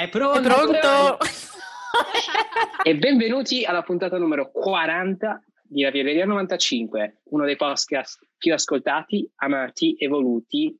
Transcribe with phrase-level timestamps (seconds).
[0.00, 0.38] È pronto?
[0.38, 1.18] È pronto?
[2.84, 9.96] e benvenuti alla puntata numero 40 di Ravioleria 95, uno dei podcast più ascoltati, amati
[9.96, 10.74] e voluti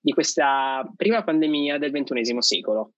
[0.00, 2.94] di questa prima pandemia del ventunesimo secolo.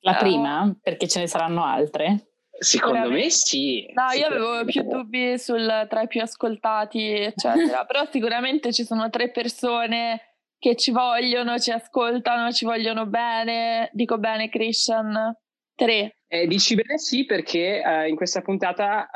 [0.00, 0.70] La prima?
[0.82, 2.32] Perché ce ne saranno altre?
[2.58, 3.90] Secondo me sì.
[3.94, 7.86] No, io avevo più dubbi sul tra i più ascoltati, eccetera.
[7.88, 10.27] Però sicuramente ci sono tre persone
[10.58, 13.90] che ci vogliono, ci ascoltano, ci vogliono bene.
[13.92, 15.36] Dico bene, Christian?
[15.74, 16.16] Tre.
[16.26, 19.08] Eh, dici bene sì, perché uh, in questa puntata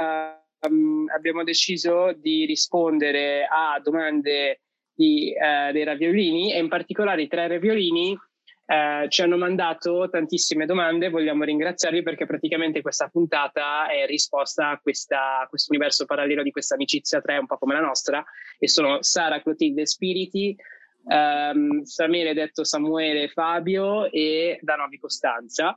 [0.68, 4.60] um, abbiamo deciso di rispondere a domande
[4.94, 8.16] di, uh, dei raviolini e in particolare i tre raviolini
[8.64, 14.78] eh, ci hanno mandato tantissime domande, vogliamo ringraziarvi perché praticamente questa puntata è risposta a,
[14.78, 18.24] questa, a questo universo parallelo di questa amicizia 3 un po' come la nostra
[18.58, 20.56] e sono Sara, Clotilde Spiriti,
[21.04, 25.76] um, Samuele detto Samuele Fabio e Danovi Costanza.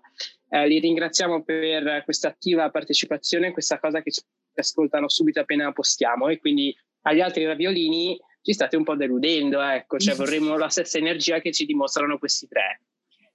[0.49, 4.21] Eh, li ringraziamo per questa attiva partecipazione, questa cosa che ci
[4.55, 9.97] ascoltano subito appena postiamo e quindi agli altri raviolini ci state un po' deludendo, ecco,
[9.97, 12.81] cioè vorremmo la stessa energia che ci dimostrano questi tre.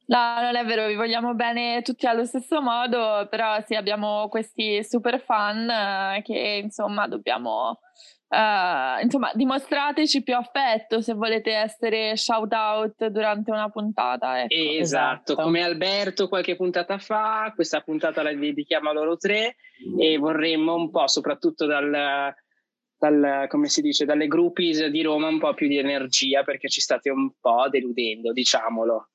[0.06, 4.82] No, non è vero, vi vogliamo bene tutti allo stesso modo, però sì, abbiamo questi
[4.82, 7.78] super fan eh, che insomma dobbiamo
[8.30, 14.42] Uh, insomma, dimostrateci più affetto se volete essere shout out durante una puntata.
[14.42, 14.54] Ecco.
[14.54, 14.78] Esatto.
[14.78, 19.56] esatto, come Alberto qualche puntata fa, questa puntata la dedichiamo a loro tre
[19.98, 22.32] e vorremmo un po', soprattutto dal,
[22.96, 26.80] dal, come si dice, dalle groupies di Roma, un po' più di energia perché ci
[26.80, 29.08] state un po' deludendo, diciamolo.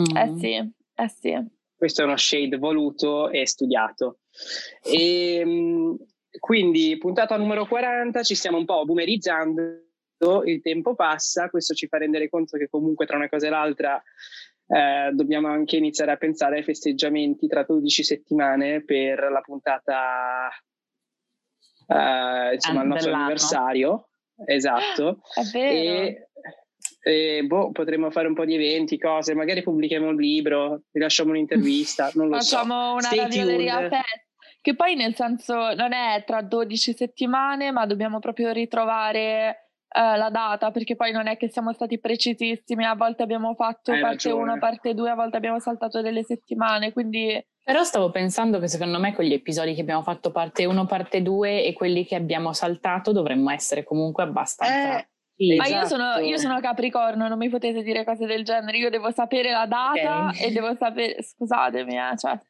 [0.00, 0.16] Mm.
[0.16, 1.46] Eh sì, eh sì.
[1.76, 4.20] Questo è uno shade voluto e studiato.
[4.82, 5.96] E, ehm,
[6.38, 11.98] quindi puntata numero 40, ci stiamo un po' boomerizzando, il tempo passa, questo ci fa
[11.98, 14.02] rendere conto che comunque tra una cosa e l'altra
[14.66, 20.48] eh, dobbiamo anche iniziare a pensare ai festeggiamenti tra 12 settimane per la puntata,
[21.86, 24.08] eh, insomma, il nostro anniversario.
[24.46, 25.20] Esatto.
[25.52, 26.28] E,
[27.02, 32.10] e boh, potremmo fare un po' di eventi, cose, magari pubblichiamo un libro, rilasciamo un'intervista,
[32.14, 33.06] non lo Facciamo so.
[33.06, 34.23] Facciamo una ravioleria aperta
[34.64, 40.30] che poi nel senso non è tra 12 settimane, ma dobbiamo proprio ritrovare eh, la
[40.30, 44.30] data, perché poi non è che siamo stati precisissimi, a volte abbiamo fatto Hai parte
[44.30, 44.58] 1, ragione.
[44.58, 47.46] parte 2, a volte abbiamo saltato delle settimane, quindi...
[47.62, 51.20] Però stavo pensando che secondo me con gli episodi che abbiamo fatto parte 1, parte
[51.20, 54.96] 2 e quelli che abbiamo saltato dovremmo essere comunque abbastanza...
[54.96, 56.24] Eh, Sì, Ma io sono, Esatto.
[56.24, 60.28] io sono Capricorno, non mi potete dire cose del genere, io devo sapere la data
[60.28, 60.40] Ok.
[60.40, 61.22] e devo sapere...
[61.22, 62.40] Scusatemi, eh, cioè...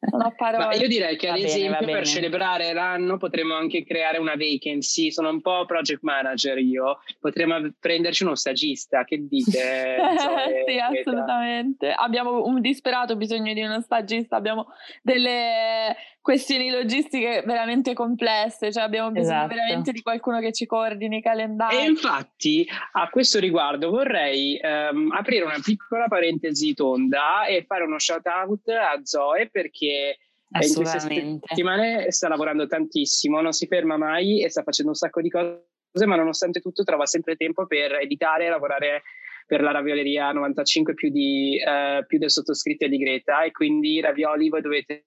[0.00, 0.64] Non ho parole.
[0.64, 1.92] Ma io direi che ad va esempio bene.
[1.92, 7.56] per celebrare l'anno potremmo anche creare una vacancy, sono un po' project manager io, potremmo
[7.78, 9.96] prenderci uno stagista, che dite?
[10.18, 11.90] Zoe, sì, assolutamente.
[11.90, 14.66] Abbiamo un disperato bisogno di uno stagista, abbiamo
[15.02, 15.96] delle
[16.28, 19.54] questioni logistiche veramente complesse, cioè abbiamo bisogno Esatto.
[19.54, 21.78] veramente di qualcuno che ci coordini i calendari.
[21.78, 27.98] E infatti a questo riguardo vorrei ehm, aprire una piccola parentesi tonda e fare uno
[27.98, 30.18] shout out a Zoe perché
[30.50, 35.22] in queste settimane sta lavorando tantissimo, non si ferma mai e sta facendo un sacco
[35.22, 35.64] di cose,
[36.04, 39.02] ma nonostante tutto trova sempre tempo per editare e lavorare
[39.46, 43.98] per la Ravioleria 95 più, di, eh, più del sottoscritto e di Greta e quindi
[44.02, 45.06] Ravioli voi dovete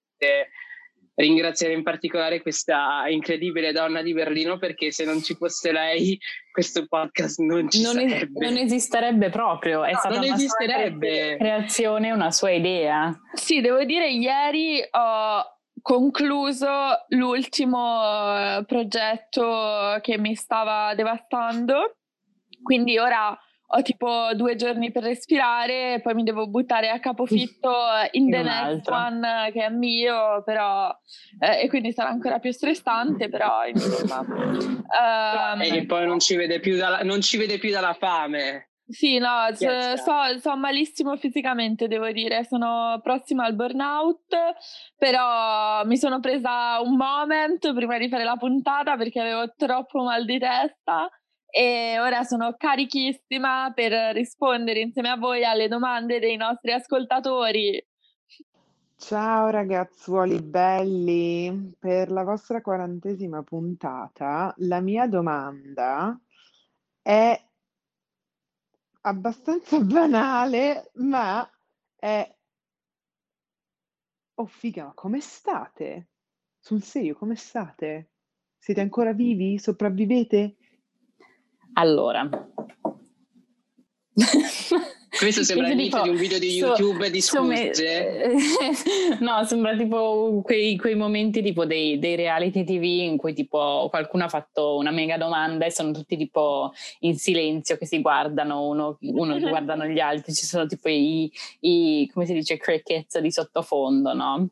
[1.14, 6.18] ringraziare in particolare questa incredibile donna di Berlino perché se non ci fosse lei
[6.50, 8.44] questo podcast non ci Non, es- sarebbe.
[8.48, 11.36] non esisterebbe proprio, è No, stata non una sua esisterebbe.
[11.38, 13.14] creazione, una sua idea.
[13.34, 15.44] Sì, devo dire, ieri ho
[15.82, 16.68] concluso
[17.08, 21.96] l'ultimo eh, progetto che mi stava devastando,
[22.62, 23.36] quindi ora
[23.74, 27.70] ho tipo due giorni per respirare, poi mi devo buttare a capofitto
[28.12, 28.94] in In the next altro.
[28.94, 30.94] one che è mio, però,
[31.40, 34.24] eh, e quindi sarà ancora più stressante, però insomma.
[34.92, 38.68] Ehm, E poi non ci vede più dalla, non ci vede più dalla fame.
[38.86, 40.00] Sì, no, Yes.
[40.00, 44.36] sto, sto malissimo fisicamente, devo dire, sono prossima al burnout,
[44.98, 50.26] però mi sono presa un moment prima di fare la puntata perché avevo troppo mal
[50.26, 51.08] di testa
[51.54, 57.86] e ora sono carichissima per rispondere insieme a voi alle domande dei nostri ascoltatori.
[58.96, 66.18] Ciao ragazzuoli belli, per la vostra quarantesima puntata la mia domanda
[67.02, 67.38] è
[69.02, 71.46] abbastanza banale, ma
[71.96, 72.34] è...
[74.36, 76.08] Oh figa, ma come state?
[76.58, 78.12] Sul serio, come state?
[78.56, 79.58] Siete ancora vivi?
[79.58, 80.56] Sopravvivete?
[81.74, 82.28] Allora,
[85.18, 88.34] Questo sembra l'inizio tipo, di un video di YouTube so, di scuse.
[89.20, 94.24] no, sembra tipo quei, quei momenti tipo dei, dei, reality TV in cui tipo qualcuno
[94.24, 98.98] ha fatto una mega domanda e sono tutti tipo in silenzio che si guardano uno,
[99.00, 104.12] uno guardano gli altri, ci sono tipo i, i come si dice crickets di sottofondo,
[104.12, 104.48] no?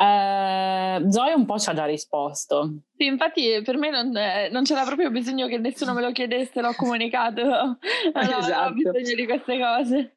[0.00, 2.84] Uh, Zoe un po' ci ha già risposto.
[2.96, 4.10] Sì, infatti per me non,
[4.50, 7.42] non, c'era proprio bisogno che nessuno me lo chiedesse, l'ho comunicato.
[8.14, 8.70] Non esatto.
[8.70, 10.16] ho bisogno di queste cose.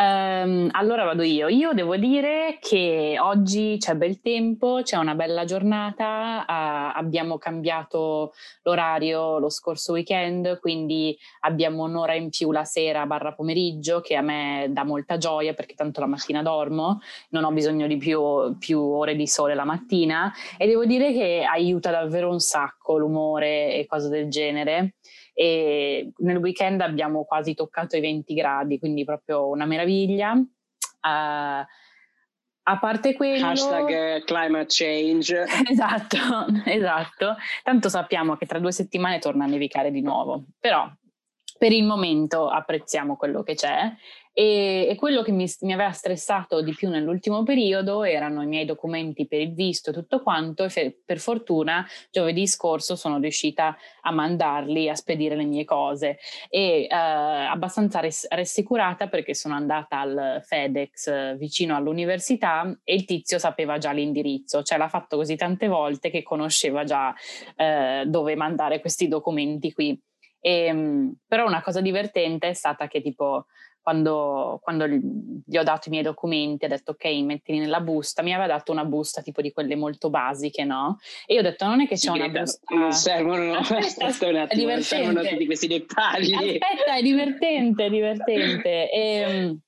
[0.00, 1.48] Um, allora vado io.
[1.48, 8.32] Io devo dire che oggi c'è bel tempo, c'è una bella giornata, uh, abbiamo cambiato
[8.62, 14.22] l'orario lo scorso weekend, quindi abbiamo un'ora in più la sera barra pomeriggio che a
[14.22, 18.80] me dà molta gioia perché tanto la mattina dormo, non ho bisogno di più, più
[18.80, 23.84] ore di sole la mattina e devo dire che aiuta davvero un sacco l'umore e
[23.86, 24.94] cose del genere
[25.34, 30.32] e nel weekend abbiamo quasi toccato i 20 gradi, quindi proprio una meraviglia.
[30.32, 31.64] Uh,
[32.62, 33.46] a parte quello...
[33.46, 35.44] Hashtag climate change.
[35.68, 36.18] Esatto,
[36.64, 37.36] esatto.
[37.62, 40.88] Tanto sappiamo che tra due settimane torna a nevicare di nuovo, però
[41.58, 43.92] per il momento apprezziamo quello che c'è
[44.40, 48.64] e, e quello che mi, mi, aveva stressato di più nell'ultimo periodo erano i miei
[48.64, 54.10] documenti per il visto e tutto quanto e per fortuna giovedì scorso sono riuscita a
[54.10, 56.16] mandarli, a spedire le mie cose
[56.48, 63.38] e eh, abbastanza res, rassicurata perché sono andata al FedEx vicino all'università e il tizio
[63.38, 67.14] sapeva già l'indirizzo, cioè l'ha fatto così tante volte che conosceva già
[67.56, 70.00] eh, dove mandare questi documenti qui.
[70.42, 73.44] E, ehm, però una cosa divertente è stata che tipo
[73.82, 78.32] quando, quando, gli ho dato i miei documenti, ha detto ok, mettili nella busta, mi
[78.32, 80.98] aveva dato una busta tipo di quelle molto basiche, no?
[81.26, 82.74] E io ho detto non è che c'è una busta...
[82.74, 86.34] Non servono, no, aspetta, aspetta attimo, non servono tutti questi dettagli.
[86.34, 88.90] Aspetta, è divertente, è divertente.
[88.90, 89.60] E, ehm,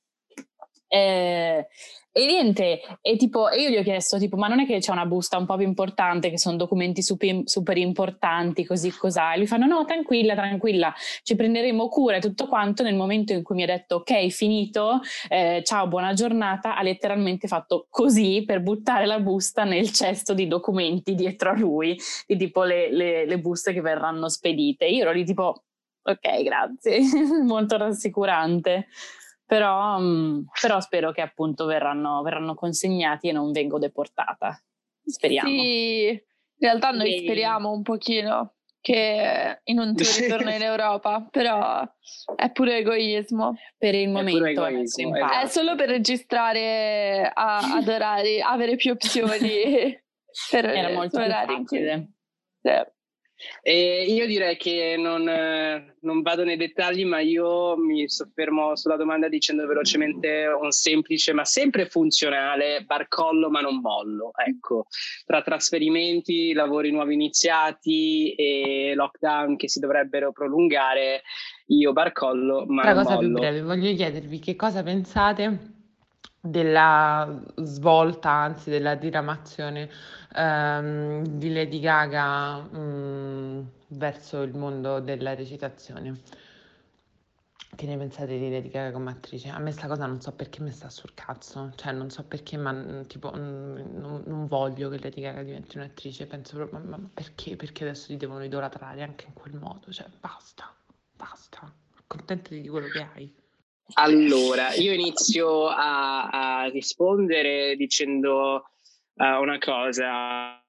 [0.88, 1.66] eh,
[2.14, 5.06] e niente, e tipo, io gli ho chiesto, tipo, ma non è che c'è una
[5.06, 9.32] busta un po' più importante, che sono documenti super, super importanti, così cos'ha?
[9.32, 10.92] E lui fanno, no, tranquilla, tranquilla,
[11.22, 12.82] ci prenderemo cura e tutto quanto.
[12.82, 15.00] Nel momento in cui mi ha detto, ok, finito,
[15.30, 20.46] eh, ciao, buona giornata, ha letteralmente fatto così per buttare la busta nel cesto di
[20.46, 24.84] documenti dietro a lui, di tipo le, le, le buste che verranno spedite.
[24.84, 25.64] Io ero lì tipo,
[26.02, 27.00] ok, grazie,
[27.42, 28.88] molto rassicurante
[29.52, 34.58] però, mm, però spero che appunto verranno, verranno, consegnati e non vengo deportata.
[35.04, 35.46] Speriamo.
[35.46, 36.18] Sì, in
[36.58, 37.18] realtà noi e...
[37.18, 41.86] speriamo un pochino che in un tuo ritorno in Europa, però
[42.34, 43.58] è pure egoismo.
[43.76, 48.92] Per il momento è, egoismo, è, è solo per registrare a, ad orari, avere più
[48.92, 49.36] opzioni
[50.50, 51.56] per Era molto orari.
[51.56, 52.12] Facile.
[52.62, 52.70] Sì.
[53.62, 55.24] E io direi che non,
[56.00, 61.44] non, vado nei dettagli, ma io mi soffermo sulla domanda dicendo velocemente un semplice ma
[61.44, 64.32] sempre funzionale barcollo ma non mollo.
[64.34, 64.86] Ecco,
[65.24, 71.22] tra trasferimenti, lavori nuovi iniziati e lockdown che si dovrebbero prolungare,
[71.66, 73.28] io barcollo ma Una non cosa mollo.
[73.28, 75.71] più breve, voglio chiedervi che cosa pensate
[76.44, 79.88] della svolta, anzi della diramazione
[80.34, 86.20] ehm, di Lady Gaga mh, mm, verso il mondo della recitazione.
[87.74, 89.48] Che ne pensate di Lady Gaga come attrice?
[89.50, 92.56] A me sta cosa non so perché mi sta sul cazzo, cioè non so perché,
[92.56, 96.96] ma mm, tipo mm, non, non voglio che Lady Gaga diventi un'attrice, penso proprio, ma,
[96.96, 97.54] ma perché?
[97.54, 100.74] Perché adesso li devono idolatrare anche in quel modo, cioè basta,
[101.16, 103.41] basta, accontentati di quello che hai.
[103.94, 108.64] Allora, io inizio a, a rispondere dicendo
[109.14, 110.62] uh, una cosa.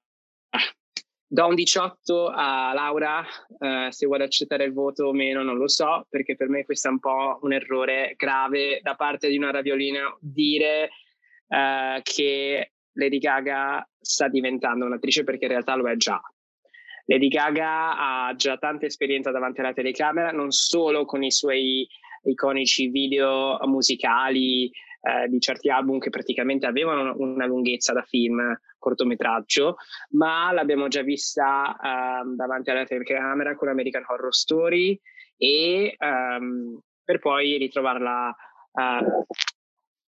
[1.26, 3.24] Do un 18 a Laura,
[3.58, 6.88] uh, se vuole accettare il voto o meno non lo so, perché per me questo
[6.88, 10.90] è un po' un errore grave da parte di una raviolina dire
[11.48, 16.20] uh, che Lady Gaga sta diventando un'attrice perché in realtà lo è già.
[17.06, 21.86] Lady Gaga ha già tanta esperienza davanti alla telecamera, non solo con i suoi
[22.24, 24.70] iconici video musicali
[25.04, 29.76] eh, di certi album che praticamente avevano una lunghezza da film cortometraggio,
[30.10, 34.98] ma l'abbiamo già vista eh, davanti alla telecamera con American Horror Story
[35.36, 38.34] e ehm, per poi ritrovarla
[38.72, 39.26] eh,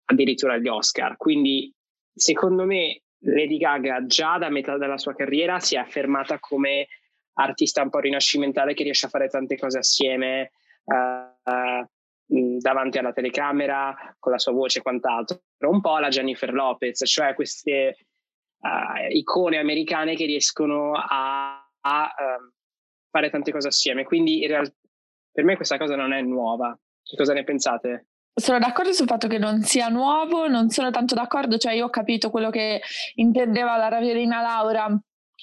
[0.06, 1.16] addirittura agli Oscar.
[1.16, 1.72] Quindi
[2.14, 6.86] secondo me Lady Gaga già da metà della sua carriera si è affermata come
[7.34, 10.52] artista un po' rinascimentale che riesce a fare tante cose assieme.
[10.84, 11.84] Uh,
[12.26, 17.34] davanti alla telecamera con la sua voce e quant'altro, un po' la Jennifer Lopez, cioè
[17.34, 17.96] queste
[18.60, 22.52] uh, icone americane che riescono a, a uh,
[23.10, 24.04] fare tante cose assieme.
[24.04, 24.74] Quindi in realtà
[25.32, 26.76] per me questa cosa non è nuova.
[27.02, 28.06] Che cosa ne pensate?
[28.34, 31.90] Sono d'accordo sul fatto che non sia nuovo, non sono tanto d'accordo, cioè io ho
[31.90, 32.80] capito quello che
[33.14, 34.88] intendeva la raviolina Laura,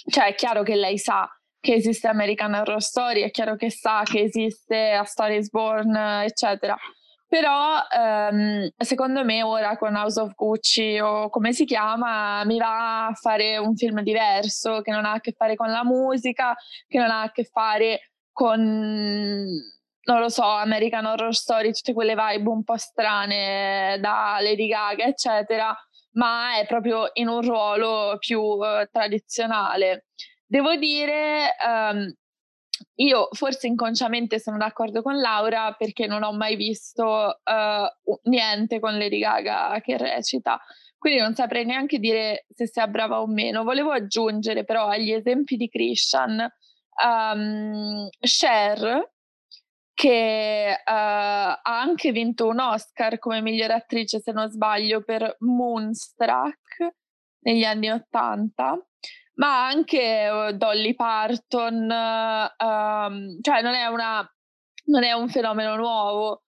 [0.09, 1.27] cioè è chiaro che lei sa
[1.63, 5.95] che esiste American Horror Story, è chiaro che sa che esiste A Star is Born,
[5.95, 6.75] eccetera.
[7.25, 13.07] Però ehm, secondo me ora con House of Gucci o come si chiama mi va
[13.07, 16.53] a fare un film diverso che non ha a che fare con la musica,
[16.85, 22.13] che non ha a che fare con, non lo so, American Horror Story, tutte quelle
[22.13, 25.73] vibe un po' strane da Lady Gaga, eccetera,
[26.15, 30.07] ma è proprio in un ruolo più uh, tradizionale.
[30.53, 32.13] Devo dire, um,
[32.97, 38.95] io forse inconsciamente sono d'accordo con Laura perché non ho mai visto uh, niente con
[38.95, 40.61] Lady Gaga che recita,
[40.99, 43.63] quindi non saprei neanche dire se sia brava o meno.
[43.63, 46.47] Volevo aggiungere però agli esempi di Christian
[47.03, 49.11] um, Cher
[49.91, 56.93] che uh, ha anche vinto un Oscar come migliore attrice se non sbaglio per Moonstruck
[57.39, 58.77] negli anni Ottanta
[59.35, 64.27] ma anche uh, Dolly Parton, um, cioè non è, una,
[64.85, 66.43] non è un fenomeno nuovo.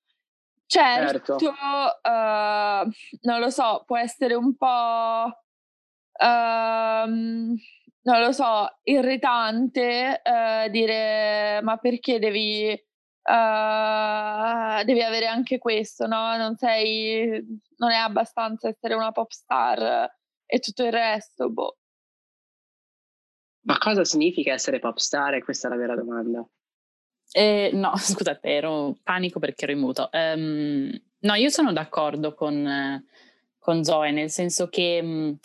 [0.68, 1.48] Certo, certo.
[1.48, 2.90] Uh,
[3.22, 5.42] non lo so, può essere un po',
[6.12, 16.08] uh, non lo so, irritante uh, dire ma perché devi, uh, devi avere anche questo,
[16.08, 16.36] no?
[16.36, 17.44] Non sei,
[17.78, 20.10] non è abbastanza essere una pop star
[20.46, 21.78] e tutto il resto, boh.
[23.66, 25.44] Ma cosa significa essere pop star?
[25.44, 26.48] Questa è la vera domanda.
[27.32, 30.10] Eh, no, scusate, ero panico perché ero in muto.
[30.12, 33.04] Um, no, io sono d'accordo con,
[33.58, 35.38] con Zoe, nel senso che um,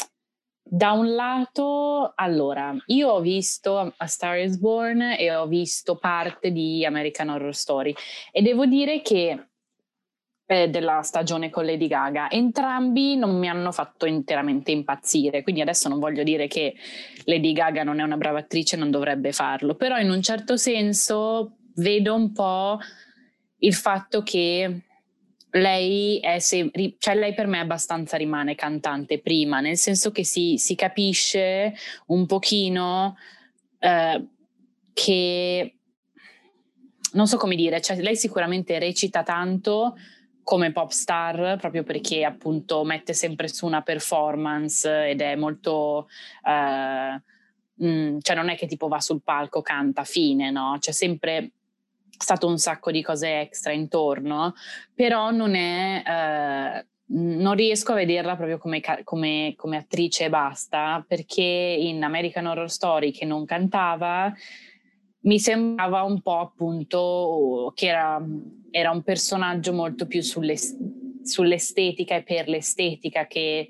[0.62, 6.52] da un lato, allora, io ho visto A Star is Born e ho visto parte
[6.52, 7.92] di American Horror Story
[8.30, 9.48] e devo dire che
[10.50, 12.28] eh, della stagione con Lady Gaga.
[12.28, 16.74] Entrambi non mi hanno fatto interamente impazzire, quindi adesso non voglio dire che
[17.26, 21.58] Lady Gaga non è una brava attrice, non dovrebbe farlo, però in un certo senso
[21.76, 22.80] vedo un po'
[23.58, 24.80] il fatto che
[25.50, 30.74] lei, se, cioè lei per me abbastanza rimane cantante prima, nel senso che si, si
[30.74, 31.74] capisce
[32.06, 33.16] un pochino
[33.78, 34.26] eh,
[34.92, 35.74] che
[37.12, 39.94] non so come dire, cioè lei sicuramente recita tanto,
[40.42, 46.08] come pop star proprio perché appunto mette sempre su una performance ed è molto
[46.44, 47.22] eh,
[47.74, 50.76] mh, mm, cioè non è che tipo va sul palco canta fine no?
[50.78, 51.52] C'è sempre
[52.16, 54.54] stato un sacco di cose extra intorno
[54.94, 61.04] però non è eh, non riesco a vederla proprio come, come, come attrice e basta
[61.06, 64.32] perché in American Horror Story che non cantava
[65.22, 68.24] mi sembrava un po' appunto che era,
[68.70, 70.56] era un personaggio molto più sulle,
[71.22, 73.68] sull'estetica e per l'estetica che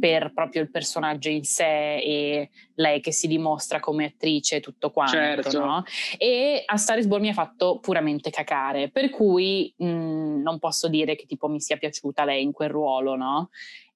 [0.00, 4.90] per proprio il personaggio in sé e lei che si dimostra come attrice e tutto
[4.90, 5.12] quanto.
[5.12, 5.58] Certo.
[5.58, 5.84] No?
[6.16, 10.88] E a Star is Born mi ha fatto puramente cacare, per cui mh, non posso
[10.88, 13.50] dire che tipo mi sia piaciuta lei in quel ruolo, no?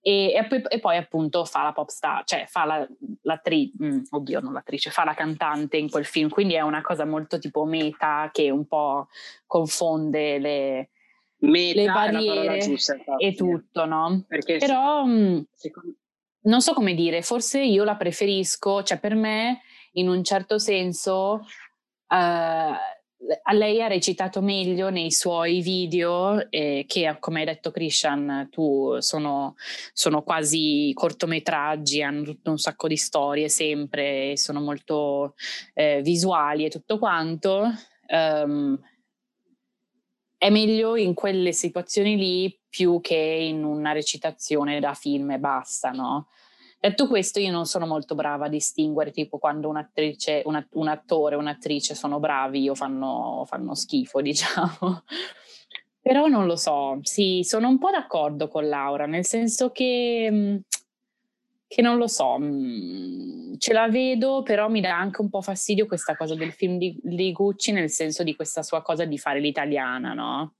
[0.06, 2.86] E, e, poi, e, poi, appunto fa la pop star, cioè fa la,
[3.22, 7.06] l'attrice, mm, oddio non l'attrice, fa la cantante in quel film, quindi è una cosa
[7.06, 9.08] molto tipo meta che un po'
[9.46, 10.90] confonde le,
[11.38, 14.26] meta le barriere giusta, e tutto, no?
[14.28, 15.96] Perché Però mm, secondo...
[16.42, 21.46] non so come dire, forse io la preferisco, cioè per me in un certo senso...
[22.08, 22.76] Uh,
[23.52, 29.54] lei ha recitato meglio nei suoi video eh, che come hai detto Christian tu sono,
[29.92, 35.34] sono, quasi cortometraggi hanno tutto un sacco di storie sempre sono molto
[35.72, 37.70] eh, visuali e tutto quanto
[38.08, 38.78] um,
[40.36, 45.90] è meglio in quelle situazioni lì più che in una recitazione da film e basta
[45.90, 46.28] no?
[46.84, 51.34] Detto questo, io non sono molto brava a distinguere tipo quando un'attrice, una, un attore
[51.34, 55.02] un'attrice sono bravi o fanno, fanno schifo, diciamo.
[56.02, 60.56] Però non lo so, sì, sono un po' d'accordo con Laura, nel senso che, mm,
[61.66, 65.86] che non lo so, mm, ce la vedo, però mi dà anche un po' fastidio
[65.86, 69.40] questa cosa del film di, di Gucci, nel senso di questa sua cosa di fare
[69.40, 70.56] l'italiana, no?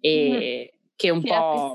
[0.00, 0.78] E mm.
[0.96, 1.74] che un sì, po'...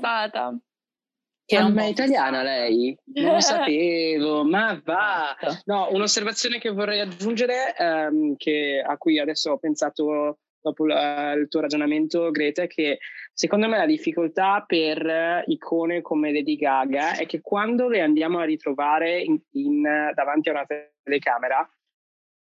[1.46, 2.98] che ah, ma è italiana lei?
[3.14, 5.36] Non lo sapevo, ma va!
[5.40, 5.62] Esatto.
[5.66, 11.46] No, un'osservazione che vorrei aggiungere, ehm, che, a cui adesso ho pensato dopo la, il
[11.46, 12.98] tuo ragionamento, Greta, è che
[13.32, 18.44] secondo me la difficoltà per icone come Lady Gaga è che quando le andiamo a
[18.44, 19.82] ritrovare in, in,
[20.14, 20.66] davanti a una
[21.04, 21.70] telecamera,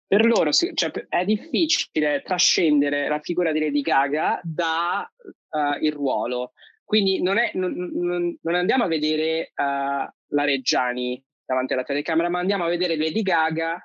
[0.07, 6.53] per loro cioè, è difficile trascendere la figura di Lady Gaga da uh, il ruolo.
[6.93, 12.39] Quindi non, è, non, non, andiamo a vedere uh, la Reggiani davanti alla telecamera, ma
[12.39, 13.83] andiamo a vedere Lady Gaga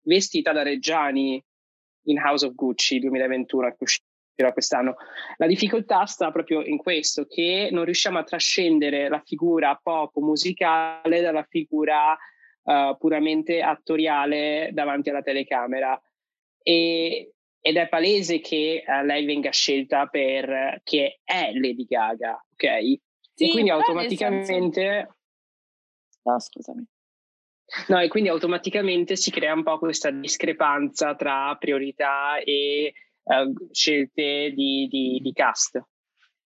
[0.00, 1.44] vestita da Reggiani
[2.04, 4.96] in House of Gucci 2021 che uscirà quest'anno.
[5.36, 11.20] La difficoltà sta proprio in questo, che non riusciamo a trascendere la figura pop musicale
[11.20, 12.16] dalla figura
[12.62, 16.00] uh, puramente attoriale davanti alla telecamera.
[16.62, 22.98] E, ed è palese che uh, lei venga scelta per che è Lady Gaga, ok?
[23.34, 25.16] Sì, e quindi automaticamente...
[26.22, 26.84] No, scusami.
[27.88, 32.92] No, e quindi automaticamente si crea un po' questa discrepanza tra priorità e
[33.24, 35.82] uh, scelte di, di, di, cast.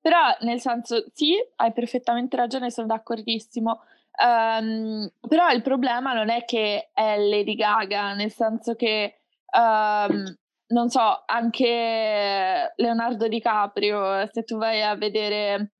[0.00, 3.82] Però, nel senso, sì, hai perfettamente ragione, sono d'accordissimo.
[4.20, 9.20] Um, però il problema non è che è Lady Gaga, nel senso che,
[9.52, 10.36] um,
[10.68, 15.72] non so, anche Leonardo DiCaprio, se tu vai a vedere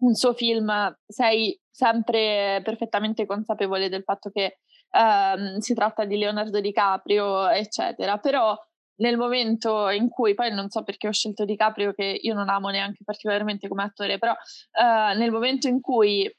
[0.00, 0.70] un suo film,
[1.06, 4.60] sei sempre perfettamente consapevole del fatto che
[4.92, 8.18] um, si tratta di Leonardo DiCaprio, eccetera.
[8.18, 8.56] Però
[8.96, 12.68] nel momento in cui, poi non so perché ho scelto DiCaprio, che io non amo
[12.70, 16.30] neanche particolarmente come attore, però uh, nel momento in cui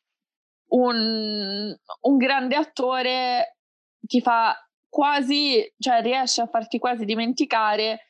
[0.72, 3.58] un, un grande attore
[4.00, 4.56] ti fa
[4.92, 8.08] quasi, cioè riesce a farti quasi dimenticare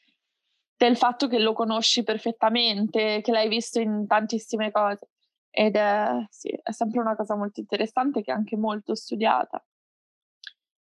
[0.76, 5.10] del fatto che lo conosci perfettamente, che l'hai visto in tantissime cose.
[5.52, 9.64] Ed è, sì, è sempre una cosa molto interessante che è anche molto studiata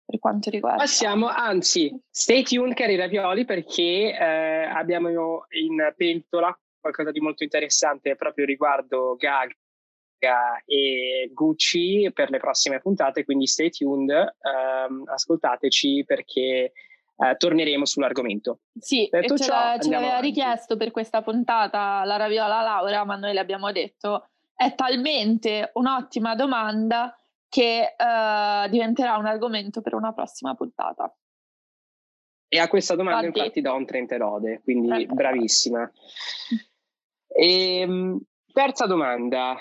[0.03, 0.79] per quanto riguarda.
[0.79, 8.15] Passiamo, anzi, stay tuned cari ravioli perché eh, abbiamo in pentola qualcosa di molto interessante
[8.15, 9.53] proprio riguardo Gaga
[10.65, 16.71] e Gucci per le prossime puntate, quindi stay tuned, ehm, ascoltateci perché
[17.15, 18.59] eh, torneremo sull'argomento.
[18.79, 23.33] Sì, Detto ce, ciò, ce l'aveva richiesto per questa puntata la Raviola Laura, ma noi
[23.33, 27.15] le abbiamo detto è talmente un'ottima domanda
[27.49, 31.13] che uh, diventerà un argomento per una prossima puntata.
[32.47, 35.13] E a questa domanda infatti, infatti do un 30 lode, quindi Trenta.
[35.13, 35.91] bravissima.
[37.27, 38.21] E, ehm,
[38.51, 39.55] terza domanda.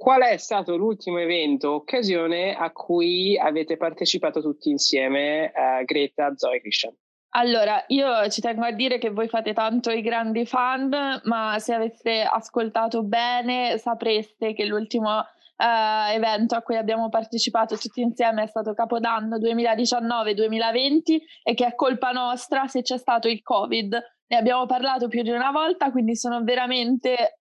[0.00, 6.56] Qual è stato l'ultimo evento, occasione a cui avete partecipato tutti insieme, uh, Greta, Zoe
[6.56, 6.96] e Christian?
[7.34, 11.74] Allora, io ci tengo a dire che voi fate tanto i grandi fan, ma se
[11.74, 18.46] aveste ascoltato bene sapreste che l'ultimo uh, evento a cui abbiamo partecipato tutti insieme è
[18.46, 24.02] stato Capodanno 2019-2020 e che è colpa nostra se c'è stato il Covid.
[24.28, 27.40] Ne abbiamo parlato più di una volta, quindi sono veramente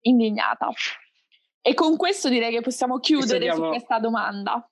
[0.00, 0.70] indignata.
[1.66, 4.70] E con questo direi che possiamo chiudere su questa domanda.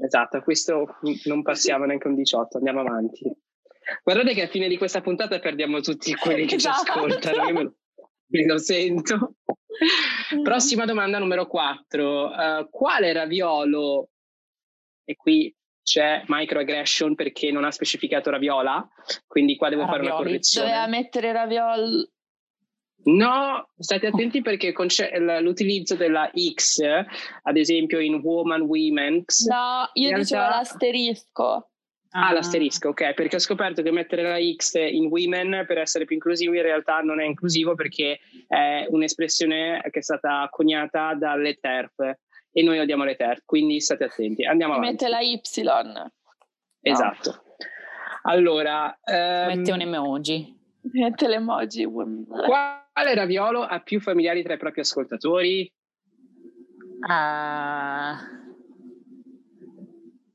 [0.00, 3.30] Esatto, questo non passiamo neanche un 18, andiamo avanti.
[4.02, 6.84] Guardate che a fine di questa puntata perdiamo tutti quelli che esatto.
[6.84, 7.74] ci ascoltano, io me lo,
[8.28, 9.34] me lo sento.
[10.42, 12.24] Prossima domanda numero 4.
[12.24, 14.08] Uh, eh, quale raviolo,
[15.04, 18.88] e qui c'è microaggression perché non ha specificato raviola,
[19.26, 20.06] quindi qua devo Ravioli.
[20.06, 20.68] fare una correzione.
[20.68, 22.10] Doveva mettere raviol
[23.04, 24.74] No, state attenti perché
[25.40, 26.80] l'utilizzo della X,
[27.42, 29.24] ad esempio in Woman, Women.
[29.46, 30.18] No, io realtà...
[30.18, 31.70] dicevo l'asterisco.
[32.10, 36.06] Ah, ah, l'asterisco, ok, perché ho scoperto che mettere la X in women per essere
[36.06, 41.58] più inclusivo in realtà non è inclusivo perché è un'espressione che è stata coniata dalle
[41.60, 41.98] TERF
[42.50, 44.44] e noi odiamo le TERF, quindi state attenti.
[44.44, 45.04] Andiamo si avanti.
[45.04, 45.40] mette la Y.
[46.80, 47.30] Esatto.
[47.30, 47.56] No.
[48.22, 48.98] Allora...
[49.04, 50.57] Um, mette un emoji.
[50.92, 51.84] Mette l'emoji.
[51.84, 55.72] Quale raviolo ha più familiari tra i propri ascoltatori?
[57.00, 58.46] Uh...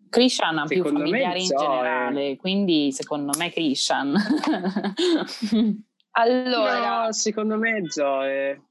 [0.09, 4.15] Christian ha secondo più familiari in generale, quindi secondo me Christian.
[6.11, 8.61] allora, no, secondo me Zoe.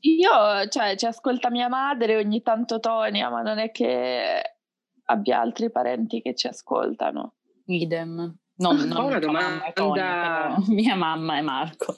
[0.00, 4.42] Io, cioè, ci ascolta mia madre, ogni tanto Tonia, ma non è che
[5.04, 7.36] abbia altri parenti che ci ascoltano.
[7.66, 8.36] Idem.
[8.56, 9.70] Non, non una domanda.
[9.72, 11.96] Tonia, mia mamma e Marco.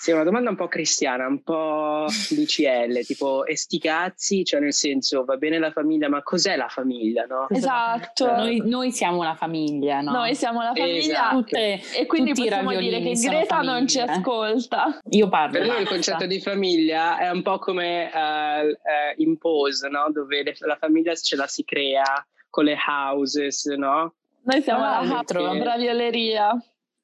[0.00, 4.72] Sì, una domanda un po' cristiana, un po' DCL, tipo e sti cazzi, cioè nel
[4.72, 7.48] senso va bene la famiglia, ma cos'è la famiglia, no?
[7.48, 8.26] Esatto.
[8.26, 10.12] Noi, noi siamo la famiglia, no?
[10.12, 11.36] Noi siamo la famiglia esatto.
[11.38, 15.00] Tutte, e quindi possiamo dire che Greta non ci ascolta.
[15.10, 15.58] Io parlo.
[15.58, 20.12] Per noi il concetto di famiglia è un po' come uh, uh, in Pose, no?
[20.12, 22.04] Dove la famiglia ce la si crea
[22.48, 24.14] con le houses, no?
[24.48, 26.50] Noi siamo la la bravioleria.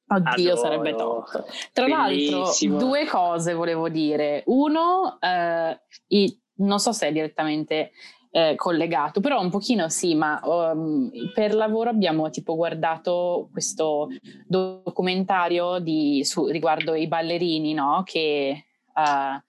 [0.06, 0.56] Oddio, Adoro.
[0.56, 1.44] sarebbe top.
[1.72, 2.44] Tra Bellissimo.
[2.44, 4.44] l'altro, due cose volevo dire.
[4.46, 5.78] Uno, eh,
[6.08, 7.90] i, non so se è direttamente
[8.30, 14.08] eh, collegato, però un pochino sì, ma um, per lavoro abbiamo tipo guardato questo
[14.46, 18.02] documentario di, su, riguardo i ballerini, no?
[18.06, 19.42] Che uh,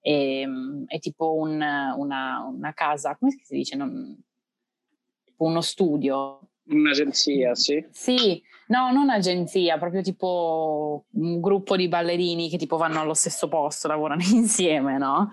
[0.00, 0.46] è,
[0.86, 1.62] è, tipo un,
[1.96, 3.74] una, una, casa, come si dice?
[3.74, 4.22] Non,
[5.38, 6.40] uno studio.
[6.68, 7.84] Un'agenzia, sì.
[7.90, 13.48] Sì, no, non agenzia, proprio tipo un gruppo di ballerini che tipo vanno allo stesso
[13.48, 15.32] posto, lavorano insieme, no?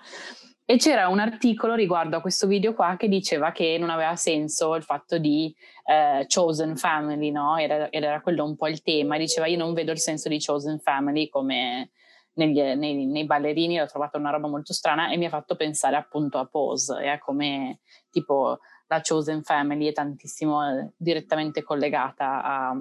[0.67, 4.73] E c'era un articolo riguardo a questo video qua che diceva che non aveva senso
[4.73, 5.53] il fatto di
[5.85, 7.57] eh, chosen family, no?
[7.57, 9.17] Era, era, quello un po' il tema.
[9.17, 11.91] Diceva io non vedo il senso di chosen family come
[12.35, 15.95] negli, nei, nei, ballerini, l'ho trovata una roba molto strana e mi ha fatto pensare
[15.95, 22.43] appunto a Pose e a come tipo la chosen family è tantissimo eh, direttamente collegata
[22.43, 22.75] a,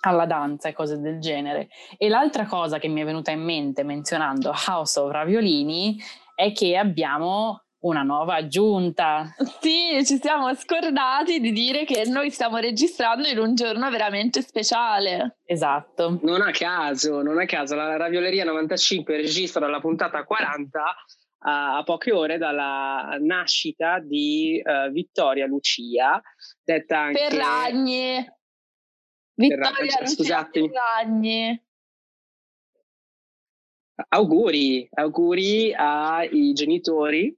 [0.00, 1.68] alla danza e cose del genere.
[1.96, 5.98] E l'altra cosa che mi è venuta in mente menzionando House of Raviolini
[6.34, 9.34] è che abbiamo una nuova aggiunta.
[9.60, 15.38] Sì, ci siamo scordati di dire che noi stiamo registrando in un giorno veramente speciale.
[15.44, 16.18] Esatto.
[16.22, 20.82] Non a caso, non a caso, la Ravioleria 95 registra la puntata 40
[21.42, 26.20] a, a poche ore dalla nascita di uh, Vittoria Lucia,
[26.62, 27.28] detta anche...
[27.28, 28.26] Ferragni.
[29.34, 30.68] Vittoria Lucia Scusatemi.
[30.68, 31.62] Ferragni
[34.08, 37.34] auguri, auguri ai genitori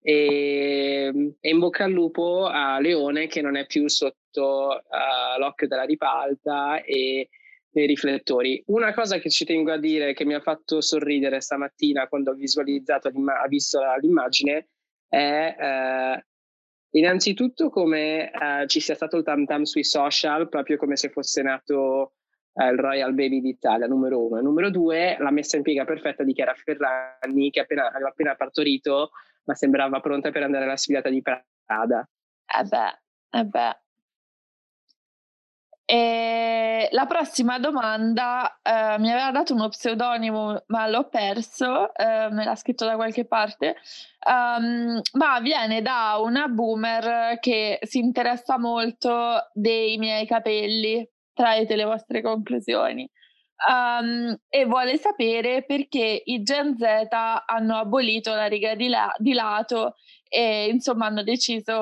[0.00, 5.66] e, e, in bocca al lupo a Leone che non è più sotto uh, l'occhio
[5.66, 7.28] della ripalta e
[7.78, 8.62] dei riflettori.
[8.66, 12.34] Una cosa che ci tengo a dire che mi ha fatto sorridere stamattina quando ho
[12.34, 14.68] visualizzato, ho visto l'immagine
[15.08, 16.20] è uh,
[16.98, 21.40] innanzitutto come uh, ci sia stato il tam tam sui social, proprio come se fosse
[21.42, 22.14] nato
[22.54, 24.40] eh, il Royal Baby d'Italia, numero uno.
[24.40, 29.10] Numero due, la messa in piega perfetta di Chiara Ferragni, che appena, aveva appena partorito,
[29.44, 32.06] ma sembrava pronta per andare alla sfilata di Prada.
[32.44, 33.87] Eh beh, eh beh.
[35.90, 42.44] E la prossima domanda eh, mi aveva dato uno pseudonimo, ma l'ho perso, eh, me
[42.44, 43.76] l'ha scritto da qualche parte,
[44.28, 51.84] um, ma viene da una boomer che si interessa molto dei miei capelli traete le
[51.84, 53.08] vostre conclusioni.
[53.68, 56.84] Um, e vuole sapere perché i Gen Z
[57.46, 59.94] hanno abolito la riga di, la- di lato
[60.28, 61.80] e insomma hanno deciso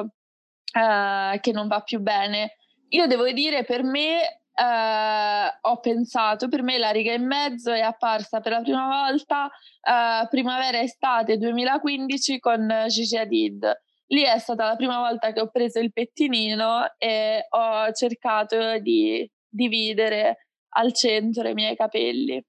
[0.72, 2.52] uh, che non va più bene.
[2.90, 7.80] Io devo dire, per me uh, ho pensato, per me la riga in mezzo è
[7.80, 13.80] apparsa per la prima volta uh, primavera-estate 2015 con Gigi Hadid.
[14.08, 19.28] Lì è stata la prima volta che ho preso il pettinino e ho cercato di
[19.48, 20.46] dividere
[20.76, 22.42] al centro i miei capelli.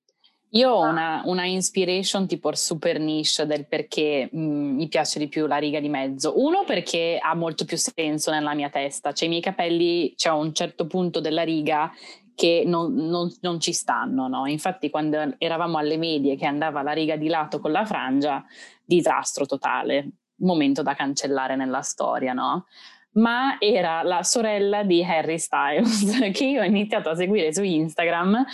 [0.51, 5.27] Io ho una, una, inspiration tipo super niche del perché mh, mm, mi piace di
[5.27, 6.41] più la riga di mezzo.
[6.41, 10.53] Uno perché ha molto più senso nella mia testa, cioè i miei capelli c'è un
[10.53, 11.91] certo punto della riga
[12.33, 14.45] che non, non, non ci stanno, no?
[14.45, 18.45] Infatti quando eravamo alle medie che andava la riga di lato con la frangia,
[18.85, 22.67] disastro totale, momento da cancellare nella storia, no?
[23.17, 28.45] Ma era la sorella di Harry Styles che io ho iniziato a seguire su Instagram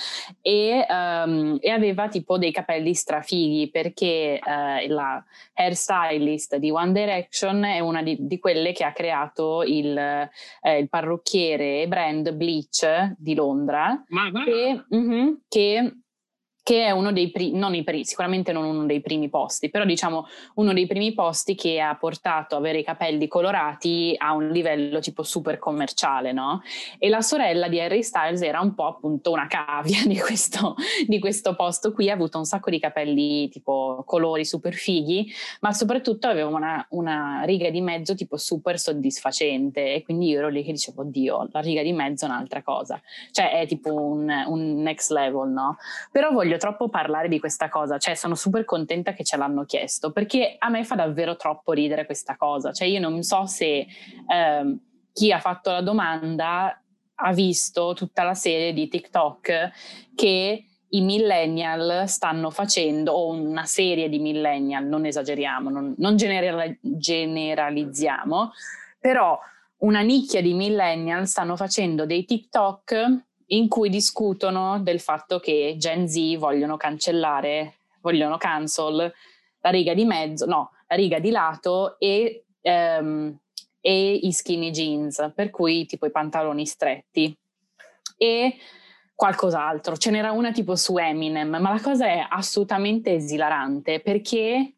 [0.41, 5.23] e, um, e aveva tipo dei capelli strafighi perché uh, la
[5.53, 10.89] hairstylist di One Direction è una di, di quelle che ha creato il, eh, il,
[10.89, 14.43] parrucchiere brand Bleach di Londra ma, ma.
[14.43, 15.93] Che, uh-huh, che
[16.63, 19.83] che è uno dei primi, non i primi, sicuramente non uno dei primi posti, però
[19.83, 25.01] diciamo uno dei primi posti che ha portato avere i capelli colorati a un livello
[25.01, 26.61] tipo super commerciale, no?
[26.97, 31.19] E la sorella di Harry Styles era un po' appunto una cavia di questo, di
[31.19, 36.27] questo posto qui, ha avuto un sacco di capelli tipo colori super fighi, ma soprattutto
[36.27, 40.71] aveva una, una riga di mezzo tipo super soddisfacente e quindi io ero lì che
[40.71, 45.11] dicevo, oddio, la riga di mezzo è un'altra cosa, cioè è tipo un, un next
[45.11, 45.75] level, no?
[46.09, 49.65] Però voglio voglio troppo parlare di questa cosa, cioè sono super contenta che ce l'hanno
[49.65, 53.85] chiesto, perché a me fa davvero troppo ridere questa cosa, cioè io non so se
[54.27, 54.77] eh,
[55.11, 56.79] chi ha fatto la domanda
[57.15, 59.71] ha visto tutta la serie di TikTok
[60.15, 66.77] che i millennial stanno facendo, o una serie di millennial, non esageriamo, non, non general,
[66.81, 68.51] generalizziamo,
[68.99, 69.39] però
[69.77, 76.07] una nicchia di millennial stanno facendo dei TikTok in cui discutono del fatto che Gen
[76.07, 79.13] Z vogliono cancellare, vogliono cancel
[79.61, 83.37] la riga di mezzo, no, la riga di lato e, um,
[83.79, 87.35] e i skinny jeans, per cui tipo i pantaloni stretti.
[88.17, 88.57] E
[89.15, 89.95] qualcos'altro.
[89.95, 94.73] Ce n'era una tipo su Eminem, ma la cosa è assolutamente esilarante perché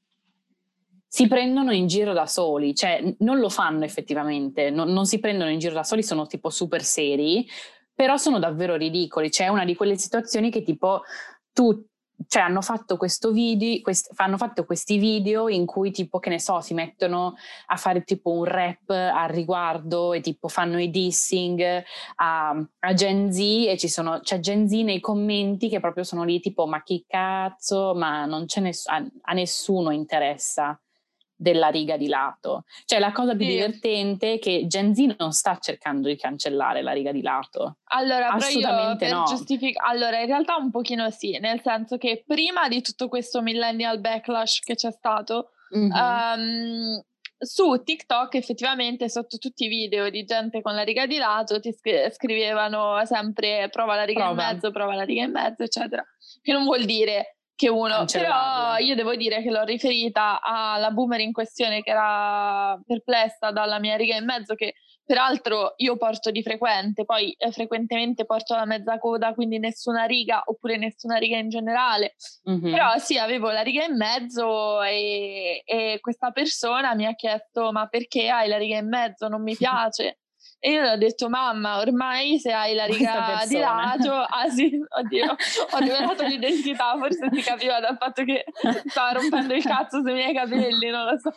[1.08, 5.50] si prendono in giro da soli, cioè non lo fanno effettivamente, non, non si prendono
[5.50, 7.48] in giro da soli, sono tipo super seri,
[7.96, 9.30] però sono davvero ridicoli.
[9.30, 11.02] C'è una di quelle situazioni che tipo
[11.54, 11.86] tu
[12.28, 12.98] cioè hanno fatto
[13.32, 17.36] video, quest, hanno fatto questi video in cui tipo che ne so si mettono
[17.68, 21.84] a fare tipo un rap al riguardo e tipo fanno i dissing
[22.16, 26.24] a, a Gen Z e ci sono, c'è Gen Z nei commenti che proprio sono
[26.24, 30.80] lì tipo ma chi cazzo, ma non c'è ness- a, a nessuno interessa
[31.36, 32.64] della riga di lato.
[32.86, 33.52] Cioè la cosa più sì.
[33.52, 37.78] divertente è che Gen Z non sta cercando di cancellare la riga di lato.
[37.90, 39.24] Allora, Assolutamente no.
[39.28, 44.00] Giustific- allora, in realtà un pochino sì, nel senso che prima di tutto questo millennial
[44.00, 45.92] backlash che c'è stato, mm-hmm.
[45.92, 47.04] um,
[47.38, 51.74] su TikTok effettivamente sotto tutti i video di gente con la riga di lato ti
[51.74, 54.48] scrivevano sempre prova la riga prova.
[54.48, 56.04] in mezzo, prova la riga in mezzo, eccetera.
[56.42, 61.22] Che non vuol dire che uno, però io devo dire che l'ho riferita alla boomer
[61.22, 64.74] in questione che era perplessa dalla mia riga in mezzo che
[65.06, 70.42] peraltro io porto di frequente, poi eh, frequentemente porto la mezza coda, quindi nessuna riga
[70.46, 72.16] oppure nessuna riga in generale,
[72.50, 72.72] mm-hmm.
[72.72, 77.88] però sì avevo la riga in mezzo e, e questa persona mi ha chiesto ma
[77.88, 80.18] perché hai la riga in mezzo, non mi piace.
[80.66, 84.84] E io le ho detto, mamma, ormai se hai la riga di lato, ah sì,
[84.90, 85.36] oddio,
[85.70, 88.46] ho rivelato l'identità, forse si capiva dal fatto che
[88.88, 91.32] stava rompendo il cazzo sui miei capelli, non lo so.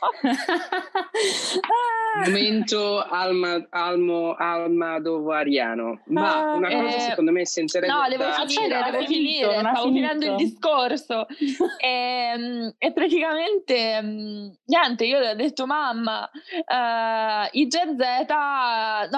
[2.24, 8.82] Momento alma, almo, almadovariano, ma ah, una cosa eh, secondo me senza No, devo finire,
[8.90, 11.26] devo finire, stavo finendo il discorso.
[11.76, 18.26] e, ehm, e, praticamente, mm, niente, io le ho detto, mamma, uh, i Gen Z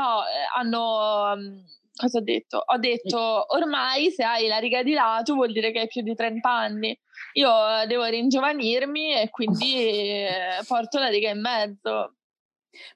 [0.01, 1.37] no, eh, hanno...
[1.37, 1.59] Mm,
[1.95, 2.63] cosa ho detto?
[2.65, 6.15] Ho detto ormai se hai la riga di lato vuol dire che hai più di
[6.15, 6.99] 30 anni.
[7.35, 12.15] Io eh, devo ringiovanirmi e quindi eh, porto la riga in mezzo.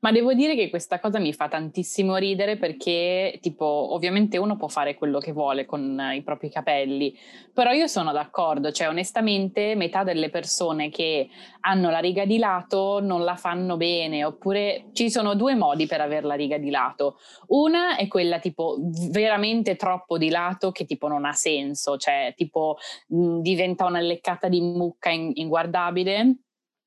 [0.00, 4.68] Ma devo dire che questa cosa mi fa tantissimo ridere perché, tipo, ovviamente uno può
[4.68, 7.16] fare quello che vuole con i propri capelli,
[7.52, 11.28] però io sono d'accordo, cioè onestamente metà delle persone che
[11.60, 16.00] hanno la riga di lato non la fanno bene, oppure ci sono due modi per
[16.00, 17.18] avere la riga di lato.
[17.48, 18.76] Una è quella tipo
[19.10, 22.76] veramente troppo di lato che tipo non ha senso, cioè tipo
[23.08, 26.36] mh, diventa una leccata di mucca in- inguardabile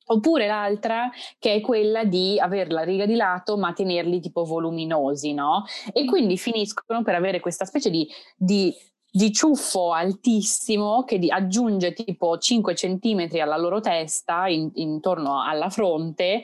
[0.10, 5.34] Oppure l'altra che è quella di avere la riga di lato ma tenerli tipo voluminosi,
[5.34, 5.66] no?
[5.92, 8.74] E quindi finiscono per avere questa specie di, di,
[9.12, 15.70] di ciuffo altissimo che di, aggiunge tipo 5 centimetri alla loro testa, in, intorno alla
[15.70, 16.44] fronte,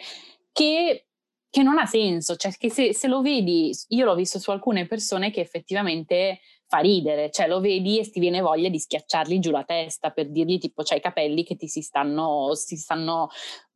[0.51, 1.07] che,
[1.49, 2.35] che, non ha senso.
[2.35, 6.39] Cioè che se, se lo vedi, io l'ho visto su alcune persone che effettivamente
[6.73, 10.31] fa ridere, cioè lo vedi e ti viene voglia di schiacciargli giù la testa per
[10.31, 13.29] dirgli tipo c'hai i capelli che ti si stanno, si stanno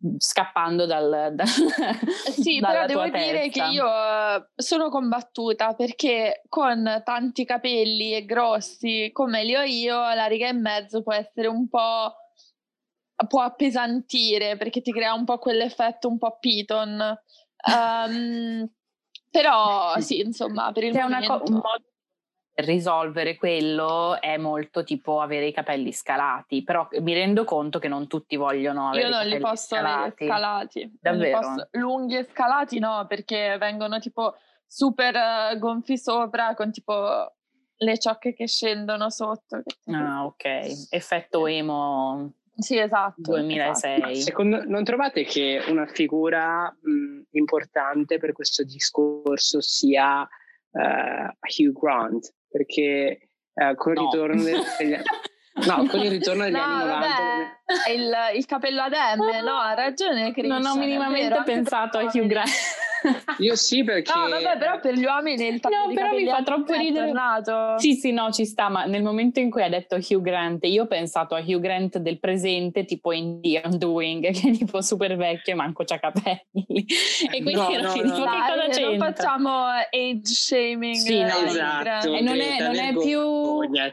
[0.04, 3.18] mm, scappando dal, da, sì però devo testa.
[3.20, 9.62] dire che io eh, sono combattuta perché con tanti capelli e grossi come li ho
[9.62, 12.16] io la riga e mezzo può essere un po'
[13.28, 17.00] può appesantire perché ti crea un po' quell'effetto un po' piton
[17.72, 18.68] um,
[19.30, 21.32] però sì insomma per il C'è momento...
[21.32, 21.84] Una co- un modo
[22.58, 28.08] risolvere quello è molto tipo avere i capelli scalati, però mi rendo conto che non
[28.08, 29.96] tutti vogliono avere Io non li posso scalati.
[29.98, 30.98] avere scalati.
[31.00, 31.39] Davvero?
[31.39, 37.32] Posso, lunghi e scalati no, perché vengono tipo super uh, gonfi sopra con tipo
[37.80, 39.62] le ciocche che scendono sotto.
[39.86, 40.88] Ah, ok.
[40.89, 42.34] Effetto emo.
[42.56, 43.22] Sì, esatto.
[43.22, 43.96] 2006.
[43.98, 44.15] Esatto.
[44.15, 52.34] Secondo, non trovate che una figura mh, importante per questo discorso sia uh, Hugh Grant?
[52.50, 54.10] Perché eh, con il no.
[54.10, 54.98] ritorno degli,
[55.66, 57.08] no, con il ritorno degli no, anni 90
[57.94, 62.28] il, il capello ad M, no, ha ragione Chris, Non ho minimamente pensato a Hugh
[62.28, 62.50] Grant.
[63.40, 64.12] Io sì perché...
[64.14, 67.14] No, vabbè, però per gli uomini il taglio No, però mi fa troppo ridere.
[67.78, 70.84] Sì, sì, no, ci sta, ma nel momento in cui ha detto Hugh Grant, io
[70.84, 75.16] ho pensato a Hugh Grant del presente, tipo in The Undoing, che è tipo super
[75.16, 76.86] vecchio e manco c'ha capelli.
[77.28, 78.88] E quindi no, ero no, no, che cosa c'entra?
[78.88, 80.96] Non facciamo age shaming.
[80.96, 82.14] Sì, no, esatto.
[82.14, 83.22] E non è, non è più...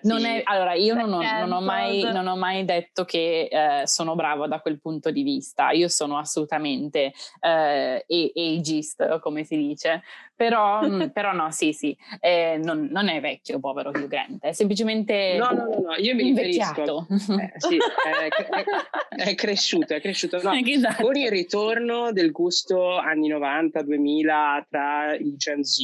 [0.02, 3.86] Non è, allora, io non ho, non ho, mai, non ho mai detto che eh,
[3.86, 5.70] sono brava da quel punto di vista.
[5.70, 10.02] Io sono assolutamente eh, ageist, come si dice,
[10.34, 14.52] però, mm, però no, sì, sì, eh, non, non, è vecchio, povero Hugh Grant, è
[14.52, 17.06] semplicemente No, no, no, no io mi riferisco...
[17.10, 20.40] Eh, sì, è, è, è, cresciuto, è cresciuto.
[20.42, 21.02] No, esatto.
[21.02, 25.78] Con il ritorno del gusto anni 90-2000 tra i Gen Z,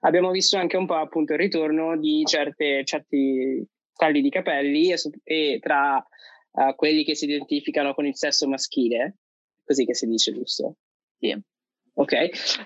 [0.00, 4.98] abbiamo visto anche un po' appunto il ritorno di certe, certi tagli di capelli e,
[5.24, 6.04] e tra
[6.52, 9.16] uh, quelli che si identificano con il sesso maschile
[9.66, 10.76] così che si dice, giusto?
[11.18, 11.36] Sì.
[11.98, 12.12] Ok.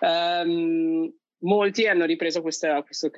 [0.00, 3.10] Um, molti hanno ripreso questa, questo,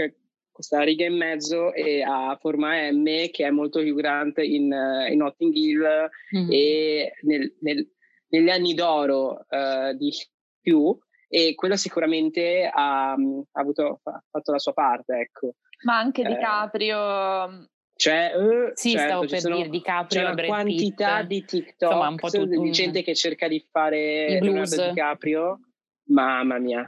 [0.51, 4.73] questa riga in mezzo e a forma M che è molto più grande in,
[5.09, 6.49] in Notting Hill mm-hmm.
[6.51, 7.91] e nel, nel,
[8.29, 10.13] negli anni d'oro uh, di
[10.61, 10.97] più
[11.29, 13.17] e quello sicuramente ha, ha
[13.53, 15.55] avuto, ha fatto la sua parte, ecco.
[15.85, 20.29] Ma anche Di Caprio cioè, uh, sì, certo, stavo per sono, dire di Caprio, c'è
[20.29, 21.29] una quantità Pitt.
[21.29, 25.61] di TikTok Insomma, un po tutto, di gente che cerca di fare Leonardo DiCaprio.
[26.13, 26.87] Mamma mia.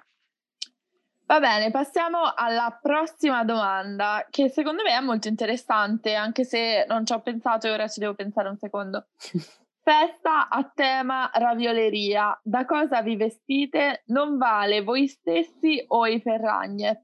[1.26, 7.06] Va bene, passiamo alla prossima domanda, che secondo me è molto interessante, anche se non
[7.06, 9.06] ci ho pensato e ora ci devo pensare un secondo.
[9.82, 12.38] Festa a tema ravioleria.
[12.42, 14.02] Da cosa vi vestite?
[14.06, 16.98] Non vale voi stessi o i Ferragnez?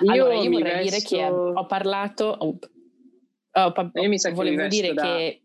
[0.00, 0.90] Io allora, io vorrei vesto...
[0.90, 2.24] dire che ho parlato.
[2.24, 2.58] Oh,
[3.52, 5.02] oh, pa- io mi sa che volevo dire da...
[5.02, 5.42] che.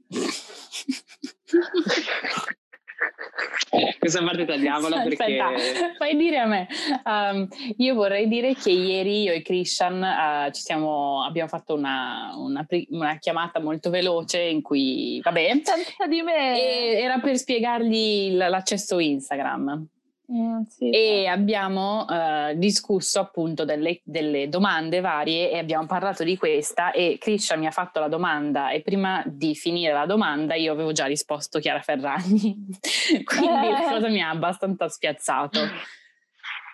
[4.00, 5.40] Questa parte tagliamola perché.
[5.40, 6.68] Aspetta, fai dire a me.
[7.04, 12.32] Um, io vorrei dire che ieri io e Christian uh, ci siamo, abbiamo fatto una,
[12.36, 15.74] una, una, chiamata molto veloce in cui, vabbè, senza
[16.08, 16.98] di me.
[16.98, 19.88] era per spiegargli l'accesso Instagram.
[20.32, 21.28] Mm, sì, e sì.
[21.28, 27.56] abbiamo uh, discusso appunto delle, delle, domande varie e abbiamo parlato di questa e Krisha
[27.56, 31.60] mi ha fatto la domanda e prima di finire la domanda io avevo già risposto
[31.60, 32.56] Chiara Ferragni
[33.24, 35.60] quindi la cosa mi ha abbastanza spiazzato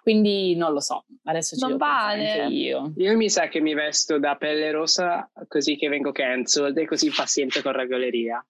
[0.01, 2.41] quindi non lo so adesso ci non devo vale.
[2.43, 6.77] anche io io mi sa che mi vesto da pelle rossa così che vengo cancelled
[6.77, 8.45] e così paziente con ragoleria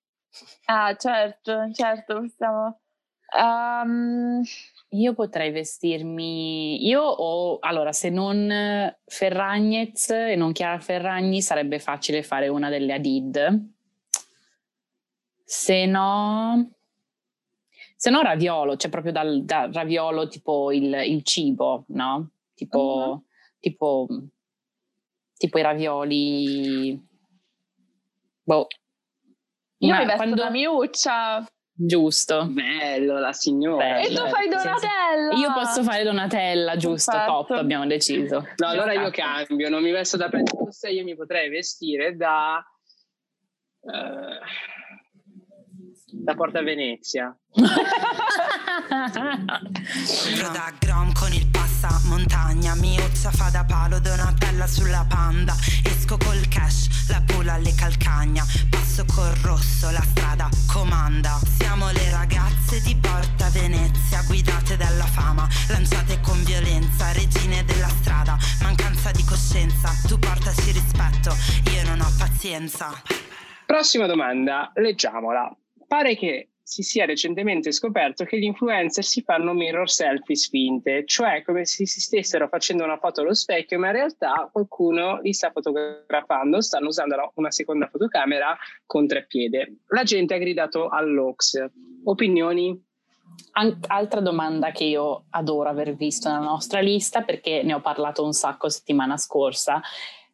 [0.65, 2.81] ah certo certo possiamo
[3.35, 4.43] um...
[4.93, 12.23] Io potrei vestirmi, io ho, allora se non Ferragnez e non Chiara Ferragni sarebbe facile
[12.23, 13.69] fare una delle Adid,
[15.45, 16.71] se no,
[17.95, 22.31] se no raviolo, cioè proprio dal, dal raviolo tipo il, il, cibo, no?
[22.53, 23.23] Tipo, uh-huh.
[23.59, 24.07] tipo,
[25.37, 27.07] tipo i ravioli,
[28.43, 28.67] boh.
[29.77, 30.35] Io mi vesto quando...
[30.35, 31.45] da miuccia.
[31.83, 32.45] Giusto.
[32.45, 34.01] Bello, la signora.
[34.01, 34.07] Bello.
[34.07, 35.33] E tu fai Donatella.
[35.33, 37.45] Io posso fare Donatella, giusto, Perfetto.
[37.47, 38.45] top, abbiamo deciso.
[38.57, 42.63] No, allora io cambio, non mi vesto da pentosa, io mi potrei vestire da...
[43.79, 44.37] Uh,
[46.13, 47.35] da Porta Venezia.
[50.53, 55.53] da Grom con il passamontagna, miozza fa da palo, Donatella sulla panda,
[55.83, 61.37] esco col cash, la pula alle calcagna, passo col rosso, la strada comanda.
[61.57, 68.37] Siamo le ragazze di Porta Venezia, guidate dalla fama, lanciate con violenza, regine della strada,
[68.61, 71.35] mancanza di coscienza, tu portaci rispetto,
[71.73, 72.89] io non ho pazienza.
[73.65, 75.53] Prossima domanda, leggiamola.
[75.87, 81.43] Pare che si sia recentemente scoperto che gli influencer si fanno mirror selfie finte, cioè
[81.43, 85.51] come se si stessero facendo una foto allo specchio, ma in realtà qualcuno li sta
[85.51, 89.79] fotografando, stanno usando una seconda fotocamera con tre piede.
[89.87, 91.61] La gente ha gridato all'Ox.
[92.05, 92.81] Opinioni?
[93.51, 98.23] An- altra domanda che io adoro aver visto nella nostra lista perché ne ho parlato
[98.23, 99.81] un sacco settimana scorsa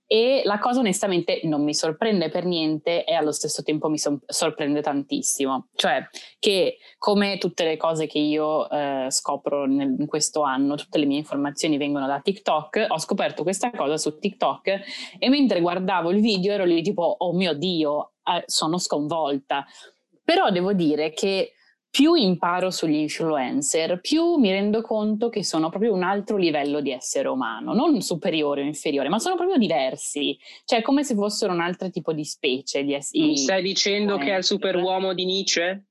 [0.07, 4.21] e la cosa onestamente non mi sorprende per niente e allo stesso tempo mi so-
[4.25, 5.67] sorprende tantissimo.
[5.75, 6.07] Cioè
[6.39, 11.05] che come tutte le cose che io eh, scopro nel, in questo anno, tutte le
[11.05, 14.79] mie informazioni vengono da TikTok, ho scoperto questa cosa su TikTok
[15.19, 19.65] e mentre guardavo il video ero lì tipo, oh mio Dio, eh, sono sconvolta.
[20.23, 21.53] Però devo dire che
[21.89, 26.91] più imparo sugli influencer, più mi rendo conto che sono proprio un altro livello di
[26.91, 31.61] essere umano, non superiore o inferiore, ma sono proprio diversi, cioè come se fossero un
[31.61, 32.83] altro tipo di specie.
[32.83, 35.85] Di es- mi stai dicendo che è il superuomo di Nietzsche?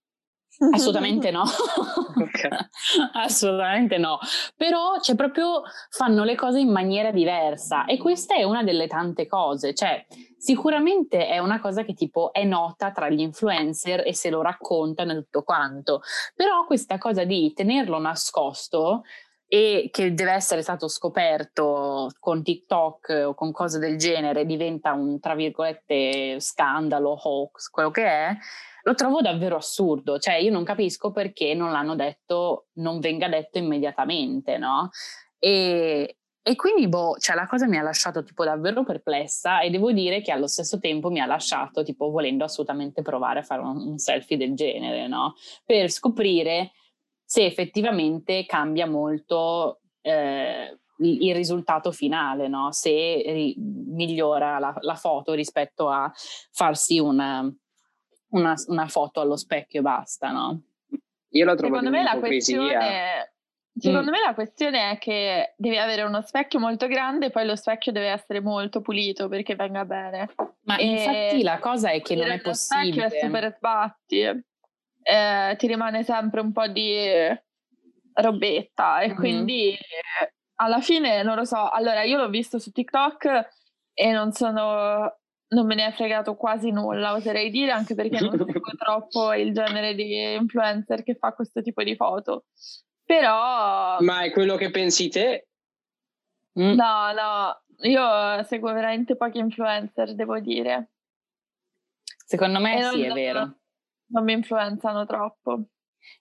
[0.73, 2.51] Assolutamente no, okay.
[3.13, 4.19] assolutamente no,
[4.57, 9.27] però cioè, proprio fanno le cose in maniera diversa e questa è una delle tante
[9.27, 10.07] cose, cioè
[10.47, 15.13] sicuramente è una cosa che tipo è nota tra gli influencer e se lo raccontano
[15.15, 16.03] tutto quanto,
[16.37, 19.03] però questa cosa di tenerlo nascosto
[19.49, 25.19] e che deve essere stato scoperto con TikTok o con cose del genere diventa un
[25.19, 28.37] tra virgolette scandalo, hoax, quello che è
[28.83, 33.59] lo trovo davvero assurdo, cioè io non capisco perché non l'hanno detto, non venga detto
[33.59, 34.91] immediatamente, no?
[35.41, 36.19] E,
[36.49, 40.23] e quindi, boh, cioè la cosa mi ha lasciato tipo davvero perplessa e devo dire
[40.23, 43.99] che allo stesso tempo mi ha lasciato tipo volendo assolutamente provare a fare un, un
[43.99, 45.35] selfie del genere, no?
[45.65, 46.71] Per scoprire
[47.25, 52.71] se effettivamente cambia molto eh, il risultato finale, no?
[52.71, 56.13] Se ri- migliora la, la, foto rispetto a
[56.53, 57.53] farsi una,
[58.29, 60.63] una, una foto allo specchio e basta, no?
[61.31, 63.33] Io la trovo Secondo me la questione
[63.79, 64.13] Secondo mm.
[64.13, 67.93] me la questione è che devi avere uno specchio molto grande e poi lo specchio
[67.93, 70.31] deve essere molto pulito perché venga bene.
[70.63, 73.03] Ma e infatti la cosa è che non è possibile.
[73.03, 74.45] Lo specchio è super sbatti,
[75.03, 77.07] eh, ti rimane sempre un po' di
[78.15, 79.17] robetta e mm.
[79.17, 81.69] quindi eh, alla fine non lo so.
[81.69, 83.49] Allora io l'ho visto su TikTok
[83.93, 85.19] e non sono
[85.49, 89.53] non me ne è fregato quasi nulla, oserei dire, anche perché non seguo troppo il
[89.53, 92.47] genere di influencer che fa questo tipo di foto.
[93.07, 93.99] Però...
[94.01, 95.47] Ma è quello che pensi te?
[96.59, 96.75] Mm.
[96.75, 100.91] No, no, io seguo veramente pochi influencer, devo dire.
[102.27, 103.55] Secondo me e sì, non, è vero.
[104.09, 105.63] Non mi influenzano troppo.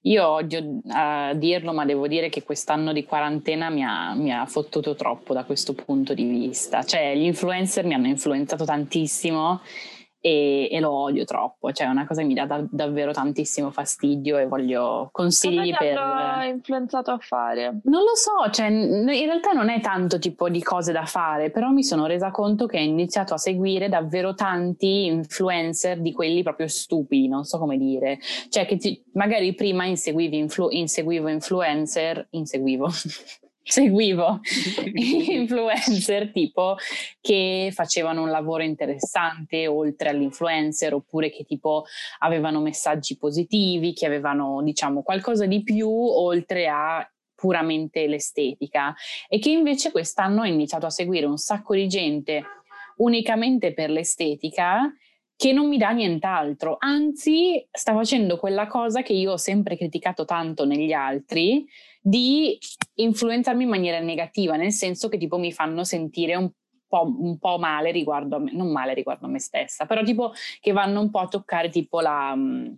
[0.02, 4.46] Io odio a dirlo, ma devo dire che quest'anno di quarantena mi ha, mi ha,
[4.46, 6.84] fottuto troppo da questo punto di vista.
[6.84, 9.62] Cioè, gli influencer mi hanno influenzato tantissimo
[10.26, 13.70] e, e, lo odio troppo, cioè è una cosa che mi dà da, davvero tantissimo
[13.70, 15.94] fastidio e voglio consigli Cosa per...
[15.94, 17.82] Cosa influenzato a fare?
[17.84, 21.70] Non lo so, cioè in realtà non è tanto tipo di cose da fare, però
[21.70, 26.70] mi sono resa conto che ho iniziato a seguire davvero tanti influencer di quelli proprio
[26.70, 28.18] stupidi, non so come dire,
[28.50, 32.90] cioè che ti, magari prima inseguivi influ, inseguivo influencer, inseguivo,
[33.68, 34.42] seguivo
[34.94, 36.78] influencer tipo
[37.20, 41.86] che facevano un lavoro interessante oltre all'influencer oppure che tipo
[42.20, 48.94] avevano messaggi positivi, che avevano diciamo qualcosa di più oltre a puramente l'estetica.
[49.28, 52.44] E che invece quest'anno ho iniziato a seguire un sacco di gente
[52.98, 54.90] unicamente per l'estetica
[55.38, 60.24] che non mi dà nient'altro, anzi sta facendo quella cosa che io ho sempre criticato
[60.24, 61.66] tanto negli altri,
[62.02, 62.58] di
[62.96, 66.50] influenzarmi in maniera negativa, nel senso che tipo mi fanno sentire un
[66.88, 70.32] po', un po', male riguardo a me, non male riguardo a me stessa, però tipo
[70.62, 72.34] che vanno un po' a toccare tipo la...
[72.36, 72.74] Mm,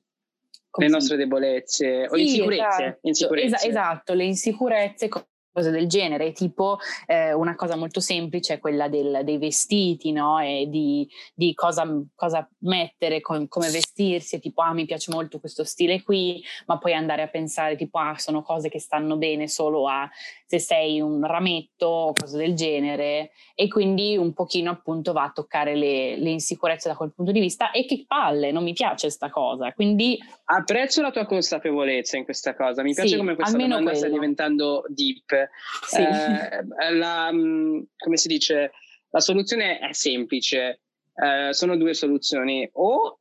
[0.79, 2.83] le nostre debolezze o sì, insicurezze.
[2.83, 3.55] Esatto, insicurezze.
[3.55, 5.09] Es- esatto, le insicurezze
[5.57, 6.77] cose del genere, tipo
[7.07, 10.39] eh, una cosa molto semplice è quella del, dei vestiti, no?
[10.39, 11.83] E di, di cosa,
[12.13, 16.93] cosa, mettere, com, come vestirsi, tipo ah mi piace molto questo stile qui, ma poi
[16.93, 20.07] andare a pensare tipo ah sono cose che stanno bene solo a
[20.45, 25.31] se sei un rametto o cose del genere e quindi un pochino appunto va a
[25.31, 29.09] toccare le, le insicurezze da quel punto di vista e che palle, non mi piace
[29.09, 30.17] sta cosa, quindi...
[30.45, 33.97] Apprezzo la tua consapevolezza in questa cosa, mi piace sì, come questa domanda quello.
[33.97, 35.46] sta diventando deep.
[35.85, 36.01] Sì.
[36.01, 38.71] Eh, la, mm, come si dice,
[39.09, 40.81] la soluzione è semplice,
[41.15, 43.17] eh, sono due soluzioni, o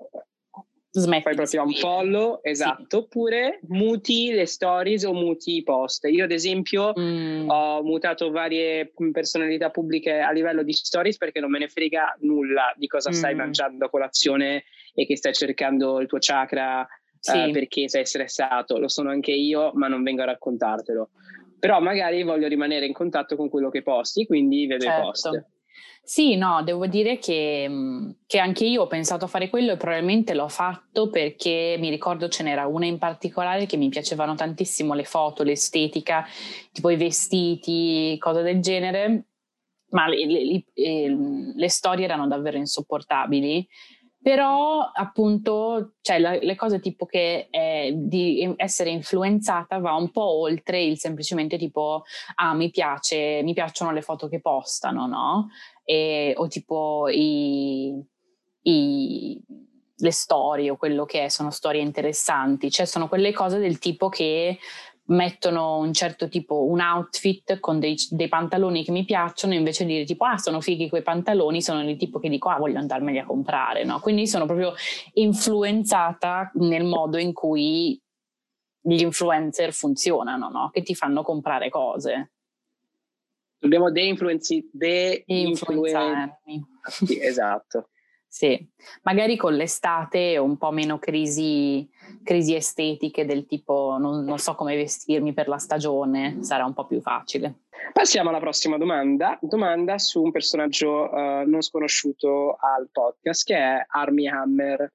[1.00, 2.96] Smetti fai proprio un follow, esatto, sì.
[2.96, 6.06] oppure muti le stories o muti i post.
[6.06, 7.50] Io ad esempio mm.
[7.50, 12.72] ho mutato varie personalità pubbliche a livello di stories perché non me ne frega nulla
[12.76, 13.12] di cosa mm.
[13.12, 14.64] stai mangiando a colazione
[14.94, 16.86] e che stai cercando il tuo chakra eh,
[17.18, 17.36] sì.
[17.36, 18.78] uh, perché sei stressato.
[18.78, 21.10] Lo sono anche io, ma non vengo a raccontartelo.
[21.58, 25.00] Però magari voglio rimanere in contatto con quello che posti, quindi vedo certo.
[25.00, 25.44] i post.
[26.08, 29.76] Sì, no, devo dire che, mm, che, anche io ho pensato a fare quello e
[29.76, 34.94] probabilmente l'ho fatto perché mi ricordo ce n'era una in particolare che mi piacevano tantissimo
[34.94, 36.24] le foto, l'estetica,
[36.70, 39.24] tipo i vestiti, cose del genere,
[39.90, 41.16] ma le, le, le,
[41.56, 43.66] le storie erano davvero insopportabili.
[44.26, 50.40] Però appunto, cioè, la, le cose tipo che è di essere influenzata va un po'
[50.40, 52.02] oltre il semplicemente tipo,
[52.34, 55.48] ah, mi piace, mi piacciono le foto che postano, no?
[55.86, 57.94] e, o tipo i,
[58.62, 59.40] i,
[59.96, 64.08] le storie o quello che è, sono storie interessanti, cioè sono quelle cose del tipo
[64.08, 64.58] che
[65.06, 69.92] mettono un certo tipo, un outfit con dei, dei, pantaloni che mi piacciono invece di
[69.92, 73.18] dire tipo ah sono fighi quei pantaloni, sono il tipo che dico ah voglio andarmeli
[73.18, 74.00] a comprare, no?
[74.00, 74.74] Quindi sono proprio
[75.14, 78.00] influenzata nel modo in cui
[78.80, 80.70] gli influencer funzionano, no?
[80.72, 82.32] Che ti fanno comprare cose.
[83.58, 86.64] Dobbiamo de-influenzi, de-influenzarmi.
[86.84, 87.88] Sì, esatto.
[88.28, 88.68] Sì,
[89.02, 91.88] magari con l'estate un po' meno crisi,
[92.22, 96.86] crisi estetiche del tipo non, non, so come vestirmi per la stagione, sarà un po'
[96.86, 97.60] più facile.
[97.92, 103.84] Passiamo alla prossima domanda, domanda su un personaggio uh, non sconosciuto al podcast che è
[103.86, 104.92] Army Hammer.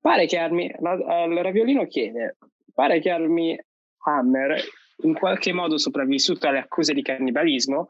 [0.00, 2.36] Pare che Army, uh, il Raviolino chiede,
[2.72, 3.58] pare che Army
[4.04, 4.58] Hammer
[5.02, 7.88] in qualche modo sopravvissuto alle accuse di cannibalismo,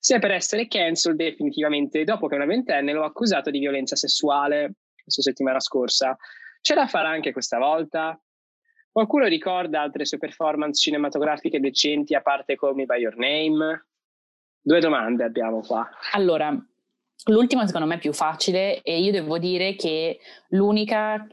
[0.00, 4.72] sia per essere cancel definitivamente dopo che una ventenne lo ha accusato di violenza sessuale
[5.02, 6.16] questa settimana scorsa.
[6.62, 8.18] Ce la farà anche questa volta?
[8.90, 13.86] Qualcuno ricorda altre sue performance cinematografiche decenti a parte Call Me By Your Name?
[14.60, 15.88] Due domande abbiamo qua.
[16.12, 16.50] Allora,
[17.26, 21.26] l'ultima secondo me è più facile e io devo dire che l'unica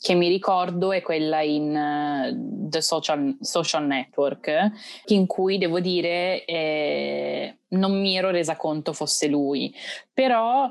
[0.00, 4.70] che mi ricordo è quella in uh, The Social, Social, Network,
[5.06, 9.74] in cui devo dire eh, non mi ero resa conto fosse lui,
[10.12, 10.70] però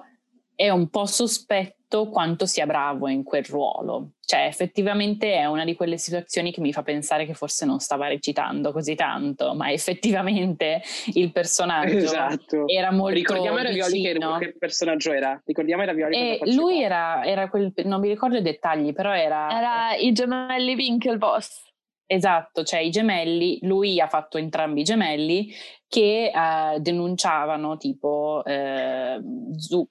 [0.56, 4.12] è un po' sospetto quanto sia bravo in quel ruolo.
[4.26, 8.08] Cioè, effettivamente è una di quelle situazioni che mi fa pensare che forse non stava
[8.08, 10.82] recitando così tanto, ma effettivamente
[11.14, 12.68] il personaggio esatto.
[12.68, 15.40] era molto Ricordiamo Ravioli che, che, personaggio era.
[15.46, 19.50] Ricordiamo Ravioli e Lui era, era, quel, non mi ricordo i dettagli, però era...
[19.50, 21.73] Era i gemelli Winklevoss.
[22.14, 25.52] Esatto, cioè i gemelli, lui ha fatto entrambi i gemelli
[25.88, 29.20] che eh, denunciavano tipo eh,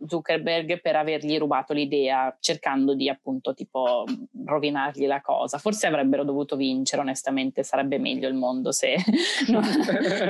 [0.07, 4.05] Zuckerberg per avergli rubato l'idea cercando di appunto tipo
[4.47, 5.59] rovinargli la cosa.
[5.59, 8.95] Forse avrebbero dovuto vincere, onestamente sarebbe meglio il mondo se
[9.51, 9.64] non,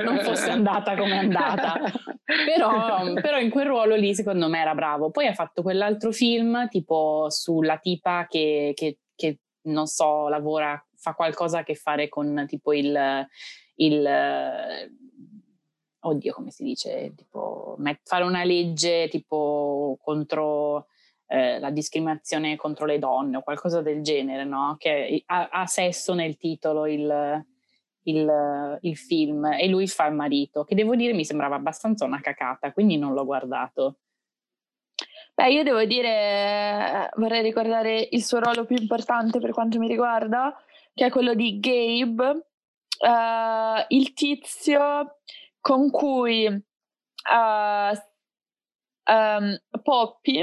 [0.03, 1.79] non fosse andata come è andata.
[2.25, 5.11] Però, però in quel ruolo lì secondo me era bravo.
[5.11, 11.15] Poi ha fatto quell'altro film tipo sulla tipa che, che, che non so, lavora fa
[11.15, 13.27] qualcosa a che fare con tipo il,
[13.75, 14.09] il
[16.05, 20.87] oddio come si dice, tipo fare una legge tipo contro
[21.27, 24.77] eh, la discriminazione contro le donne o qualcosa del genere, no?
[24.79, 27.45] Che ha, ha sesso nel titolo il,
[28.05, 32.21] il, il, film e lui fa il marito, che devo dire mi sembrava abbastanza una
[32.21, 33.97] cacata, quindi non l'ho guardato.
[35.35, 40.55] Beh, io devo dire, vorrei ricordare il suo ruolo più importante per quanto mi riguarda,
[40.95, 45.19] che è quello di Gabe, uh, il tizio
[45.61, 47.93] con cui uh,
[49.13, 50.43] um, Poppy,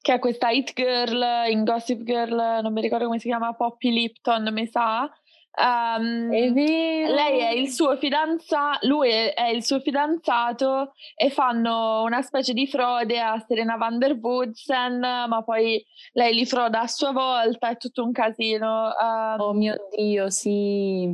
[0.00, 3.90] che è questa hit girl in Gossip Girl, non mi ricordo come si chiama, Poppy
[3.90, 5.10] Lipton, mi sa,
[5.56, 12.22] Um, lei è il suo fidanzato, lui è, è, il suo fidanzato e fanno una
[12.22, 17.12] specie di frode a Serena van der Woodsen, ma poi lei li froda a sua
[17.12, 18.92] volta, è tutto un casino.
[19.00, 21.06] Um, oh mio Dio, sì.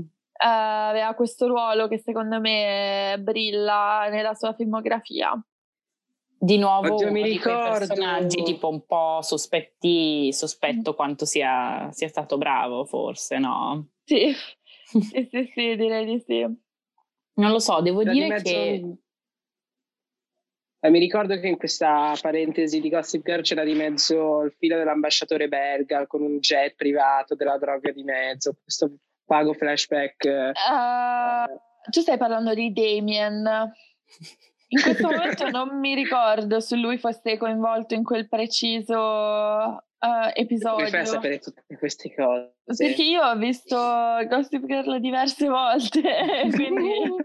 [0.43, 5.39] Uh, aveva questo ruolo che secondo me brilla nella sua filmografia.
[6.43, 7.87] Di nuovo Oddio, mi ricordo.
[7.87, 13.91] personaggi tipo un po' sospetti, sospetto quanto sia, sia stato bravo forse, no?
[14.05, 14.33] Sì,
[14.85, 16.41] sì, sì, sì, direi di sì.
[17.35, 18.97] Non lo so, devo C'era dire di che...
[20.81, 24.79] Eh, mi ricordo che in questa parentesi di Gossip Girl c'era di mezzo il filo
[24.79, 28.91] dell'ambasciatore belga con un jet privato della droga di mezzo, questo
[29.27, 30.25] pago flashback.
[30.55, 33.71] Uh, tu stai parlando di Damien.
[34.73, 40.77] In questo momento non mi ricordo se lui fosse coinvolto in quel preciso uh, episodio.
[40.77, 42.53] Come fai a sapere tutte queste cose?
[42.65, 46.03] Perché io ho visto Gossip Girl diverse volte,
[46.55, 46.93] quindi...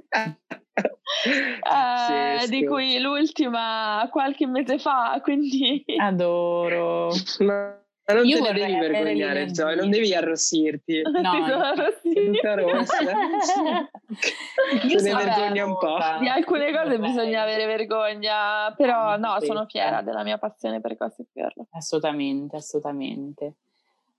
[1.61, 5.83] uh, di cui l'ultima qualche mese fa, quindi...
[5.97, 7.11] Adoro.
[7.39, 11.01] Ma non Io te ne devi vergognare, Zoe, non devi arrossirti.
[11.01, 12.53] No, ti sono arrossita.
[12.53, 12.99] rossa.
[14.87, 15.97] Io se ne vergogna un po'.
[16.19, 21.29] Di alcune cose bisogna avere vergogna, però no, sono fiera della mia passione per Gossip
[21.33, 21.65] Girl.
[21.71, 23.55] Assolutamente, assolutamente.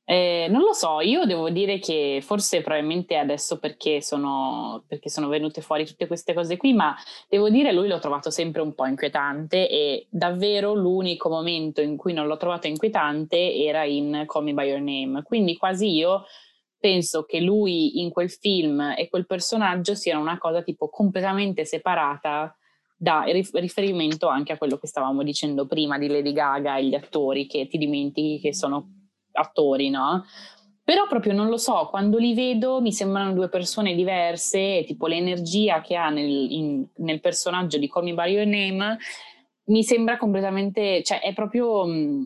[0.09, 5.27] Eh, non lo so, io devo dire che forse probabilmente adesso perché sono, perché sono,
[5.27, 6.95] venute fuori tutte queste cose qui, ma
[7.29, 12.13] devo dire lui l'ho trovato sempre un po' inquietante e davvero l'unico momento in cui
[12.13, 16.23] non l'ho trovato inquietante era in Call Me By Your Name, quindi quasi io
[16.79, 22.57] penso che lui in quel film e quel personaggio siano una cosa tipo completamente separata
[22.97, 27.47] da riferimento anche a quello che stavamo dicendo prima di Lady Gaga e gli attori
[27.49, 28.96] che ti dimentichi che sono
[29.37, 30.25] attori, no?
[30.87, 35.81] Però proprio non lo so, quando li vedo mi sembrano due persone diverse, tipo l'energia
[35.81, 38.99] che ha nel, in, nel personaggio di Call Me By Your Name
[39.67, 42.23] mi sembra completamente, cioè è proprio, mm,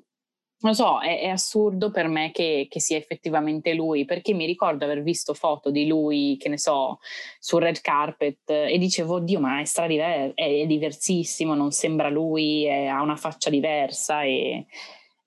[0.61, 4.84] non so, è, è assurdo per me che, che, sia effettivamente lui, perché mi ricordo
[4.84, 6.98] aver visto foto di lui, che ne so,
[7.38, 12.64] sul red carpet e dicevo, oddio, ma è, stradiver- è, è diversissimo, non sembra lui,
[12.64, 14.66] è, ha una faccia diversa e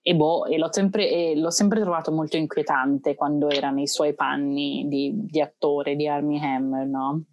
[0.06, 4.14] e, boh, e l'ho, sempre, e l'ho sempre trovato molto inquietante quando era nei suoi
[4.14, 7.24] panni di, di attore di Army Hammer, no?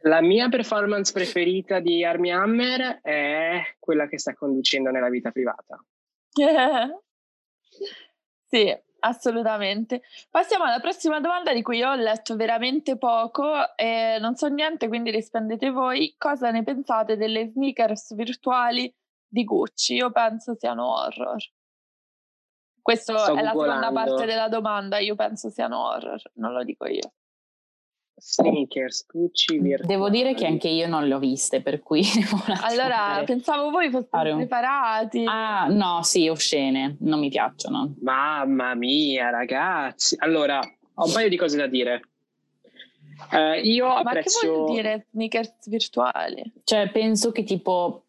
[0.00, 5.80] La mia performance preferita di Army Hammer è quella che sta conducendo nella vita privata.
[8.46, 10.02] sì, assolutamente.
[10.28, 15.12] Passiamo alla prossima domanda di cui ho letto veramente poco e non so niente, quindi
[15.12, 16.16] rispondete voi.
[16.18, 18.92] Cosa ne pensate delle sneakers virtuali
[19.26, 19.94] di Gucci?
[19.94, 21.42] Io penso siano horror.
[22.86, 27.14] Questa è la seconda parte della domanda, io penso siano horror, non lo dico io.
[28.14, 29.92] sneakers, Gucci virtuali.
[29.92, 32.04] Devo dire che anche io non le ho viste, per cui
[32.62, 34.36] Allora, pensavo voi foste un...
[34.36, 35.24] preparati.
[35.26, 37.96] Ah, no, sì, oscene, non mi piacciono.
[38.02, 40.14] Mamma mia, ragazzi.
[40.20, 42.02] Allora, ho un paio di cose da dire.
[43.32, 44.38] Uh, io Ma apprezzo...
[44.38, 46.52] che vuol dire sneakers virtuali?
[46.62, 48.05] Cioè, penso che tipo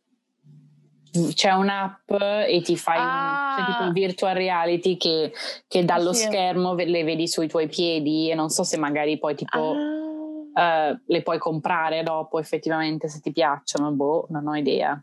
[1.33, 2.11] c'è un'app
[2.47, 3.55] e ti fai ah.
[3.57, 5.31] un, c'è tipo un virtual reality che,
[5.67, 6.25] che dallo sì.
[6.25, 9.75] schermo le vedi sui tuoi piedi e non so se magari poi tipo
[10.53, 10.89] ah.
[10.89, 15.01] uh, le puoi comprare dopo effettivamente se ti piacciono, boh, non ho idea.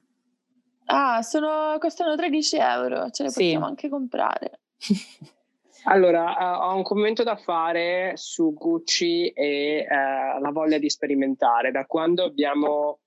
[0.86, 3.40] Ah, sono, costano 13 euro, ce le sì.
[3.40, 4.60] possiamo anche comprare.
[5.86, 11.72] Allora, uh, ho un commento da fare su Gucci e uh, la voglia di sperimentare.
[11.72, 13.00] Da quando abbiamo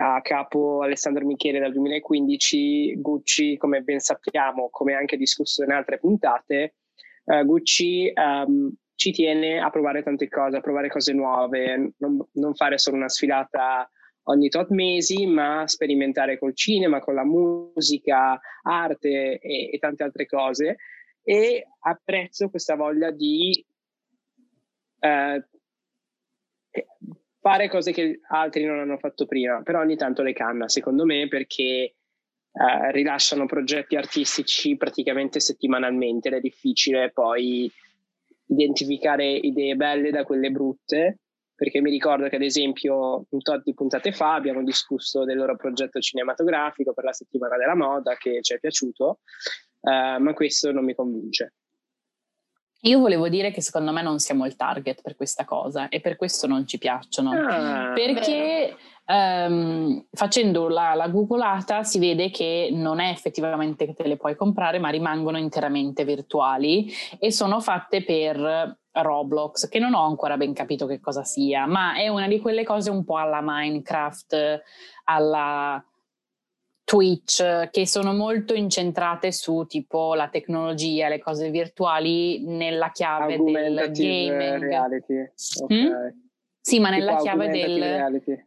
[0.00, 5.98] a capo Alessandro Michele dal 2015, Gucci, come ben sappiamo, come anche discusso in altre
[5.98, 6.74] puntate,
[7.24, 12.54] uh, Gucci um, ci tiene a provare tante cose, a provare cose nuove, non, non
[12.54, 13.88] fare solo una sfilata
[14.24, 20.26] ogni tot mesi, ma sperimentare col cinema, con la musica, arte e, e tante altre
[20.26, 20.76] cose.
[21.22, 23.64] E apprezzo questa voglia di
[25.00, 25.44] eh,
[27.40, 31.28] fare cose che altri non hanno fatto prima, però ogni tanto le canna, secondo me,
[31.28, 31.94] perché
[32.52, 37.70] eh, rilasciano progetti artistici praticamente settimanalmente ed è difficile poi
[38.46, 41.18] identificare idee belle da quelle brutte,
[41.54, 45.56] perché mi ricordo che ad esempio un tot di puntate fa abbiamo discusso del loro
[45.56, 49.20] progetto cinematografico per la settimana della moda che ci è piaciuto,
[49.82, 51.54] eh, ma questo non mi convince.
[52.82, 56.16] Io volevo dire che secondo me non siamo il target per questa cosa e per
[56.16, 57.32] questo non ci piacciono.
[57.32, 58.76] Ah, perché
[59.06, 64.36] um, facendo la, la googolata si vede che non è effettivamente che te le puoi
[64.36, 70.52] comprare, ma rimangono interamente virtuali e sono fatte per Roblox, che non ho ancora ben
[70.52, 74.62] capito che cosa sia, ma è una di quelle cose un po' alla Minecraft,
[75.04, 75.82] alla
[76.88, 83.90] Twitch che sono molto incentrate su tipo la tecnologia, le cose virtuali nella chiave del
[83.92, 84.58] gaming.
[84.58, 85.30] Reality.
[85.64, 85.82] Okay.
[85.82, 85.92] Mm?
[86.58, 88.42] Sì, ma nella chiave del reality.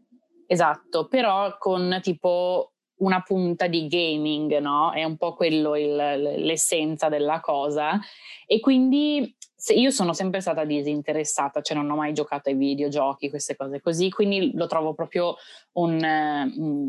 [0.48, 4.92] Esatto, però con tipo una punta di gaming, no?
[4.92, 8.00] È un po' quello il, l'essenza della cosa
[8.48, 9.36] e quindi
[9.70, 14.10] io sono sempre stata disinteressata, cioè non ho mai giocato ai videogiochi, queste cose così,
[14.10, 15.36] quindi lo trovo proprio
[15.74, 16.04] un,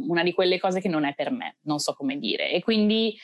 [0.08, 2.50] una di quelle cose che non è per me, non so come dire.
[2.50, 3.16] E quindi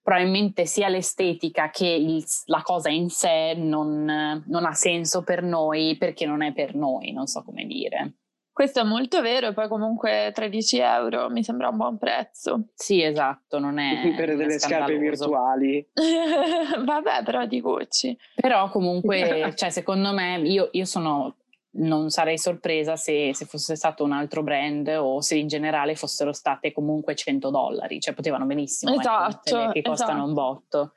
[0.00, 5.96] probabilmente sia l'estetica che il, la cosa in sé non, non ha senso per noi
[5.96, 8.14] perché non è per noi, non so come dire.
[8.54, 12.66] Questo è molto vero, e poi comunque 13 euro mi sembra un buon prezzo.
[12.72, 14.14] Sì, esatto, non è.
[14.14, 15.84] Per delle scarpe virtuali.
[15.92, 18.16] Vabbè, però di Gucci.
[18.36, 21.34] Però comunque, cioè, secondo me, io, io sono.
[21.76, 26.32] Non sarei sorpresa se, se, fosse stato un altro brand o se in generale fossero
[26.32, 30.28] state comunque 100 dollari, cioè potevano benissimo esatto, che costano esatto.
[30.28, 30.92] un botto.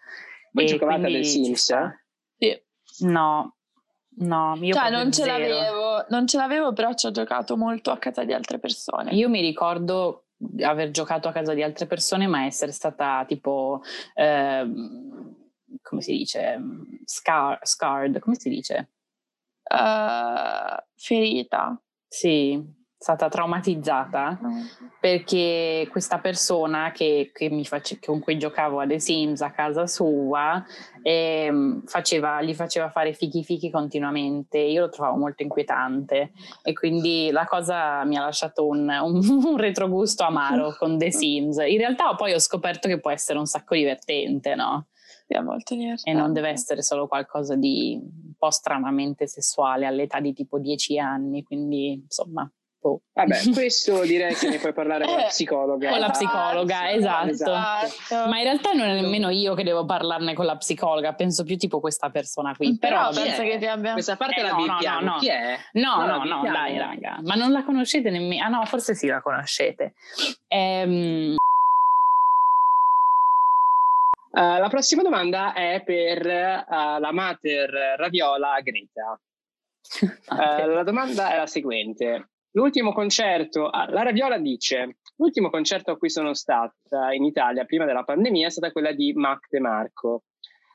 [0.52, 1.72] Voi giocavate del Sims?
[1.72, 2.04] Eh?
[2.38, 3.08] Sì.
[3.08, 3.57] No,
[4.20, 7.98] No, io cioè, non ce, l'avevo, non ce l'avevo, però ci ho giocato molto a
[7.98, 9.12] casa di altre persone.
[9.12, 10.26] Io mi ricordo
[10.62, 13.82] aver giocato a casa di altre persone, ma essere stata tipo,
[14.16, 14.66] eh,
[15.82, 16.60] come si dice,
[17.06, 18.92] scar- scarred, come si dice?
[19.70, 21.80] Uh, ferita.
[22.08, 22.60] Sì,
[23.00, 24.40] stata traumatizzata
[25.00, 30.64] perché questa persona che, che face, con cui giocavo a The Sims a casa sua
[31.04, 34.58] eh, faceva, gli faceva fare fichi fichi continuamente.
[34.58, 36.32] Io lo trovavo molto inquietante
[36.64, 41.58] e quindi la cosa mi ha lasciato un, un, un retrogusto amaro con The Sims.
[41.58, 44.88] In realtà poi ho scoperto che può essere un sacco divertente, no?
[46.04, 51.00] E non deve essere solo qualcosa di un po' stranamente sessuale all'età di tipo 10
[51.00, 52.50] anni, quindi insomma
[52.88, 53.02] Boh.
[53.14, 55.90] Vabbè, questo direi che ne puoi parlare con la eh, psicologa.
[55.90, 57.30] Con la psicologa, esatto.
[57.30, 58.30] esatto.
[58.30, 61.58] Ma in realtà non è nemmeno io che devo parlarne con la psicologa, penso più
[61.58, 62.78] tipo questa persona qui.
[62.78, 63.92] Però, Però penso che ti abbia...
[63.94, 65.00] Questa parte eh, la no, bippiamo.
[65.02, 65.58] No, no, Chi è?
[65.74, 67.20] No, no, no, no dai raga.
[67.24, 68.44] Ma non la conoscete nemmeno?
[68.44, 69.96] Ah no, forse sì la conoscete.
[70.48, 71.36] Ehm...
[74.30, 79.20] Uh, la prossima domanda è per uh, la mater Raviola Greta.
[80.28, 82.37] Uh, la domanda è la seguente.
[82.58, 87.86] L'ultimo concerto, ah, la Raviola dice, l'ultimo concerto a cui sono stata in Italia prima
[87.86, 90.24] della pandemia è stata quella di Mac De Marco.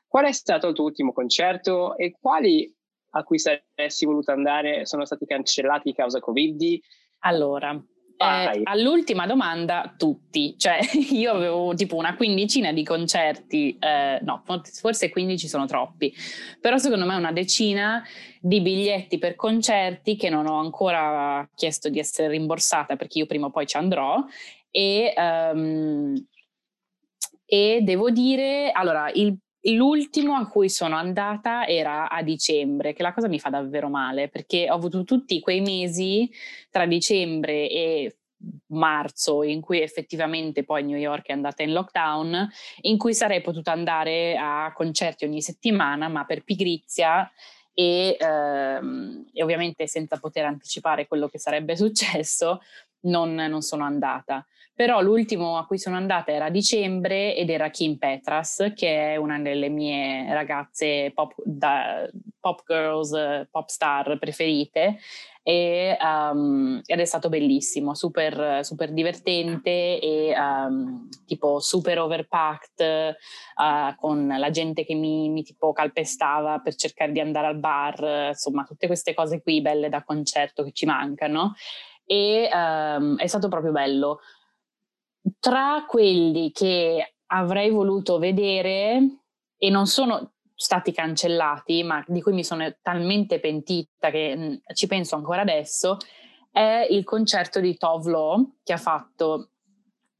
[0.07, 2.73] Qual è stato il tuo ultimo concerto e quali
[3.15, 6.79] a cui saresti voluto andare sono stati cancellati causa Covid?
[7.25, 7.77] Allora,
[8.17, 10.55] Eh, all'ultima domanda, tutti.
[10.57, 10.79] Cioè,
[11.11, 16.13] io avevo tipo una quindicina di concerti, eh, no, forse 15 sono troppi,
[16.59, 18.03] però secondo me una decina
[18.39, 23.47] di biglietti per concerti che non ho ancora chiesto di essere rimborsata perché io prima
[23.47, 24.23] o poi ci andrò.
[24.69, 26.15] E, um,
[27.45, 33.13] e devo dire, allora, il L'ultimo a cui sono andata era a dicembre, che la
[33.13, 36.29] cosa mi fa davvero male perché ho avuto tutti quei mesi
[36.69, 38.17] tra dicembre e
[38.67, 42.49] marzo in cui effettivamente poi New York è andata in lockdown,
[42.81, 47.31] in cui sarei potuta andare a concerti ogni settimana, ma per pigrizia
[47.73, 52.61] e, ehm, e ovviamente senza poter anticipare quello che sarebbe successo,
[53.01, 54.45] non, non sono andata.
[54.75, 59.15] Però l'ultimo a cui sono andata era a dicembre ed era Kim Petras, che è
[59.17, 62.09] una delle mie ragazze pop, da,
[62.39, 63.11] pop girls,
[63.51, 64.97] pop star preferite.
[65.45, 73.15] E, um, ed è stato bellissimo, super, super divertente e um, tipo super overpacked
[73.57, 78.29] uh, con la gente che mi, mi, tipo calpestava per cercare di andare al bar,
[78.29, 81.55] insomma tutte queste cose qui belle da concerto che ci mancano
[82.05, 84.19] e um, è stato proprio bello.
[85.39, 88.99] Tra quelli che avrei voluto vedere
[89.57, 94.87] e non sono stati cancellati, ma di cui mi sono talmente pentita che mh, ci
[94.87, 95.97] penso ancora adesso,
[96.51, 99.49] è il concerto di Tovlo che ha fatto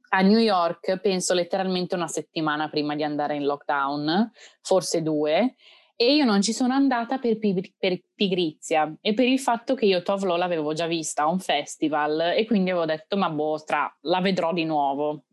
[0.10, 4.32] a New York, penso letteralmente una settimana prima di andare in lockdown,
[4.62, 5.56] forse due,
[5.96, 9.86] e io non ci sono andata per, pig- per, pigrizia e per il fatto che
[9.86, 13.96] io Tovlo l'avevo già vista a un festival e quindi avevo detto ma boh, tra,
[14.02, 15.26] la vedrò di nuovo.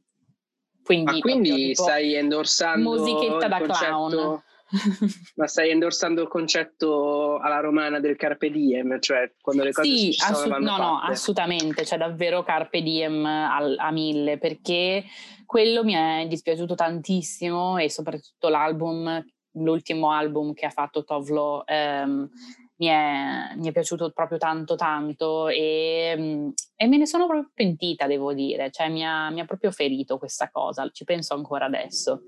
[0.82, 4.42] Quindi, ma quindi stai endorsando musichetta da concetto, clown.
[5.36, 10.12] ma stai endorsando il concetto alla romana del carpe diem, cioè quando le cose sì,
[10.12, 15.04] si assu- no, no, assolutamente, cioè davvero carpe diem al, a mille perché
[15.46, 19.24] quello mi è dispiaciuto tantissimo e soprattutto l'album
[19.54, 22.28] l'ultimo album che ha fatto Tovlo ehm,
[22.76, 28.06] mi, è, mi, è, piaciuto proprio tanto tanto e, e, me ne sono proprio pentita
[28.06, 32.22] devo dire, cioè mi ha, mi ha proprio ferito questa cosa, ci penso ancora adesso.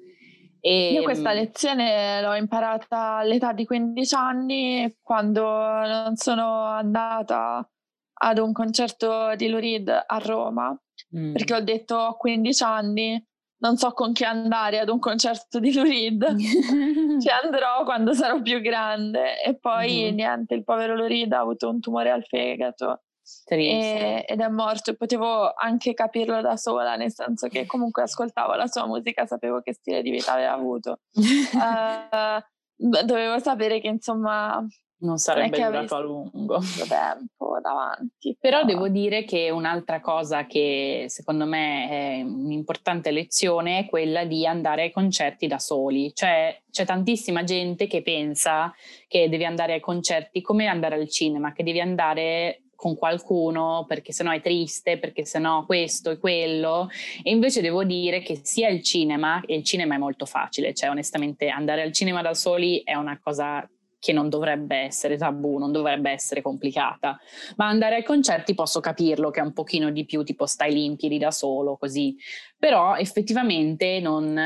[0.60, 7.68] E, Io questa lezione l'ho imparata all'età di 15 anni quando non sono andata
[8.14, 10.78] ad un concerto di Lurid a Roma
[11.16, 11.32] mm.
[11.32, 13.26] perché ho detto a 15 anni
[13.62, 16.36] non so con chi andare ad un concerto di Lou Reed,
[17.20, 19.40] ci andrò quando sarò più grande.
[19.40, 20.14] E poi mm-hmm.
[20.14, 23.02] niente, il povero Lou Reed ha avuto un tumore al fegato.
[23.46, 24.94] E, ed è morto.
[24.94, 29.74] Potevo anche capirlo da sola, nel senso che comunque ascoltavo la sua musica, sapevo che
[29.74, 30.98] stile di vita aveva avuto.
[31.12, 32.42] uh,
[33.06, 34.60] dovevo sapere che insomma
[35.02, 36.60] non sarebbe durato a lungo.
[36.88, 38.36] tempo davanti.
[38.40, 44.24] Però, però devo dire che un'altra cosa che secondo me è un'importante lezione è quella
[44.24, 46.12] di andare ai concerti da soli.
[46.14, 48.72] Cioè c'è tantissima gente che pensa
[49.06, 54.12] che devi andare ai concerti come andare al cinema, che devi andare con qualcuno perché
[54.12, 56.88] sennò è triste, perché sennò questo e quello.
[57.22, 60.90] E invece devo dire che sia il cinema, e il cinema è molto facile, cioè
[60.90, 63.64] onestamente andare al cinema da soli è una cosa
[64.02, 67.20] che non dovrebbe essere tabù, non dovrebbe essere complicata.
[67.54, 70.84] Ma andare ai concerti posso capirlo che è un pochino di più tipo stai lì
[70.84, 72.16] in piedi da solo, così
[72.62, 74.38] però effettivamente non,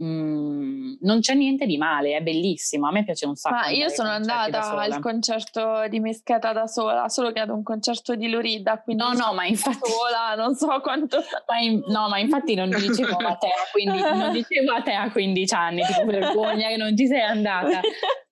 [0.00, 3.56] mm, non, c'è niente di male, è bellissimo, a me piace un sacco.
[3.56, 8.14] Ma io sono andata al concerto di Mescheta da sola, solo che ad un concerto
[8.14, 11.18] di Lurida, quindi no, no, ma infatti sola, non so quanto...
[11.50, 15.10] Ma in, no, ma infatti non dicevo a te 15, non dicevo a te a
[15.10, 17.80] 15 anni, tipo vergogna che non ci sei andata.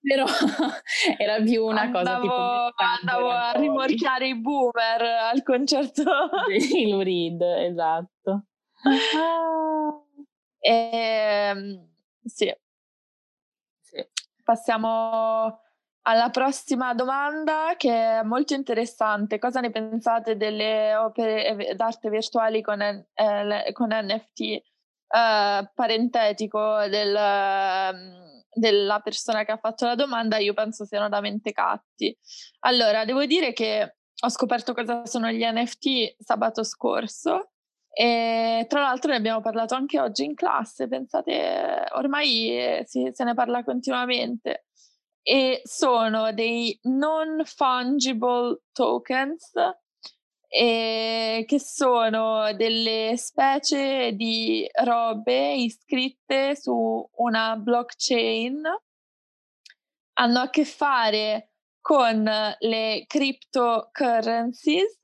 [0.01, 0.25] Però
[1.19, 2.71] era più una andavo, cosa tipo...
[3.01, 6.05] Andavo a rimorchiare i boomer al concerto
[6.47, 8.45] di Lurid, esatto.
[10.59, 11.89] E, ehm,
[12.25, 12.55] sì.
[13.81, 14.07] sì.
[14.43, 15.61] Passiamo
[16.03, 19.39] alla prossima domanda che è molto interessante.
[19.39, 24.41] Cosa ne pensate delle opere d'arte virtuali con, eh, con NFT?
[24.41, 31.21] Eh, parentetico del, ehm, della persona che ha fatto la domanda, io penso siano da
[31.21, 32.17] mentecatti.
[32.61, 37.52] Allora, devo dire che ho scoperto cosa sono gli NFT sabato scorso
[37.95, 43.35] e tra l'altro ne abbiamo parlato anche oggi in classe, pensate, ormai si, se ne
[43.35, 44.67] parla continuamente.
[45.23, 49.53] E sono dei non fungible tokens,
[50.55, 58.63] e che sono delle specie di robe iscritte su una blockchain.
[60.15, 62.23] Hanno a che fare con
[62.59, 64.99] le cryptocurrencies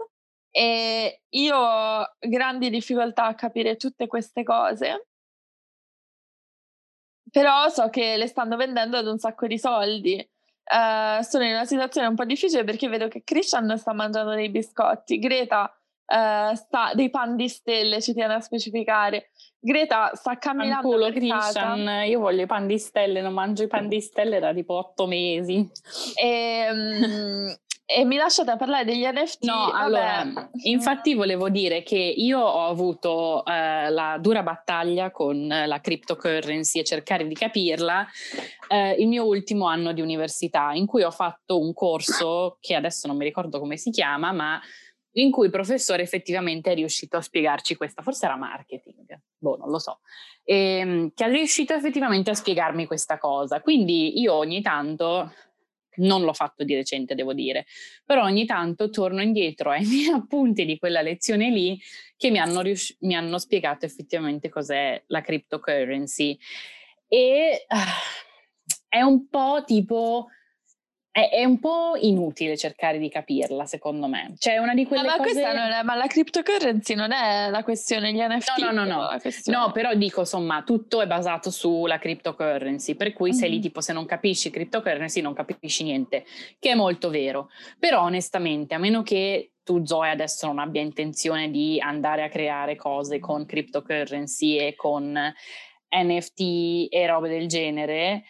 [0.59, 5.07] E io ho grandi difficoltà a capire tutte queste cose,
[7.31, 10.17] però so che le stanno vendendo ad un sacco di soldi.
[10.65, 14.51] Uh, sono in una situazione un po' difficile perché vedo che Christian sta mangiando dei
[14.51, 15.73] biscotti, Greta
[16.07, 19.31] uh, sta dei pan di stelle, ci tiene a specificare.
[19.61, 23.87] Greta sta camminando Fanculo, Christian, io voglio i pan di stelle, non mangio i pan
[23.87, 25.71] di stelle da tipo otto mesi.
[26.21, 27.57] E, um,
[27.91, 29.45] e mi lasciate parlare degli NFT?
[29.45, 29.79] No, Vabbè.
[29.79, 36.81] allora, infatti volevo dire che io ho avuto eh, la dura battaglia con la cryptocurrency
[36.81, 38.07] e cercare di capirla
[38.69, 43.07] eh, il mio ultimo anno di università, in cui ho fatto un corso che adesso
[43.07, 44.61] non mi ricordo come si chiama, ma
[45.13, 49.71] in cui il professore effettivamente è riuscito a spiegarci questa, forse era marketing, boh, non
[49.71, 50.01] lo so,
[50.45, 53.63] e, ehm, che è riuscito effettivamente a spiegarmi questa cosa.
[53.63, 55.33] Quindi io ogni tanto
[55.99, 57.67] non l'ho fatto di recente, devo dire,
[58.05, 61.79] però ogni tanto torno indietro ai miei appunti di quella lezione lì
[62.17, 66.39] che mi hanno, rius- mi hanno spiegato effettivamente cos'è la cryptocurrency.
[67.07, 67.77] E uh,
[68.89, 70.29] è un po' tipo
[71.19, 74.35] è, è, un po' inutile cercare di capirla, secondo me.
[74.39, 75.43] Cioè, una di quelle ma, cose...
[75.43, 78.59] è, ma la cryptocurrency non è la questione, gli NFT.
[78.61, 79.19] No, no, no, no.
[79.47, 83.39] no però dico, insomma, tutto è basato sulla cryptocurrency, per cui mm-hmm.
[83.39, 86.25] sei lì tipo se non capisci cryptocurrency non capisci niente,
[86.61, 87.49] che è molto vero.
[87.81, 92.77] Però onestamente, a meno che tu Zoe adesso non abbia intenzione di andare a creare
[92.77, 95.13] cose con cryptocurrency e con
[95.91, 98.23] NFT e robe del genere,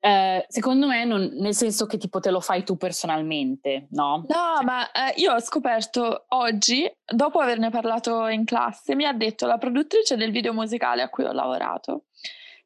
[0.00, 4.24] eh, secondo me, non, nel senso che tipo te lo fai tu personalmente, no?
[4.28, 4.64] No, cioè.
[4.64, 9.58] ma eh, io ho scoperto oggi, dopo averne parlato in classe, mi ha detto la
[9.58, 12.04] produttrice del video musicale a cui ho lavorato,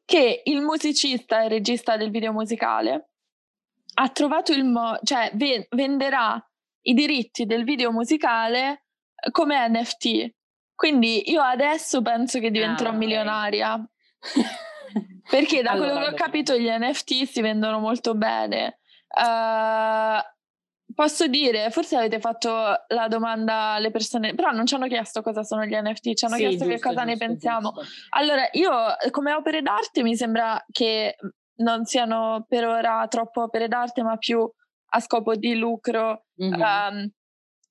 [0.05, 3.09] che il musicista e regista del video musicale
[3.95, 6.43] ha trovato il modo, cioè ve- venderà
[6.81, 8.85] i diritti del video musicale
[9.31, 10.33] come NFT.
[10.75, 13.07] Quindi io adesso penso che diventerò ah, okay.
[13.07, 13.89] milionaria.
[15.29, 18.79] Perché da allora, quello che ho capito gli NFT si vendono molto bene.
[19.07, 20.21] Uh,
[20.93, 22.51] posso dire, forse avete fatto
[22.87, 26.35] la domanda alle persone, però non ci hanno chiesto cosa sono gli NFT, ci hanno
[26.35, 27.71] sì, chiesto giusto, che cosa giusto, ne pensiamo.
[27.71, 27.87] Giusto.
[28.09, 28.71] Allora, io
[29.11, 31.15] come opere d'arte mi sembra che
[31.55, 34.49] non siano per ora troppo opere d'arte, ma più
[34.95, 36.25] a scopo di lucro.
[36.41, 36.61] Mm-hmm.
[36.61, 37.11] Um,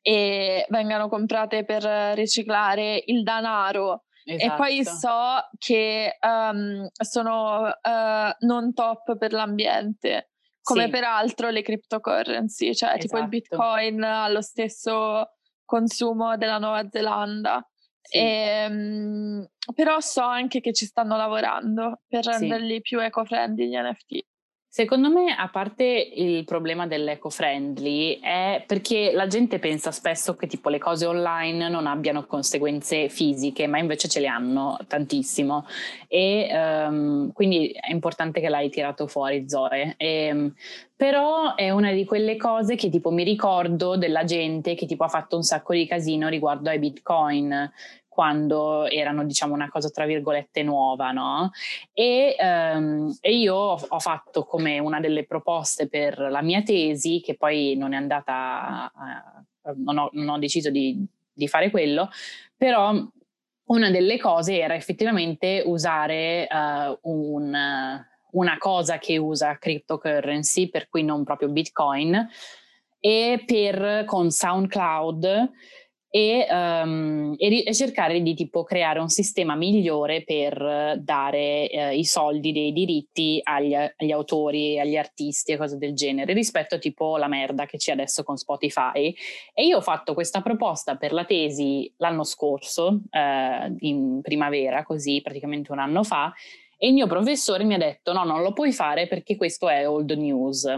[0.05, 1.85] e vengano comprate per
[2.17, 4.53] riciclare il denaro Esatto.
[4.53, 4.99] E poi esatto.
[4.99, 10.31] so che um, sono uh, non top per l'ambiente,
[10.63, 10.91] come sì.
[10.91, 12.99] peraltro le cryptocurrency, cioè esatto.
[12.99, 13.57] tipo il esatto.
[13.57, 15.33] bitcoin ha lo stesso
[15.65, 17.67] consumo della Nuova Zelanda.
[18.01, 18.19] Sì.
[18.19, 22.81] E, um, però so anche che ci stanno lavorando per renderli sì.
[22.81, 24.27] più eco-friendly gli NFT.
[24.75, 30.71] Secondo me, a parte il problema dell'eco-friendly, è perché la gente pensa spesso che tipo
[30.71, 35.67] le cose online non abbiano conseguenze fisiche, ma invece ce le hanno tantissimo.
[36.09, 39.93] E um, quindi è importante che l'hai tirato fuori, Zoe.
[39.99, 40.55] E, ehm,
[40.97, 45.09] però è una di quelle cose che tipo mi ricordo della gente che tipo ha
[45.09, 47.71] fatto un sacco di casino riguardo ai bitcoin
[48.13, 51.51] quando erano diciamo una cosa tra virgolette nuova, no?
[51.95, 57.37] E, um, e io ho, fatto come una delle proposte per la mia tesi, che
[57.37, 58.93] poi non è andata,
[59.63, 61.03] uh, non, ho, non, ho, deciso di,
[61.33, 62.11] di fare quello,
[62.55, 62.93] però
[63.65, 71.03] una delle cose era effettivamente usare uh, un, una cosa che usa cryptocurrency, per cui
[71.03, 72.29] non proprio Bitcoin,
[73.01, 75.51] e per con SoundCloud
[76.15, 82.05] e, um, e, e, cercare di tipo creare un sistema migliore per dare eh, i
[82.05, 87.29] soldi dei diritti agli, agli, autori, agli artisti e cose del genere rispetto tipo la
[87.29, 89.15] merda che c'è adesso con Spotify.
[89.55, 95.23] E io ho fatto questa proposta per la tesi l'anno scorso, eh, in primavera, così
[95.23, 96.31] praticamente un anno fa,
[96.77, 99.89] e il mio professore mi ha detto no, non lo puoi fare perché questo è
[99.89, 100.69] old news.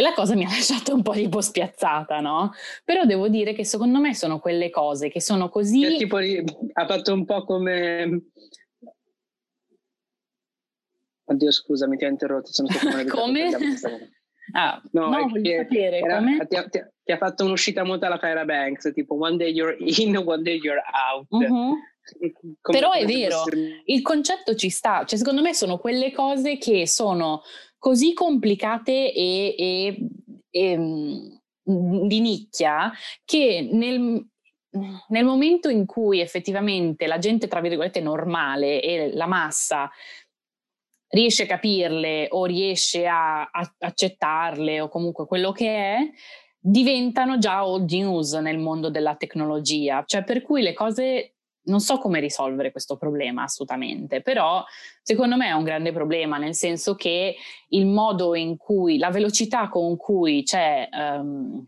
[0.00, 2.52] E la cosa mi ha lasciato un po' tipo spiazzata, no?
[2.84, 5.82] Però devo dire che secondo me sono quelle cose che sono così...
[5.82, 8.22] Che tipo ha fatto un po' come...
[11.24, 12.50] Oddio, scusami, ti ho interrotto.
[12.50, 13.50] Sono stato come?
[14.52, 16.44] Ah, no, no voglio sapere era, come...
[16.48, 19.76] Ti ha, ti, ti, ha, fatto un'uscita muta alla Kyra Banks, tipo one day you're
[19.78, 21.24] in, one day you're out.
[21.28, 21.76] Uh-huh.
[22.60, 23.44] Però è vero,
[23.84, 27.42] il concetto ci sta, cioè secondo me sono quelle cose che sono
[27.80, 30.08] così complicate e, e,
[30.50, 32.92] e mm, di nicchia
[33.24, 34.24] che nel,
[35.08, 39.90] nel momento in cui effettivamente la gente, tra virgolette, normale e la massa
[41.08, 45.98] riesce a capirle o riesce a, a accettarle o comunque quello che è,
[46.62, 51.98] diventano già old news nel mondo della tecnologia, cioè per cui le cose non so
[51.98, 54.64] come risolvere questo problema assolutamente, però
[55.02, 57.36] secondo me è un grande problema, nel senso che
[57.68, 61.64] il modo in cui, la velocità con cui c'è um,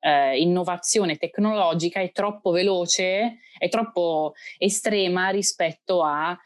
[0.00, 6.36] eh, innovazione tecnologica è troppo veloce, è troppo estrema rispetto a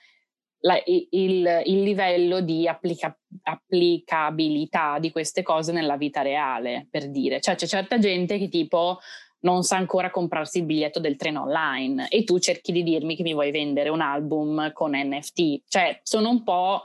[0.65, 7.41] la, il, il, livello di applica, applicabilità di queste cose nella vita reale, per dire.
[7.41, 8.99] Cioè c'è certa gente che tipo
[9.45, 13.23] non sa ancora comprarsi il biglietto del treno online e tu cerchi di dirmi che
[13.23, 15.63] mi vuoi vendere un album con NFT.
[15.69, 16.83] Cioè sono un po'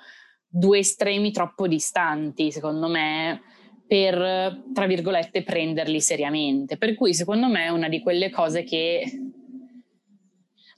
[0.47, 3.41] due estremi troppo distanti, secondo me,
[3.87, 6.77] per, tra virgolette, prenderli seriamente.
[6.77, 9.03] Per cui secondo me è una di quelle cose che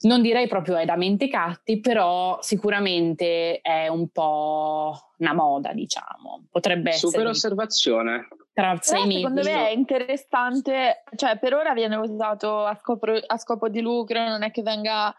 [0.02, 6.46] non direi proprio è da mentecatti, però sicuramente è un po' una moda, diciamo.
[6.50, 7.10] Potrebbe essere.
[7.10, 8.28] Super osservazione.
[8.52, 9.20] Tra sei mesi.
[9.20, 14.28] Secondo me è interessante, cioè per ora viene usato a scopo, a scopo di lucro,
[14.28, 15.14] non è che venga,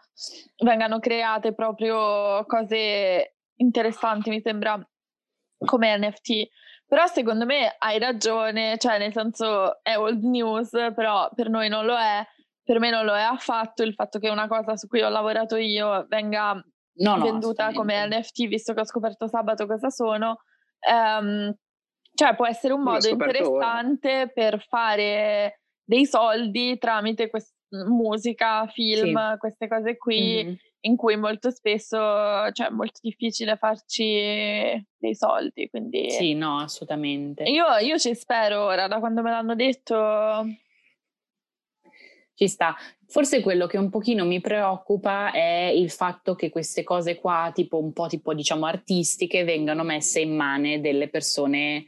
[0.62, 4.80] vengano create proprio cose interessanti, mi sembra,
[5.58, 6.48] come NFT.
[6.86, 11.86] Però secondo me hai ragione, cioè nel senso è old news, però per noi non
[11.86, 12.24] lo è
[12.64, 15.56] per me non lo è affatto il fatto che una cosa su cui ho lavorato
[15.56, 16.54] io venga
[16.96, 20.38] no, venduta no, come NFT, visto che ho scoperto sabato cosa sono.
[20.80, 21.54] Um,
[22.14, 24.26] cioè può essere un modo interessante ora.
[24.28, 27.54] per fare dei soldi tramite quest-
[27.86, 29.38] musica, film, sì.
[29.38, 30.54] queste cose qui, mm-hmm.
[30.80, 35.68] in cui molto spesso cioè, è molto difficile farci dei soldi.
[35.68, 37.42] Quindi sì, no, assolutamente.
[37.44, 40.44] Io, io ci spero ora, da quando me l'hanno detto
[42.34, 42.74] ci sta.
[43.14, 47.80] Forse quello che un pochino mi preoccupa è il fatto che queste cose qua, tipo
[47.80, 51.84] un po' tipo diciamo artistiche, vengano messe in mano delle persone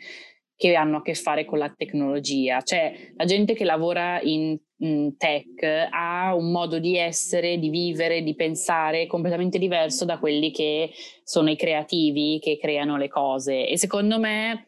[0.57, 2.63] che hanno a che fare con la tecnologia.
[2.63, 8.23] Cioè la gente che lavora in, in, tech ha un modo di essere, di vivere,
[8.23, 10.91] di pensare completamente diverso da quelli che
[11.23, 13.67] sono i creativi che creano le cose.
[13.67, 14.67] E secondo me...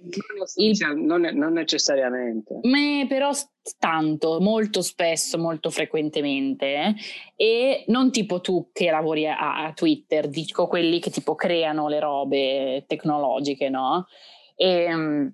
[0.56, 2.58] Il, non, non, necessariamente.
[2.64, 3.30] Me però
[3.78, 6.66] tanto, molto spesso, molto frequentemente.
[6.66, 6.94] Eh?
[7.36, 11.98] E non tipo tu che lavori a, a Twitter, dico quelli che tipo creano le
[11.98, 14.06] robe tecnologiche, no?
[14.54, 15.32] E, ehm,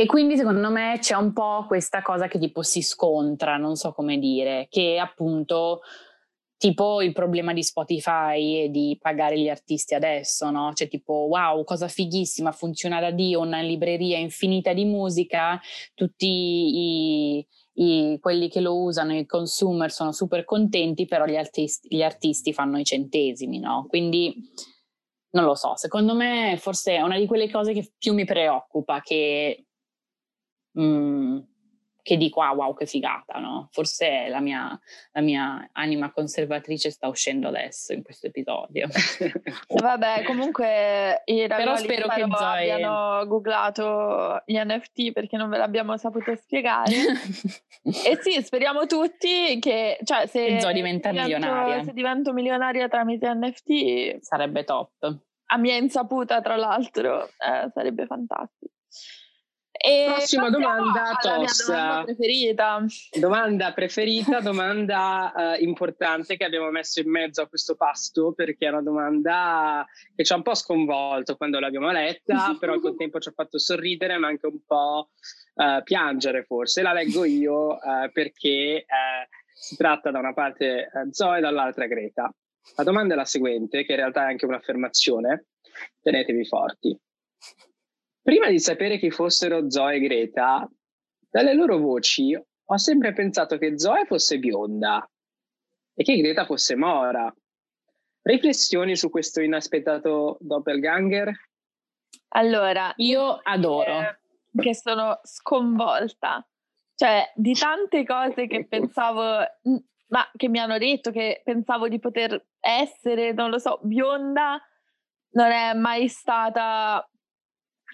[0.00, 3.90] e quindi secondo me c'è un po' questa cosa che tipo si scontra, non so
[3.90, 5.80] come dire, che appunto
[6.56, 10.72] tipo il problema di Spotify e di pagare gli artisti adesso, no?
[10.72, 15.60] Cioè tipo wow, cosa fighissima, funziona da Dio, una libreria infinita di musica,
[15.94, 21.88] tutti i, i, quelli che lo usano, i consumer sono super contenti, però gli artisti,
[21.90, 23.86] gli artisti fanno i centesimi, no?
[23.88, 24.32] Quindi
[25.30, 29.00] non lo so, secondo me forse è una di quelle cose che più mi preoccupa,
[29.00, 29.64] che
[30.80, 31.38] Mm,
[32.08, 33.68] che dico ah wow che figata, no?
[33.70, 34.80] Forse la mia,
[35.12, 38.88] la mia anima conservatrice sta uscendo adesso in questo episodio.
[39.68, 42.70] Vabbè, comunque i Però spero che Zoe...
[42.70, 46.94] abbiano googlato gli NFT perché non ve l'abbiamo saputo spiegare.
[47.84, 51.84] e sì, speriamo tutti che, cioè, se Zoe diventa divento, milionaria.
[51.84, 55.18] Se divento milionaria tramite NFT sarebbe top.
[55.50, 58.72] A mia insaputa, tra l'altro, eh, sarebbe fantastico.
[59.80, 61.72] E Prossima domanda tosta.
[61.72, 62.84] Domanda preferita.
[63.18, 68.70] Domanda preferita, domanda uh, importante che abbiamo messo in mezzo a questo pasto perché è
[68.70, 73.28] una domanda che ci ha un po' sconvolto quando l'abbiamo letta, però al contempo ci
[73.28, 75.10] ha fatto sorridere ma anche un po'
[75.54, 76.82] uh, piangere forse.
[76.82, 78.84] La leggo io uh, perché
[79.52, 82.32] si tratta da una parte Zoe e dall'altra Greta.
[82.76, 85.46] La domanda è la seguente, che in realtà è anche un'affermazione.
[86.02, 86.98] Tenetevi forti.
[88.28, 90.70] Prima di sapere chi fossero Zoe e Greta,
[91.30, 95.02] dalle loro voci ho sempre pensato che Zoe fosse bionda
[95.94, 97.34] e che Greta fosse mora.
[98.20, 101.32] Riflessioni su questo inaspettato doppelganger?
[102.34, 103.98] Allora, io adoro.
[103.98, 104.18] Eh,
[104.60, 106.46] che sono sconvolta.
[106.96, 109.38] Cioè, di tante cose che pensavo,
[110.08, 114.60] ma che mi hanno detto che pensavo di poter essere, non lo so, bionda,
[115.30, 117.08] non è mai stata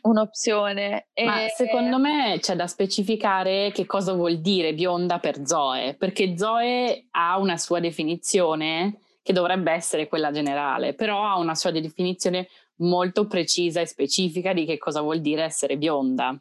[0.05, 1.09] un'opzione.
[1.25, 7.07] Ma secondo me c'è da specificare che cosa vuol dire bionda per Zoe, perché Zoe
[7.11, 13.27] ha una sua definizione che dovrebbe essere quella generale, però ha una sua definizione molto
[13.27, 16.39] precisa e specifica di che cosa vuol dire essere bionda.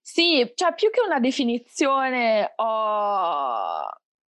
[0.00, 3.80] Sì, cioè più che una definizione ho,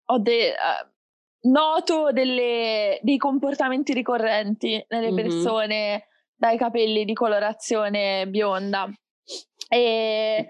[0.05, 5.27] ho de, uh, noto delle, dei comportamenti ricorrenti nelle mm-hmm.
[6.45, 8.87] Dai capelli di colorazione bionda.
[9.67, 10.47] E,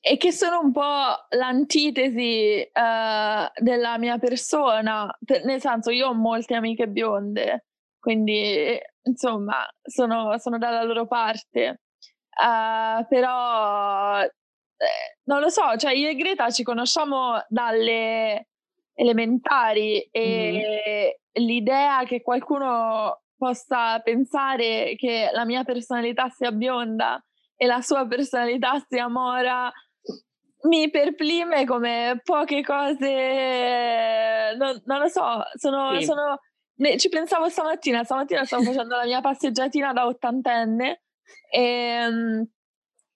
[0.00, 6.14] e che sono un po' l'antitesi uh, della mia persona, per, nel senso io ho
[6.14, 7.66] molte amiche bionde,
[8.00, 11.82] quindi insomma sono, sono dalla loro parte,
[12.42, 18.48] uh, però eh, non lo so, cioè io e Greta ci conosciamo dalle
[18.92, 21.42] elementari e mm.
[21.44, 27.22] l'idea che qualcuno possa pensare che la mia personalità sia bionda
[27.56, 29.72] e la sua personalità sia mora
[30.62, 36.04] mi perplime come poche cose, non, non lo so, sono, sì.
[36.04, 36.40] sono,
[36.96, 41.02] ci pensavo stamattina, stamattina stavo facendo la mia passeggiatina da ottantenne
[41.50, 42.46] e, ehm,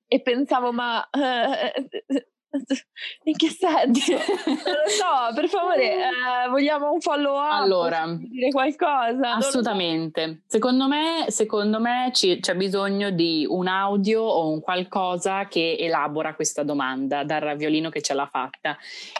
[0.06, 2.16] e pensavo ma uh,
[3.24, 4.12] in che senso?
[4.46, 5.92] non lo so, per favore,
[6.44, 7.52] eh, vogliamo un follow up?
[7.52, 9.34] Allora, dire qualcosa?
[9.36, 10.42] Assolutamente.
[10.46, 16.34] Secondo me, secondo me ci, c'è bisogno di un audio o un qualcosa che elabora
[16.34, 18.76] questa domanda dal raviolino che ce l'ha fatta.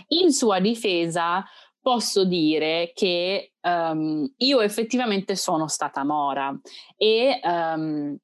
[0.08, 1.44] In sua difesa
[1.82, 6.54] posso dire che um, io effettivamente sono stata mora
[6.96, 8.16] e, um,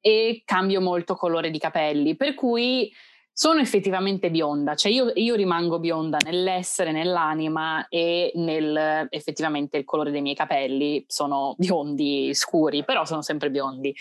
[0.00, 2.92] e cambio molto colore di capelli, per cui
[3.40, 10.10] sono effettivamente bionda, cioè io, io, rimango bionda nell'essere, nell'anima e nel effettivamente il colore
[10.10, 13.94] dei miei capelli sono biondi scuri, però sono sempre biondi.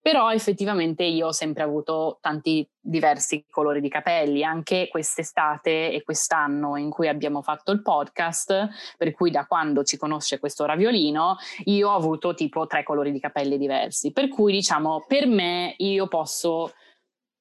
[0.00, 6.76] Però effettivamente io ho sempre avuto tanti diversi colori di capelli, anche quest'estate e quest'anno
[6.76, 11.90] in cui abbiamo fatto il podcast, per cui da quando ci conosce questo raviolino, io
[11.90, 14.12] ho avuto tipo tre colori di capelli diversi.
[14.12, 16.70] Per cui diciamo, per me io posso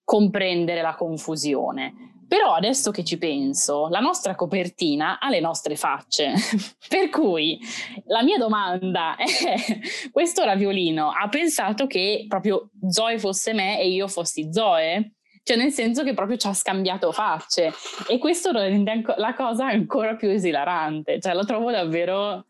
[0.08, 2.22] comprendere la confusione.
[2.30, 6.32] Però adesso che ci penso, la nostra copertina ha le nostre facce.
[6.88, 7.60] per cui
[8.05, 9.26] la mia domanda è:
[10.12, 15.12] questo raviolino ha pensato che proprio Zoe fosse me e io fossi Zoe?
[15.43, 17.74] Cioè, nel senso che proprio ci ha scambiato facce.
[18.08, 21.20] E questo rende la cosa ancora più esilarante.
[21.20, 22.45] Cioè, lo trovo davvero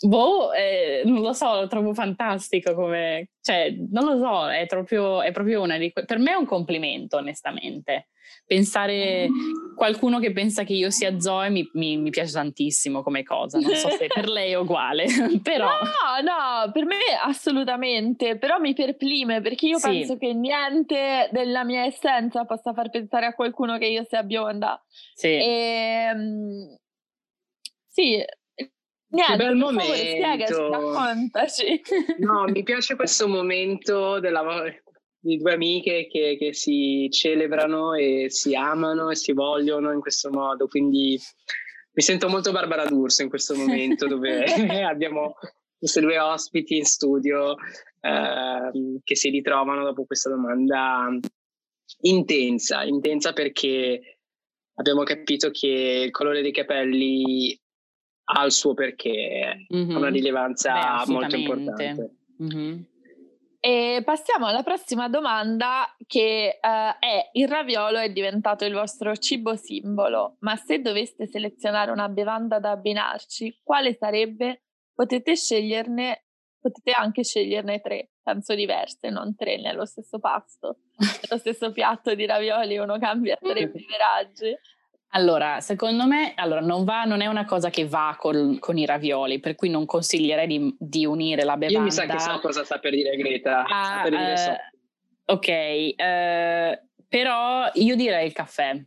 [0.00, 5.22] Boh, eh, non lo so, lo trovo fantastico come, cioè, non lo so, è proprio,
[5.22, 8.08] è proprio una di que- per me è un complimento, onestamente.
[8.46, 9.28] Pensare
[9.74, 13.74] qualcuno che pensa che io sia Zoe mi, mi, mi piace tantissimo come cosa, non
[13.74, 15.06] so se per lei è uguale,
[15.42, 15.66] però...
[15.66, 19.88] No, no, per me assolutamente, però mi perplime perché io sì.
[19.88, 24.80] penso che niente della mia essenza possa far pensare a qualcuno che io sia bionda.
[25.14, 25.26] Sì.
[25.26, 26.78] E, ehm,
[27.88, 28.24] sì,
[29.10, 29.94] Niente, che bel momento.
[29.94, 31.80] Spiegaci, raccontaci.
[32.18, 34.42] No, mi piace questo momento della,
[35.18, 40.30] di due amiche che, che, si celebrano e si amano e si vogliono in questo
[40.30, 40.68] modo.
[40.68, 41.18] Quindi
[41.92, 44.44] mi sento molto Barbara D'Urso in questo momento dove
[44.84, 45.34] abbiamo
[45.78, 47.56] queste due ospiti in studio
[48.00, 51.08] eh, che si ritrovano dopo questa domanda
[52.02, 54.18] intensa, intensa perché
[54.74, 57.58] abbiamo capito che il colore dei capelli
[58.30, 59.90] ha il suo perché, mm-hmm.
[59.94, 62.16] ha una rilevanza Beh, molto importante.
[62.42, 62.80] Mm-hmm.
[63.60, 69.56] E passiamo alla prossima domanda che uh, è il raviolo è diventato il vostro cibo
[69.56, 74.62] simbolo, ma se doveste selezionare una bevanda da abbinarci, quale sarebbe?
[74.94, 76.26] Potete sceglierne,
[76.60, 82.26] potete anche sceglierne tre, penso diverse, non tre nello stesso pasto, nello stesso piatto di
[82.26, 84.56] ravioli uno cambia tre beveraggi.
[85.12, 88.84] Allora, secondo me allora, non, va, non, è una cosa che va col, con i
[88.84, 91.78] ravioli, per cui non consiglierei di, di, unire la bevanda.
[91.78, 93.64] Io mi sa che so cosa sta per dire Greta.
[93.64, 94.56] Ah, per dire uh, so.
[95.32, 98.78] Ok, uh, però io direi il caffè.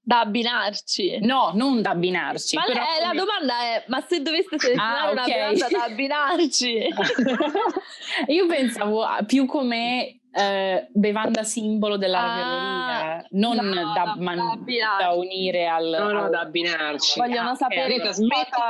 [0.00, 1.18] Da abbinarci?
[1.20, 2.56] No, non da abbinarci.
[2.56, 2.80] Ma però...
[2.80, 5.24] è, la domanda è: ma se doveste selezionare ah, okay.
[5.24, 6.88] una bevanda da abbinarci?
[8.28, 14.64] io pensavo più come eh, bevanda simbolo della ah, non no, da, man,
[14.98, 15.96] da, unire al...
[15.98, 16.30] No, no, al...
[16.30, 17.18] da abbinarci.
[17.18, 17.94] Vogliono ah, sapere...
[17.94, 18.60] Greta, smetti,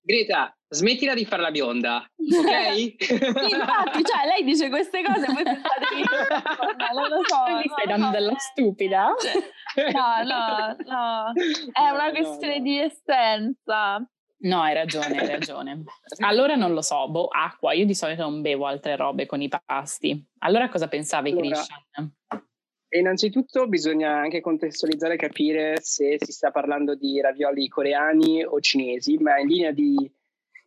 [0.00, 2.96] Greta, smettila di fare la bionda, ok?
[3.02, 7.56] sì, infatti, cioè lei dice queste cose e pensate che non lo so.
[7.56, 9.14] Mi stai dando della stupida?
[9.74, 11.32] No, no, no.
[11.72, 14.06] È una questione di essenza.
[14.44, 15.84] No, hai ragione, hai ragione.
[16.24, 17.72] Allora non lo so, boh, acqua.
[17.72, 20.22] Io di solito non bevo altre robe con i pasti.
[20.38, 22.12] Allora cosa pensavi, allora, Christian?
[22.90, 29.16] Innanzitutto bisogna anche contestualizzare e capire se si sta parlando di ravioli coreani o cinesi,
[29.16, 30.10] ma in linea, di, in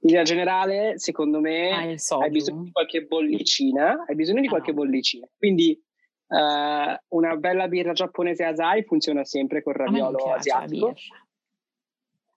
[0.01, 4.05] linea generale, secondo me, ah, hai bisogno di qualche bollicina.
[4.07, 4.49] Hai bisogno di ah.
[4.49, 5.27] qualche bollicina.
[5.37, 5.79] Quindi
[6.27, 10.95] uh, una bella birra giapponese Asai funziona sempre col raviolo asiatico.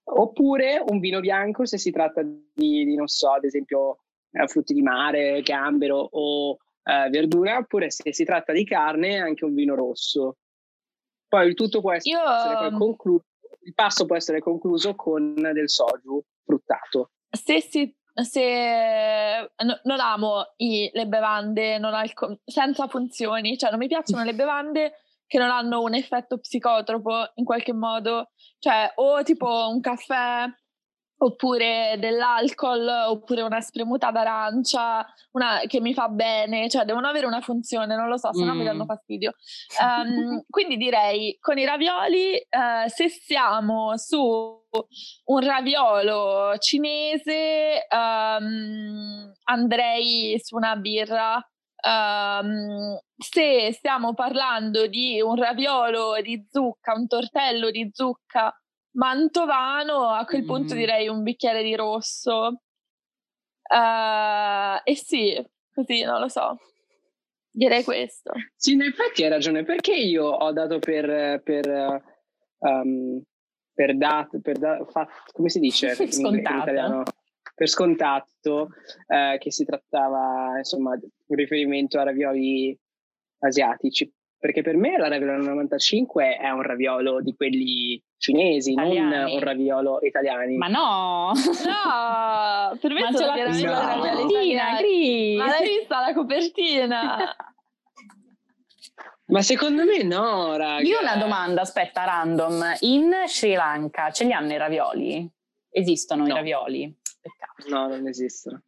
[0.03, 3.99] Oppure un vino bianco se si tratta di, di non so, ad esempio
[4.31, 9.45] eh, frutti di mare, gambero o eh, verdura, oppure se si tratta di carne anche
[9.45, 10.37] un vino rosso.
[11.27, 13.23] Poi il tutto può essere, Io- poi concluso,
[13.63, 17.11] il pasto può essere concluso con del soju fruttato.
[17.29, 23.79] se si se no- non amo i- le bevande non alco- senza funzioni, cioè non
[23.79, 24.91] mi piacciono le bevande
[25.31, 30.45] che non hanno un effetto psicotropo in qualche modo, cioè o tipo un caffè
[31.23, 37.39] oppure dell'alcol oppure una spremuta d'arancia una, che mi fa bene, cioè devono avere una
[37.39, 38.65] funzione, non lo so, se no mi Mm.
[38.65, 39.31] danno fastidio.
[39.81, 44.19] Ehm, quindi direi con i ravioli, eh, se siamo su
[45.25, 51.41] un raviolo cinese, ehm, andrei su una birra.
[51.83, 58.53] Ehm, se stiamo parlando di un raviolo di zucca, un tortello di zucca
[58.93, 60.77] mantovano, a quel punto Mm.
[60.77, 62.61] direi un bicchiere di rosso.
[63.63, 65.43] Eh, e sì,
[65.73, 66.57] così non lo so.
[67.53, 68.31] Direi questo.
[68.55, 72.01] Sì, in effetti hai ragione, perché io ho dato per, per,
[72.59, 73.21] um,
[73.73, 77.03] per dato, per da- fa- come si dice in, in italiano?
[77.55, 78.69] Per scontato
[79.07, 82.77] eh, che si trattava, insomma, un riferimento a ravioli
[83.39, 84.11] asiatici.
[84.41, 89.33] Perché per me la raviolo 95 è un raviolo di quelli cinesi, non Italiani.
[89.35, 90.57] un raviolo italiani.
[90.57, 91.31] Ma no!
[91.35, 93.71] No, per me Ma sono c'è la, veramente No.
[93.71, 94.77] la ravioli copertina.
[94.77, 95.37] Cris!
[95.37, 97.17] Ma l'hai vista la copertina?
[99.27, 100.81] Ma secondo me no, raga.
[100.81, 102.63] Io ho una domanda, aspetta, random.
[102.81, 105.29] In Sri Lanka ce li hanno i ravioli?
[105.69, 106.35] Esistono i No.
[106.35, 106.93] ravioli?
[107.21, 107.69] Peccato.
[107.69, 108.61] No, non esistono.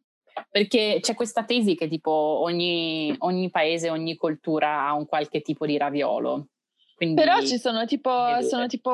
[0.50, 5.66] Perché c'è questa tesi che tipo ogni, ogni paese, ogni cultura ha un qualche tipo
[5.66, 6.48] di raviolo.
[6.96, 8.10] Quindi, Però ci sono tipo,
[8.42, 8.90] sono tipo,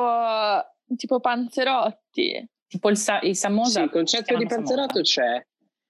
[0.95, 2.47] tipo panzerotti.
[2.67, 3.79] tipo il, sa- il samosa.
[3.79, 5.45] Sì, il concetto di panzerotto c'è.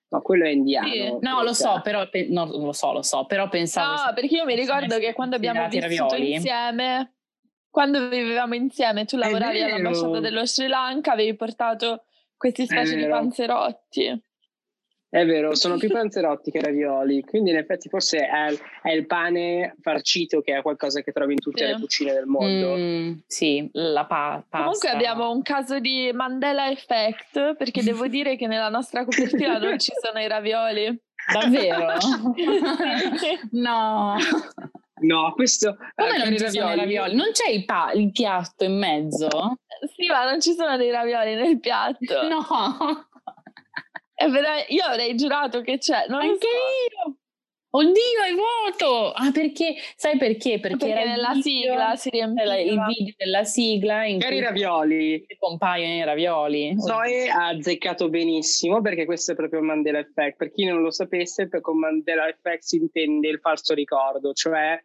[0.10, 0.88] No, quello è indiano.
[0.90, 1.18] Sì.
[1.22, 4.46] No, lo so, però pe- no, lo so, lo so, però pensavo No, perché io
[4.46, 6.34] mi ricordo che quando abbiamo vissuto ravioli.
[6.34, 7.14] insieme,
[7.70, 12.04] quando vivevamo insieme, tu lavoravi all'ambasciata dello Sri Lanka, avevi portato
[12.42, 14.24] questi specie di panzerotti.
[15.08, 18.48] È vero, sono più panzerotti che ravioli, quindi in effetti forse è,
[18.82, 21.72] è il pane farcito che è qualcosa che trovi in tutte Sì.
[21.72, 22.76] le cucine del mondo.
[22.78, 24.58] Mm, sì, la pa- pasta.
[24.64, 29.78] Comunque abbiamo un caso di Mandela Effect, perché devo dire che nella nostra copertina non
[29.78, 30.98] ci sono i ravioli.
[31.32, 31.94] Davvero?
[33.52, 34.16] no.
[35.02, 37.16] No, questo Come eh, non ci sono i ravioli?
[37.16, 39.28] Non c'è il, pa- il piatto in mezzo?
[39.96, 42.22] Sì, ma non ci sono dei ravioli nel piatto.
[42.30, 43.08] No.
[44.14, 46.06] È vera- io avrei giurato che c'è.
[46.08, 47.08] Non Anche so.
[47.08, 47.16] io.
[47.74, 49.12] Oddio, hai vuoto!
[49.14, 49.76] Ah, perché?
[49.96, 50.60] Sai perché?
[50.60, 52.34] Perché, Perché nella video- sigla si era il
[52.66, 52.86] riempiva.
[52.88, 55.26] video della sigla in Per i cui ravioli.
[55.40, 56.74] compaiono i ravioli.
[56.78, 60.36] Zoe ha azzeccato benissimo perché questo è proprio il Mandela Effect.
[60.36, 64.78] Per chi non lo sapesse, per- con Mandela Effect si intende il falso ricordo, cioè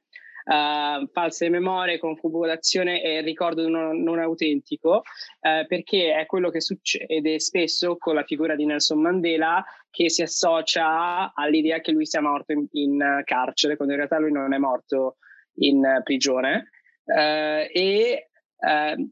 [0.47, 5.03] eh, false memorie, confabulazione e ricordo non, non autentico,
[5.41, 10.23] eh, perché è quello che succede spesso con la figura di Nelson Mandela che si
[10.23, 14.59] associa all'idea che lui sia morto in, in, carcere, quando in realtà lui non è
[14.59, 15.17] morto
[15.57, 16.71] in prigione.
[17.05, 18.29] Eh, e
[18.59, 19.09] eh,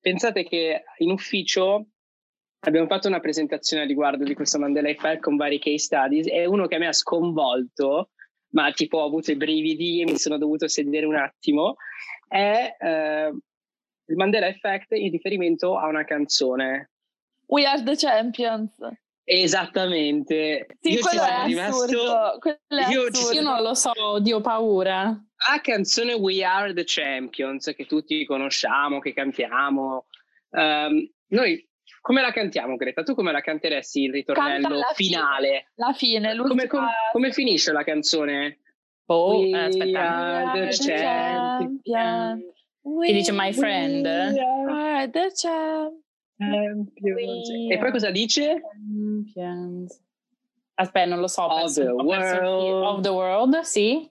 [0.00, 1.86] pensate che in ufficio
[2.64, 6.46] abbiamo fatto una presentazione a riguardo di questo Mandela Effect con vari case studies e
[6.46, 8.10] uno che me ha sconvolto,
[8.54, 11.76] ma tipo ho avuto i brividi e mi sono dovuto sedere un attimo,
[12.28, 13.26] è eh,
[14.06, 16.90] il Mandela Effect in riferimento a una canzone.
[17.46, 18.72] We are the champions.
[19.24, 20.66] Esattamente.
[20.80, 22.38] Sì, Io ci quello è sono rimasto- assurdo.
[22.38, 23.32] Quello è io ci assurdo.
[23.34, 25.02] Io non lo so, Dio paura.
[25.04, 30.06] La canzone We Are the Champions che tutti conosciamo, che cantiamo.
[30.50, 31.66] ehm, noi
[32.02, 33.02] come la cantiamo, Greta?
[33.02, 35.70] Tu come la canteresti il ritornello alla finale?
[35.76, 36.66] La fine, Come, l'ultima...
[36.66, 38.58] come- come finisce la canzone?
[39.06, 40.00] Oh, We aspetta.
[40.50, 42.52] are the champion.
[43.06, 44.04] Che dice my friend?
[44.04, 46.02] We are the champions.
[46.38, 46.90] champions.
[47.00, 48.60] We E poi cosa dice?
[48.60, 50.00] Champions.
[50.74, 51.42] Aspetta, non lo so.
[51.42, 52.84] Of the world.
[52.84, 54.10] Of the world, sì.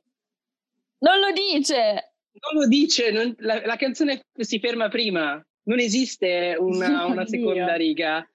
[0.99, 2.13] Non lo dice!
[2.33, 5.43] Non lo dice, non- la, la canzone si ferma prima.
[5.71, 8.27] Non esiste una, una seconda riga.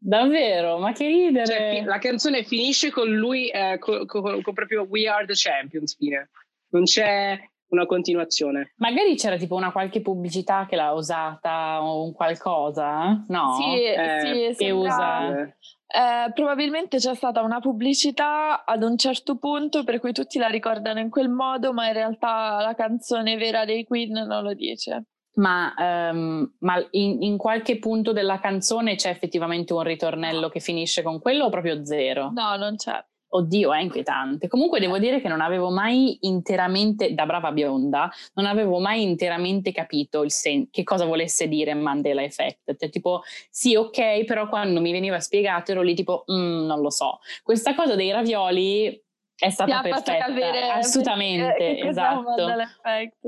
[0.00, 1.44] Davvero, ma che ridere.
[1.46, 5.94] Cioè, la canzone finisce con lui, eh, co- co- con proprio We Are the Champions,
[5.96, 6.30] fine.
[6.70, 7.38] Non c'è
[7.70, 8.72] una continuazione.
[8.76, 13.54] Magari c'era tipo una qualche pubblicità che l'ha usata o un qualcosa, no?
[13.60, 15.56] Sì, Eh, sì, che usa- Eh,
[15.90, 21.00] Eh, probabilmente c'è stata una pubblicità ad un certo punto per cui tutti la ricordano
[21.00, 25.04] in quel modo, ma in realtà la canzone vera dei Queen non lo dice.
[25.38, 31.02] Ma, ehm, ma in, in qualche punto della canzone c'è effettivamente un ritornello che finisce
[31.02, 32.30] con quello o proprio zero?
[32.34, 33.04] No, non c'è.
[33.30, 34.48] Oddio, è inquietante.
[34.48, 39.70] Comunque devo dire che non avevo mai interamente, da brava bionda, non avevo mai interamente
[39.70, 42.76] capito sen- che cosa volesse dire Mandela Effect.
[42.76, 46.90] Cioè, tipo, sì, ok, però quando mi veniva spiegato ero lì tipo, mm, non lo
[46.90, 47.18] so.
[47.42, 48.98] Questa cosa dei ravioli
[49.38, 52.46] è stata perfetta, capire, assolutamente, esatto.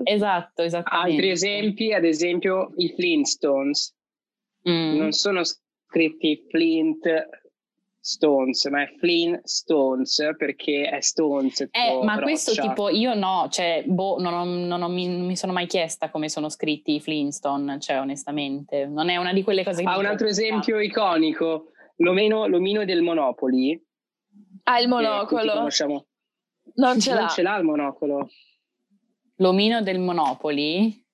[0.02, 1.12] esatto, esattamente.
[1.12, 3.96] Altri esempi, ad esempio i Flintstones.
[4.68, 4.96] Mm.
[4.96, 7.06] Non sono scritti Flint
[8.00, 11.60] Stones, ma è Flynn Stones perché è Stones.
[11.70, 12.22] Eh, ma roccia.
[12.22, 16.10] questo tipo io no, cioè, boh, non, ho, non ho, mi, mi, sono mai chiesta
[16.10, 19.88] come sono scritti i Flintstone, cioè onestamente, non è una di quelle cose che...
[19.88, 23.80] Ah, un altro esempio iconico, l'omino, l'omino del Monopoli.
[24.64, 25.54] Ah, il monocolo.
[25.54, 26.04] Non ce l'ha.
[26.74, 28.28] Non ce l'ha il monocolo.
[29.36, 31.06] L'omino del Monopoli?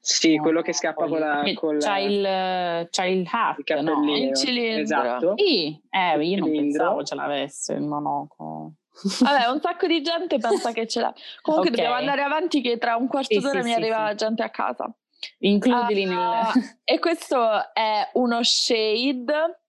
[0.00, 1.42] Sì, no, quello che scappa con la...
[1.54, 4.16] Con c'ha, il, c'ha il hat, il no?
[4.16, 4.82] Il cilindro.
[4.82, 5.34] Esatto.
[5.36, 8.72] Sì, eh, io non pensavo ce l'avesse il monocolo.
[9.20, 11.12] Vabbè, un sacco di gente pensa che ce l'ha.
[11.42, 11.82] Comunque okay.
[11.82, 14.50] dobbiamo andare avanti che tra un quarto sì, d'ora sì, mi sì, arriva gente a
[14.50, 14.90] casa.
[15.40, 16.78] Includili uh, nel...
[16.84, 19.60] E questo è uno shade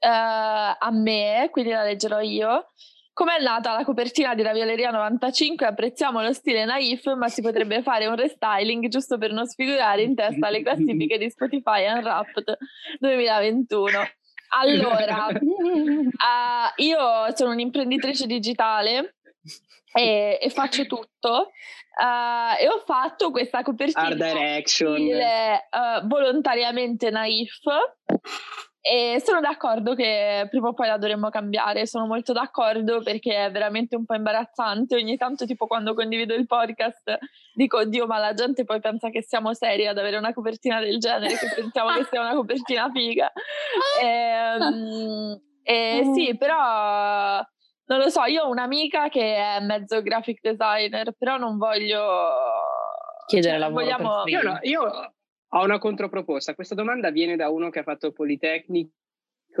[0.00, 2.66] uh, a me, quindi la leggerò io.
[3.12, 5.66] Come è nata la copertina di Ravioleria 95?
[5.66, 10.14] Apprezziamo lo stile naif, ma si potrebbe fare un restyling giusto per non sfigurare in
[10.14, 12.56] testa le classifiche di Spotify Unwrapped
[12.98, 13.90] 2021.
[14.52, 15.38] Allora, uh,
[16.82, 19.16] io sono un'imprenditrice digitale
[19.92, 21.50] e, e faccio tutto.
[22.00, 24.94] Uh, e ho fatto questa copertina Art Direction.
[24.94, 27.60] Stile, uh, volontariamente naif
[28.82, 33.50] e sono d'accordo che prima o poi la dovremmo cambiare, sono molto d'accordo perché è
[33.50, 34.94] veramente un po' imbarazzante.
[34.94, 37.18] Ogni tanto, tipo quando condivido il podcast,
[37.52, 40.98] dico oddio, ma la gente poi pensa che siamo seri ad avere una copertina del
[40.98, 43.30] genere, che pensiamo che sia una copertina figa.
[44.00, 47.44] E, ehm, e sì, però
[47.84, 52.30] non lo so, io ho un'amica che è mezzo graphic designer, però non voglio
[53.26, 53.84] chiedere cioè, lavoro.
[53.84, 54.22] Vogliamo...
[54.24, 55.14] Io, no, io
[55.52, 56.54] ho una controproposta.
[56.54, 58.92] Questa domanda viene da uno che ha fatto Politecnico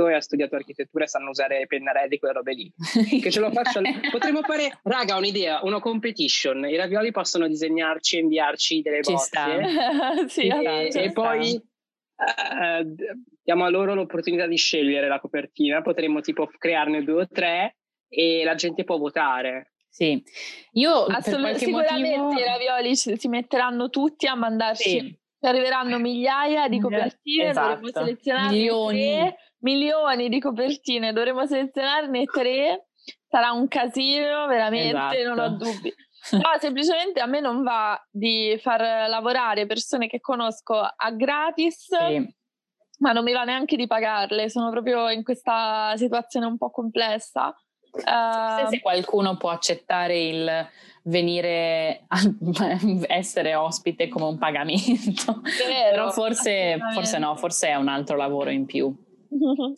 [0.08, 2.72] e ha studiato architettura e sanno usare pennarelli, quelle robe lì.
[3.20, 3.80] Che ce lo faccio.
[4.10, 6.68] Potremmo fare, raga, un'idea, una competition.
[6.68, 9.64] I ravioli possono disegnarci e inviarci delle Ci bozze.
[10.28, 12.94] sì, e, e, e poi uh,
[13.42, 15.82] diamo a loro l'opportunità di scegliere la copertina.
[15.82, 19.72] Potremmo tipo crearne due o tre e la gente può votare.
[19.92, 20.22] Sì,
[20.74, 22.40] io Assolut- sicuramente motivo...
[22.40, 27.68] i ravioli si metteranno tutti a mandarci sì arriveranno migliaia di copertine, esatto.
[27.68, 29.12] dovremo selezionarne milioni.
[29.12, 32.88] tre, milioni di copertine, dovremo selezionarne tre,
[33.28, 35.22] sarà un casino, veramente, esatto.
[35.22, 35.64] non ho esatto.
[35.64, 35.94] dubbi.
[36.32, 42.34] No, semplicemente a me non va di far lavorare persone che conosco a gratis, sì.
[42.98, 47.54] ma non mi va neanche di pagarle, sono proprio in questa situazione un po' complessa.
[47.92, 50.68] Uh, se qualcuno può accettare il
[51.04, 52.18] venire a
[53.08, 58.50] essere ospite come un pagamento, Vero, però forse, forse, no, forse è un altro lavoro
[58.50, 58.94] in più.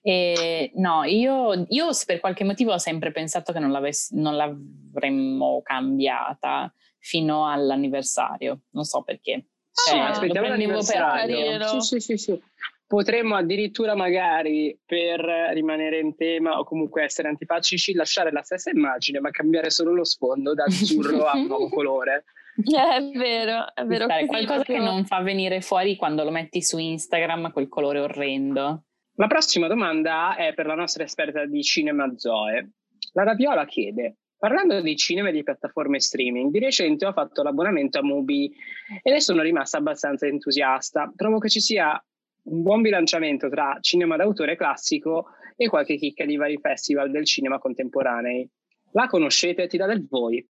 [0.00, 3.70] E, no, io, io, per qualche motivo ho sempre pensato che non,
[4.10, 9.48] non l'avremmo cambiata fino all'anniversario, non so perché.
[9.72, 11.68] Cioè, ah, aspettiamo l'anniversario.
[11.68, 12.42] Sì, sì, sì, sì
[12.86, 15.20] potremmo addirittura magari per
[15.52, 20.04] rimanere in tema o comunque essere antipatici lasciare la stessa immagine ma cambiare solo lo
[20.04, 22.24] sfondo da azzurro a un nuovo colore.
[22.56, 24.06] È vero, è vero.
[24.06, 24.78] È qualcosa proprio...
[24.78, 28.84] che non fa venire fuori quando lo metti su Instagram quel colore orrendo.
[29.16, 32.70] La prossima domanda è per la nostra esperta di cinema Zoe.
[33.12, 37.98] La Raviola chiede, Parlando di cinema e di piattaforme streaming, di recente ho fatto l'abbonamento
[37.98, 38.54] a Mubi
[39.02, 41.10] e ne sono rimasta abbastanza entusiasta.
[41.16, 42.00] Trovo che ci sia
[42.46, 47.58] un buon bilanciamento tra cinema d'autore classico e qualche chicca di vari festival del cinema
[47.58, 48.48] contemporanei.
[48.92, 49.66] La conoscete?
[49.66, 50.46] Ti dà del voi.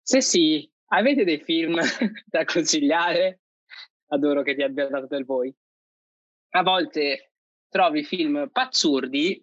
[0.00, 1.78] Se sì, avete dei film
[2.26, 3.40] da consigliare?
[4.08, 5.54] Adoro che ti abbia dato del voi.
[6.54, 7.32] A volte
[7.68, 9.42] trovi film pazzurdi,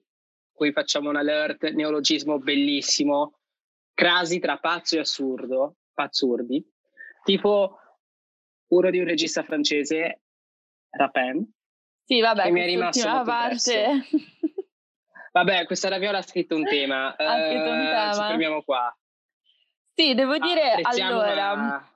[0.51, 3.39] qui facciamo un alert, neologismo bellissimo,
[3.93, 6.63] crasi tra pazzo e assurdo, pazzurdi,
[7.23, 7.77] tipo
[8.67, 10.21] uno di un regista francese,
[10.91, 11.47] Rapin,
[12.09, 14.01] sì, vabbè, mi è rimasto parte.
[15.31, 17.15] Vabbè, questa raviola ha scritto un tema.
[17.15, 18.13] ha scritto un tema.
[18.13, 18.97] Ci fermiamo qua.
[19.93, 21.91] Sì, devo dire, allora, la...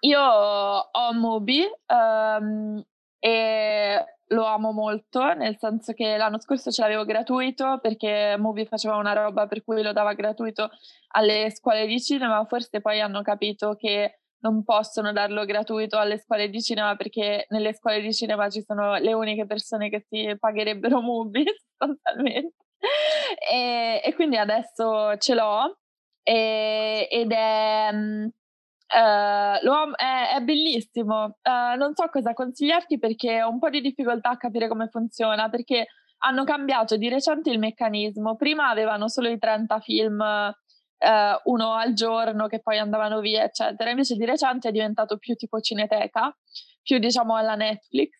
[0.00, 2.84] io ho Moby um,
[3.18, 8.96] e lo amo molto, nel senso che l'anno scorso ce l'avevo gratuito perché Moby faceva
[8.96, 10.68] una roba per cui lo dava gratuito
[11.12, 16.50] alle scuole di cinema, forse poi hanno capito che non possono darlo gratuito alle scuole
[16.50, 21.00] di cinema perché nelle scuole di cinema ci sono le uniche persone che si pagherebbero
[21.00, 21.44] Mubi
[21.78, 22.54] sostanzialmente.
[23.50, 25.78] e, e, quindi adesso ce l'ho
[26.22, 28.30] e, ed è, uh,
[29.96, 31.38] è, è bellissimo.
[31.42, 35.48] Uh, non so cosa consigliarti perché ho un po' di difficoltà a capire come funziona
[35.48, 35.86] perché
[36.18, 38.36] hanno cambiato di recente il meccanismo.
[38.36, 40.22] Prima avevano solo i 30 film,
[41.04, 43.90] eh, uno al giorno che poi andavano via, eccetera.
[43.90, 46.34] Invece di recente è diventato più tipo cineteca,
[46.82, 48.10] più diciamo alla Netflix.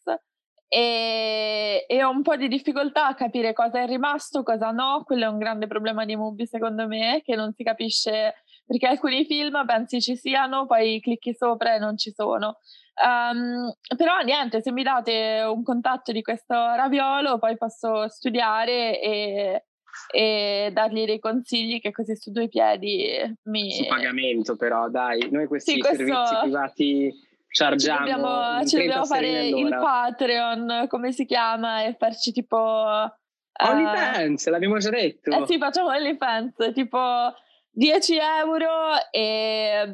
[0.68, 5.02] E, e, ho un po' di difficoltà a capire cosa è rimasto, cosa no.
[5.04, 8.34] Quello è un grande problema di Mubi, secondo me, che non si capisce
[8.66, 12.58] perché alcuni film pensi ci siano, poi clicchi sopra e non ci sono.
[13.04, 19.64] Um, però niente, se mi date un contatto di questo raviolo, poi posso studiare e,
[20.10, 23.70] e dargli dei consigli che così su due piedi mi...
[23.72, 25.96] Su pagamento però, dai, noi questi sì, questo...
[25.96, 27.14] servizi privati
[27.48, 28.06] chargiamo.
[28.06, 32.56] Ci dobbiamo, ci dobbiamo fare il Patreon, come si chiama, e farci tipo...
[32.56, 33.66] Uh...
[33.66, 35.30] OnlyFans, l'abbiamo già detto.
[35.30, 37.32] Eh sì, facciamo OnlyFans, tipo
[37.70, 38.70] 10 euro
[39.10, 39.90] e...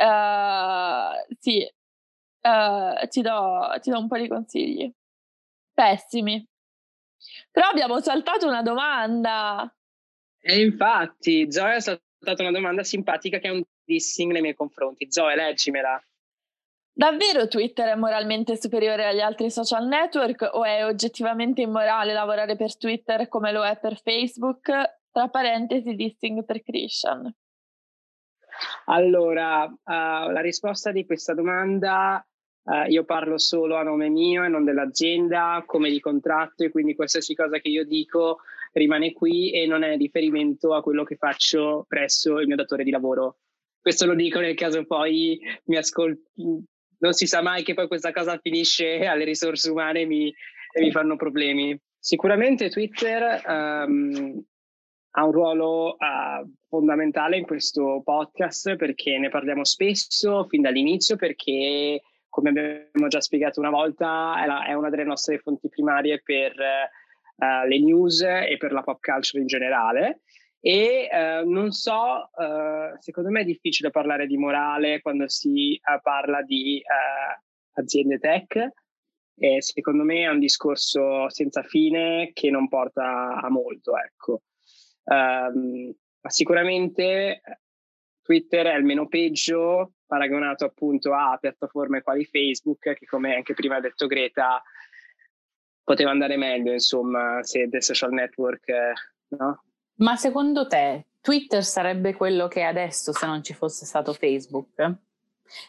[0.00, 1.68] Uh, sì,
[2.42, 4.92] uh, ti, do, ti do un po' di consigli.
[5.72, 6.44] Pessimi.
[7.58, 9.68] Però abbiamo saltato una domanda.
[10.40, 15.10] E infatti, Zoe ha saltato una domanda simpatica che è un dissing nei miei confronti.
[15.10, 16.00] Zoe, leggimela.
[16.92, 22.76] Davvero Twitter è moralmente superiore agli altri social network o è oggettivamente immorale lavorare per
[22.76, 24.70] Twitter come lo è per Facebook?
[25.10, 27.28] Tra parentesi, dissing per Christian.
[28.84, 32.24] Allora, uh, la risposta di questa domanda
[32.68, 36.94] Uh, io parlo solo a nome mio e non dell'azienda, come di contratto, e quindi
[36.94, 38.40] qualsiasi cosa che io dico
[38.72, 42.90] rimane qui e non è riferimento a quello che faccio presso il mio datore di
[42.90, 43.38] lavoro.
[43.80, 46.20] Questo lo dico nel caso poi mi ascolti,
[46.98, 50.80] non si sa mai che poi questa cosa finisce alle risorse umane e mi, e
[50.82, 51.74] mi fanno problemi.
[51.98, 54.44] Sicuramente Twitter um,
[55.12, 62.02] ha un ruolo uh, fondamentale in questo podcast perché ne parliamo spesso fin dall'inizio perché
[62.28, 66.52] come abbiamo già spiegato una volta, è, la, è una delle nostre fonti primarie per
[66.54, 70.22] uh, le news e per la pop culture in generale.
[70.60, 76.42] E uh, non so, uh, secondo me è difficile parlare di morale quando si parla
[76.42, 76.82] di
[77.74, 78.72] aziende tech.
[79.40, 83.92] E secondo me è un discorso senza fine che non porta a molto.
[83.96, 84.42] Ecco.
[85.04, 85.94] Um,
[86.26, 87.40] sicuramente
[88.28, 93.76] Twitter è il meno peggio paragonato appunto a piattaforme quali Facebook, che come anche prima
[93.76, 94.62] ha detto Greta,
[95.82, 98.66] poteva andare meglio, insomma, se dei social network,
[99.28, 99.62] no?
[99.94, 104.74] Ma secondo te Twitter sarebbe quello che è adesso se non ci fosse stato Facebook?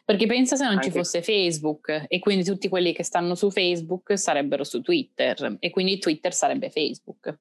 [0.03, 0.87] Perché pensa se non Anche...
[0.87, 5.69] ci fosse Facebook e quindi tutti quelli che stanno su Facebook sarebbero su Twitter e
[5.69, 7.37] quindi Twitter sarebbe Facebook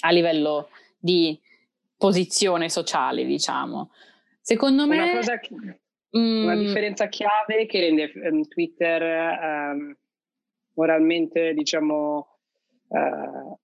[0.00, 0.68] a livello
[0.98, 1.40] di
[1.96, 3.90] posizione sociale, diciamo.
[4.44, 5.00] Secondo me...
[5.00, 5.40] Una cosa
[6.16, 6.44] Mm.
[6.44, 9.02] Una differenza chiave che rende um, Twitter
[9.72, 9.96] um,
[10.74, 12.38] moralmente, diciamo,
[12.86, 13.58] uh,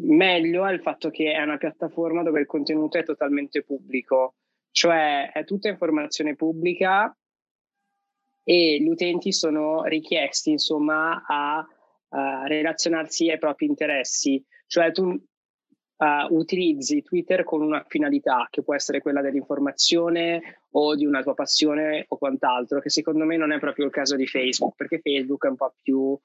[0.00, 4.36] meglio è il fatto che è una piattaforma dove il contenuto è totalmente pubblico,
[4.70, 7.14] cioè è tutta informazione pubblica
[8.42, 11.58] e gli utenti sono richiesti, insomma, a,
[12.08, 14.42] a relazionarsi ai propri interessi.
[14.66, 15.22] Cioè tu
[15.96, 21.34] uh, utilizzi Twitter con una finalità che può essere quella dell'informazione o di una tua
[21.34, 25.46] passione o quant'altro, che secondo me non è proprio il caso di Facebook, perché Facebook
[25.46, 26.18] è un po' più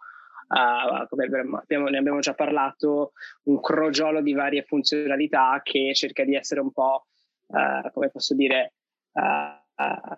[0.49, 3.11] Uh, come abbiamo, ne abbiamo già parlato,
[3.44, 7.07] un crogiolo di varie funzionalità che cerca di essere un po',
[7.48, 8.76] uh, come posso dire,
[9.11, 10.15] uh,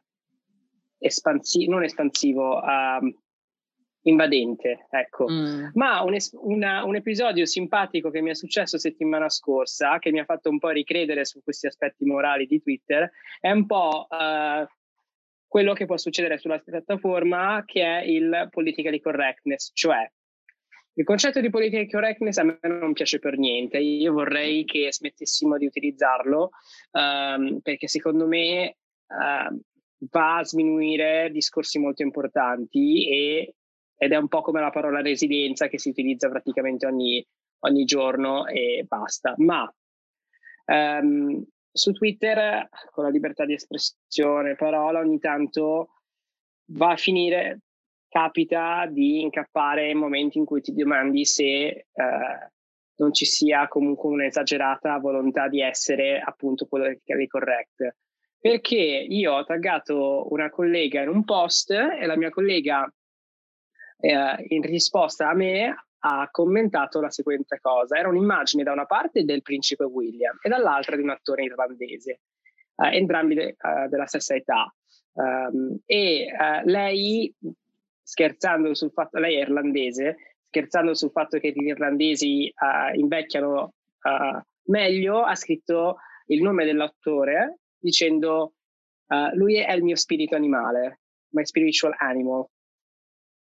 [1.00, 3.16] espansivo, non espansivo, ehm,
[4.10, 5.30] invadente, ecco.
[5.30, 5.70] Mm.
[5.74, 10.20] Ma un, es- una, un, episodio simpatico che mi è successo settimana scorsa, che mi
[10.20, 13.10] ha fatto un po' ricredere su questi aspetti morali di Twitter,
[13.40, 14.66] è un po' uh,
[15.48, 20.10] quello che può succedere sulla piattaforma, che è il politically correctness, cioè
[21.00, 25.58] il concetto di politically correctness a me non piace per niente, io vorrei che smettessimo
[25.58, 26.50] di utilizzarlo
[26.92, 28.76] um, perché secondo me
[29.08, 29.60] uh,
[30.12, 33.56] va a sminuire discorsi molto importanti e
[34.02, 37.24] ed è un po' come la parola residenza che si utilizza praticamente ogni,
[37.66, 39.34] ogni giorno e basta.
[39.38, 39.72] Ma
[40.68, 45.90] um, su Twitter, con la libertà di espressione, parola, ogni tanto
[46.72, 47.60] va a finire,
[48.08, 52.48] capita di incappare in momenti in cui ti domandi se uh,
[52.96, 57.96] non ci sia comunque un'esagerata volontà di essere appunto politically correct.
[58.40, 62.90] Perché io ho taggato una collega in un post e la mia collega
[64.00, 67.98] eh, in risposta a me ha commentato la seguente cosa.
[67.98, 72.22] Era un'immagine da una parte del principe William e dall'altra di un attore irlandese,
[72.76, 74.74] eh, entrambi de, uh, della stessa età.
[75.14, 77.34] Um, e uh, lei,
[78.02, 80.18] scherzando sul fatto, lei è irlandese,
[80.48, 83.74] scherzando sul fatto che gli irlandesi uh, invecchiano
[84.68, 85.98] meglio, ha scritto
[86.28, 88.54] il nome dell'attore dicendo
[89.34, 91.02] lui è il mio spirito animale,
[91.32, 92.46] my spiritual animal.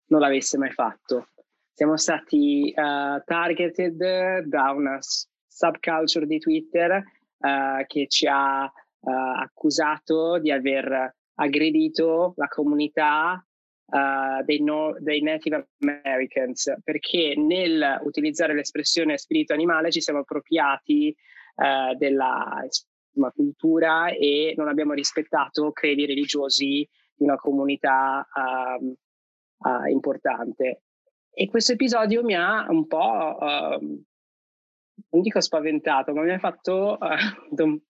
[0.09, 1.29] Non l'avesse mai fatto.
[1.73, 4.99] Siamo stati uh, targeted da una
[5.47, 7.05] subculture di Twitter
[7.39, 13.43] uh, che ci ha uh, accusato di aver aggredito la comunità
[14.45, 21.17] dei, no, dei, Native Americans perché nel utilizzare l'espressione spirito animale ci siamo appropriati
[21.97, 28.95] della insomma, cultura e non abbiamo rispettato credi religiosi di una comunità um,
[29.89, 30.83] importante.
[31.33, 34.05] E questo episodio mi ha un po', uh,
[35.11, 37.81] non dico spaventato, ma mi ha fatto uh, dom-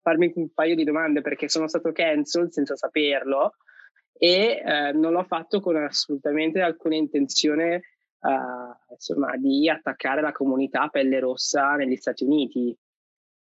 [0.00, 3.56] farmi un paio di domande perché sono stato cancelled senza saperlo
[4.12, 7.82] e uh, non l'ho fatto con assolutamente alcuna intenzione
[8.90, 12.74] insomma, di attaccare la comunità pelle rossa negli Stati Uniti.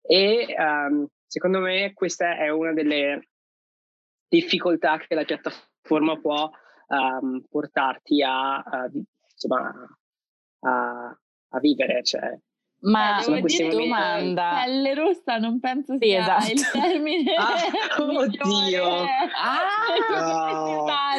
[0.01, 3.29] E um, secondo me questa è una delle
[4.27, 6.51] difficoltà che la piattaforma può
[6.93, 8.91] um, portarti a, a
[9.33, 9.73] insomma,
[10.61, 12.03] a, a vivere.
[12.03, 12.39] Cioè,
[12.83, 14.63] ma eh, devo dire domanda.
[14.65, 16.53] Pelle rossa non penso sì, sia esatto.
[16.53, 17.35] il termine.
[17.35, 19.05] ah, oddio.
[19.39, 19.59] Ah,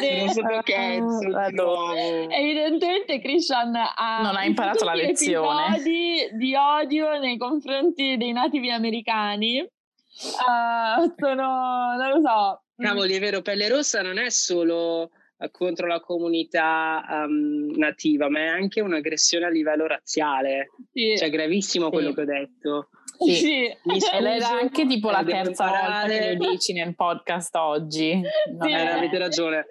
[0.02, 2.28] sono sotto cancel.
[2.30, 5.76] Evidentemente Christian ha non ha imparato la lezione.
[5.76, 9.60] Episodi di odio nei confronti dei nativi americani.
[9.60, 12.62] Uh, sono, non lo so.
[12.76, 15.10] Cavoli, è vero, pelle rossa non è solo
[15.50, 20.70] contro la comunità um, nativa, ma è anche un'aggressione a livello razziale.
[20.92, 21.16] Sì.
[21.16, 22.14] Cioè, gravissimo quello sì.
[22.14, 22.88] che ho detto.
[23.18, 23.64] Sì, sì.
[23.64, 26.08] ed era anche tipo la terza imparare.
[26.08, 28.14] volta che lo dici nel podcast oggi.
[28.14, 28.70] No, sì.
[28.70, 29.66] eh, avete ragione.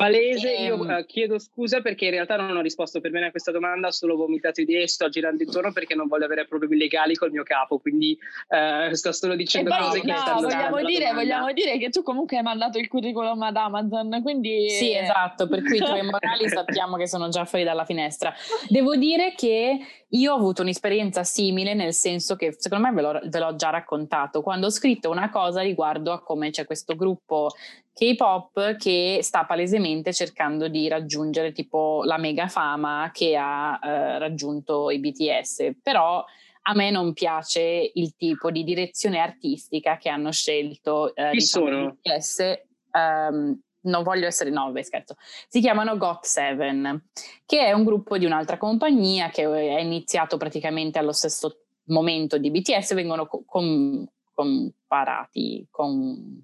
[0.00, 3.52] Palese, io uh, chiedo scusa perché in realtà non ho risposto per bene a questa
[3.52, 7.30] domanda, ho solo vomitato idee, sto girando intorno perché non voglio avere problemi legali col
[7.30, 8.18] mio capo, quindi
[8.48, 12.02] uh, sto solo dicendo poi, cose no, che stanno vogliamo dire, vogliamo dire che tu
[12.02, 14.70] comunque hai mandato il curriculum ad Amazon, quindi...
[14.70, 18.32] Sì, esatto, per cui i tuoi morali sappiamo che sono già fuori dalla finestra.
[18.68, 19.80] Devo dire che
[20.10, 23.70] io ho avuto un'esperienza simile nel senso che secondo me ve l'ho, ve l'ho già
[23.70, 27.50] raccontato, quando ho scritto una cosa riguardo a come c'è questo gruppo
[27.92, 34.90] K-pop che sta palesemente cercando di raggiungere tipo la mega fama che ha eh, raggiunto
[34.90, 36.24] i BTS, però
[36.62, 41.66] a me non piace il tipo di direzione artistica che hanno scelto eh, Chi diciamo,
[41.66, 41.98] sono?
[42.02, 42.60] BTS.
[42.92, 45.16] Um, non voglio essere, no, beh, scherzo,
[45.48, 46.98] si chiamano GOT7,
[47.46, 52.50] che è un gruppo di un'altra compagnia che è iniziato praticamente allo stesso momento di
[52.50, 56.42] BTS, vengono com- comparati con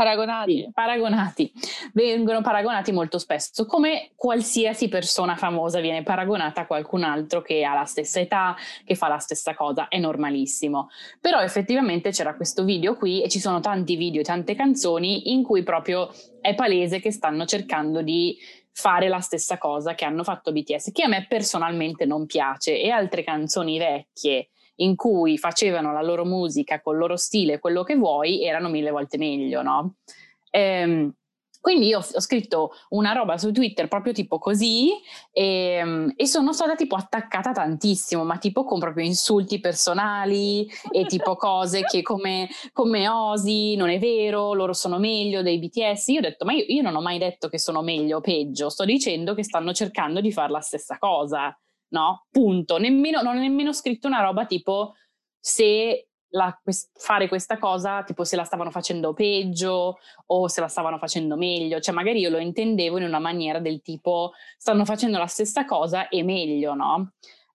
[0.00, 0.70] Paragonati.
[0.72, 1.52] Paragonati.
[1.92, 7.74] Vengono paragonati molto spesso, come qualsiasi persona famosa viene paragonata a qualcun altro che ha
[7.74, 10.88] la stessa età, che fa la stessa cosa, è normalissimo.
[11.20, 15.62] Però effettivamente c'era questo video qui e ci sono tanti video, tante canzoni in cui
[15.62, 16.08] proprio
[16.40, 18.38] è palese che stanno cercando di
[18.72, 22.88] fare la stessa cosa che hanno fatto BTS, che a me personalmente non piace e
[22.88, 24.48] altre canzoni vecchie
[24.80, 29.16] in cui facevano la loro musica col loro stile, quello che vuoi, erano mille volte
[29.16, 29.96] meglio, no?
[30.50, 31.12] Ehm,
[31.60, 34.92] quindi io ho scritto una roba su Twitter proprio tipo così
[35.30, 41.04] e, ehm, e, sono stata tipo attaccata tantissimo, ma tipo con proprio insulti personali e
[41.04, 46.08] tipo cose che come, come Osi non è vero, loro sono meglio dei BTS.
[46.08, 48.70] Io ho detto, ma io, io non ho mai detto che sono meglio o peggio,
[48.70, 51.54] sto dicendo che stanno cercando di fare la stessa cosa
[51.90, 52.26] no?
[52.30, 52.78] Punto.
[52.78, 54.94] Nemmeno, non ho nemmeno scritto una roba tipo
[55.38, 60.68] se la, quest, fare questa cosa, tipo se la stavano facendo peggio o se la
[60.68, 61.80] stavano facendo meglio.
[61.80, 66.08] Cioè, magari io lo intendevo in una maniera del tipo stanno facendo la stessa cosa
[66.08, 67.12] e meglio, no?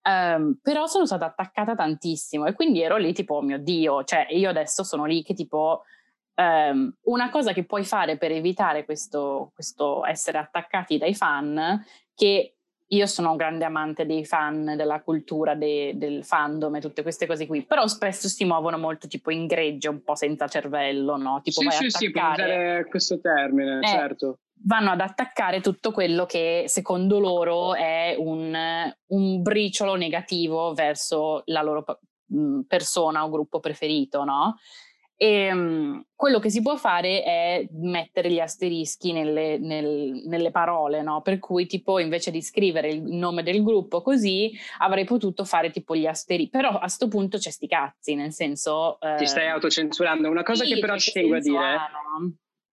[0.08, 4.28] Um, però sono stata attaccata tantissimo e quindi ero lì tipo, oh mio Dio, cioè
[4.30, 5.82] io adesso sono lì che tipo
[6.36, 11.84] um, una cosa che puoi fare per evitare questo, questo essere attaccati dai fan,
[12.14, 12.55] che
[12.88, 17.26] io sono un grande amante dei fan, della cultura, de, del fandom e tutte queste
[17.26, 21.42] cose qui, però spesso si muovono molto tipo in gregge, un po' senza cervello, no?
[21.44, 24.40] Tipo sì, sì, sì, puoi usare questo termine, eh, certo.
[24.64, 28.56] Vanno ad attaccare tutto quello che secondo loro è un,
[29.08, 31.84] un briciolo negativo verso la loro
[32.68, 34.58] persona o gruppo preferito, no?
[35.18, 41.02] E um, quello che si può fare è mettere gli asterischi nelle, nel, nelle parole,
[41.02, 41.22] no?
[41.22, 45.96] Per cui, tipo, invece di scrivere il nome del gruppo così, avrei potuto fare tipo
[45.96, 46.50] gli asterischi.
[46.50, 49.00] Però a questo punto c'è sti cazzi, nel senso.
[49.00, 49.16] Eh...
[49.16, 50.30] Ti stai autocensurando.
[50.30, 51.78] Una cosa sì, che però ci tengo a dire.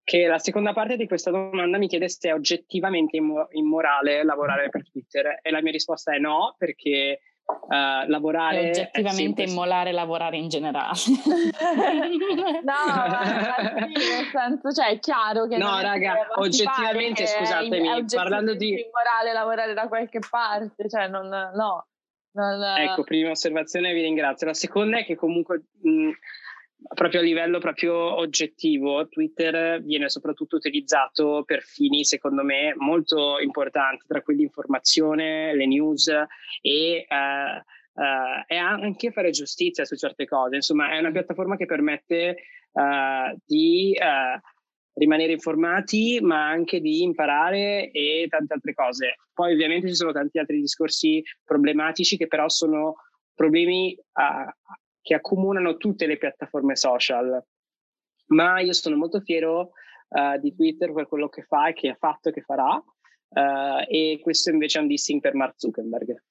[0.04, 3.16] Che la seconda parte di questa domanda mi chiede se è oggettivamente
[3.52, 9.42] immorale lavorare per Twitter e la mia risposta è no, perché Uh, lavorare è oggettivamente
[9.42, 10.98] immolare lavorare in generale.
[12.62, 12.74] No
[13.86, 19.32] nel senso cioè è chiaro che no raga oggettivamente scusatemi è, è parlando di immorale
[19.32, 21.86] lavorare da qualche parte cioè non no
[22.34, 22.62] non...
[22.78, 24.46] ecco prima osservazione vi ringrazio.
[24.46, 26.10] La seconda è che comunque mh,
[26.94, 34.04] proprio a livello proprio oggettivo, Twitter viene soprattutto utilizzato per fini, secondo me, molto importanti,
[34.06, 36.08] tra cui l'informazione, le news
[36.60, 40.56] e, uh, uh, e anche fare giustizia su certe cose.
[40.56, 41.12] Insomma, è una mm.
[41.12, 42.36] piattaforma che permette
[42.72, 43.96] uh, di
[44.94, 49.16] rimanere informati, ma anche di imparare e tante altre cose.
[49.32, 52.96] Poi ovviamente ci sono tanti altri discorsi problematici che però sono
[53.34, 53.96] problemi
[55.02, 57.44] che accomunano tutte le piattaforme social.
[58.26, 59.72] Ma io sono molto fiero
[60.08, 62.82] uh, di Twitter per quello che fa e che ha fatto e che farà.
[63.28, 66.22] Uh, e questo invece è un dissing per Mark Zuckerberg.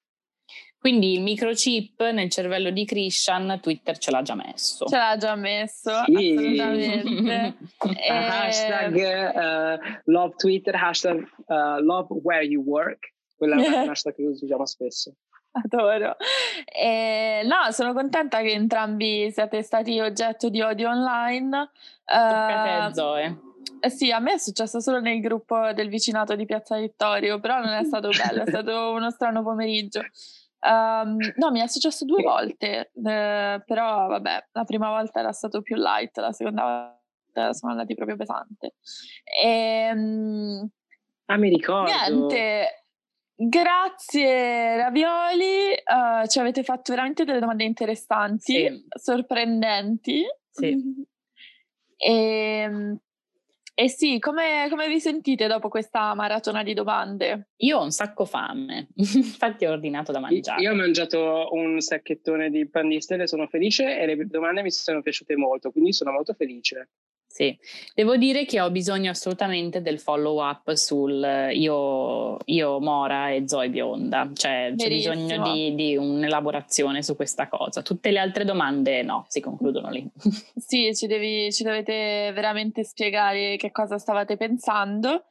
[0.78, 4.86] Quindi il microchip nel cervello di Christian, Twitter ce l'ha già messo.
[4.86, 6.34] Ce l'ha già messo, sì.
[6.34, 7.54] assolutamente.
[8.02, 8.08] e...
[8.08, 13.12] Hashtag uh, love Twitter, hashtag love where you work.
[13.36, 15.14] Quella è una hashtag che usiamo spesso.
[15.52, 16.16] Adoro.
[16.64, 21.70] E, no, sono contenta che entrambi siate stati oggetto di odio online.
[22.04, 23.40] Tocca uh, Zoe.
[23.80, 27.58] Eh sì, a me è successo solo nel gruppo del vicinato di Piazza Vittorio, però
[27.58, 30.00] non è stato bello, è stato uno strano pomeriggio.
[30.60, 35.60] Um, no, mi è successo due volte, eh, però vabbè, la prima volta era stato
[35.60, 36.62] più light, la seconda
[37.26, 38.74] volta sono andati proprio pesante.
[39.24, 40.68] E, um,
[41.26, 41.90] ah, mi ricordo.
[41.90, 42.81] Niente,
[43.34, 48.84] Grazie Ravioli, uh, ci avete fatto veramente delle domande interessanti, sì.
[48.94, 50.22] sorprendenti.
[50.50, 51.04] Sì.
[51.96, 52.12] E,
[52.62, 53.00] ehm,
[53.74, 57.48] e sì, come, come, vi sentite dopo questa maratona di domande?
[57.56, 60.60] Io ho un sacco fame, infatti ho ordinato da mangiare.
[60.60, 64.70] Io ho mangiato un sacchettone di pan di stelle, sono felice e le domande mi
[64.70, 66.90] sono piaciute molto, quindi sono molto felice.
[67.32, 67.58] Sì,
[67.94, 73.48] devo dire che ho bisogno assolutamente del follow up sul eh, io, io Mora e
[73.48, 77.80] Zoe Bionda, cioè c'è bisogno di, di, un'elaborazione su questa cosa.
[77.80, 80.06] Tutte le altre domande no, si concludono lì.
[80.62, 85.24] Sì, ci, devi, ci dovete veramente spiegare che cosa stavate pensando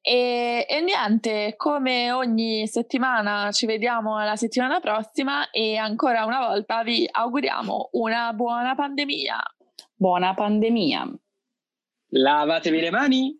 [0.00, 6.82] e, e niente, come ogni settimana ci vediamo la settimana prossima e ancora una volta
[6.84, 9.36] vi auguriamo una buona pandemia.
[9.96, 11.18] Buona pandemia.
[12.10, 13.36] Lavatevi le mani!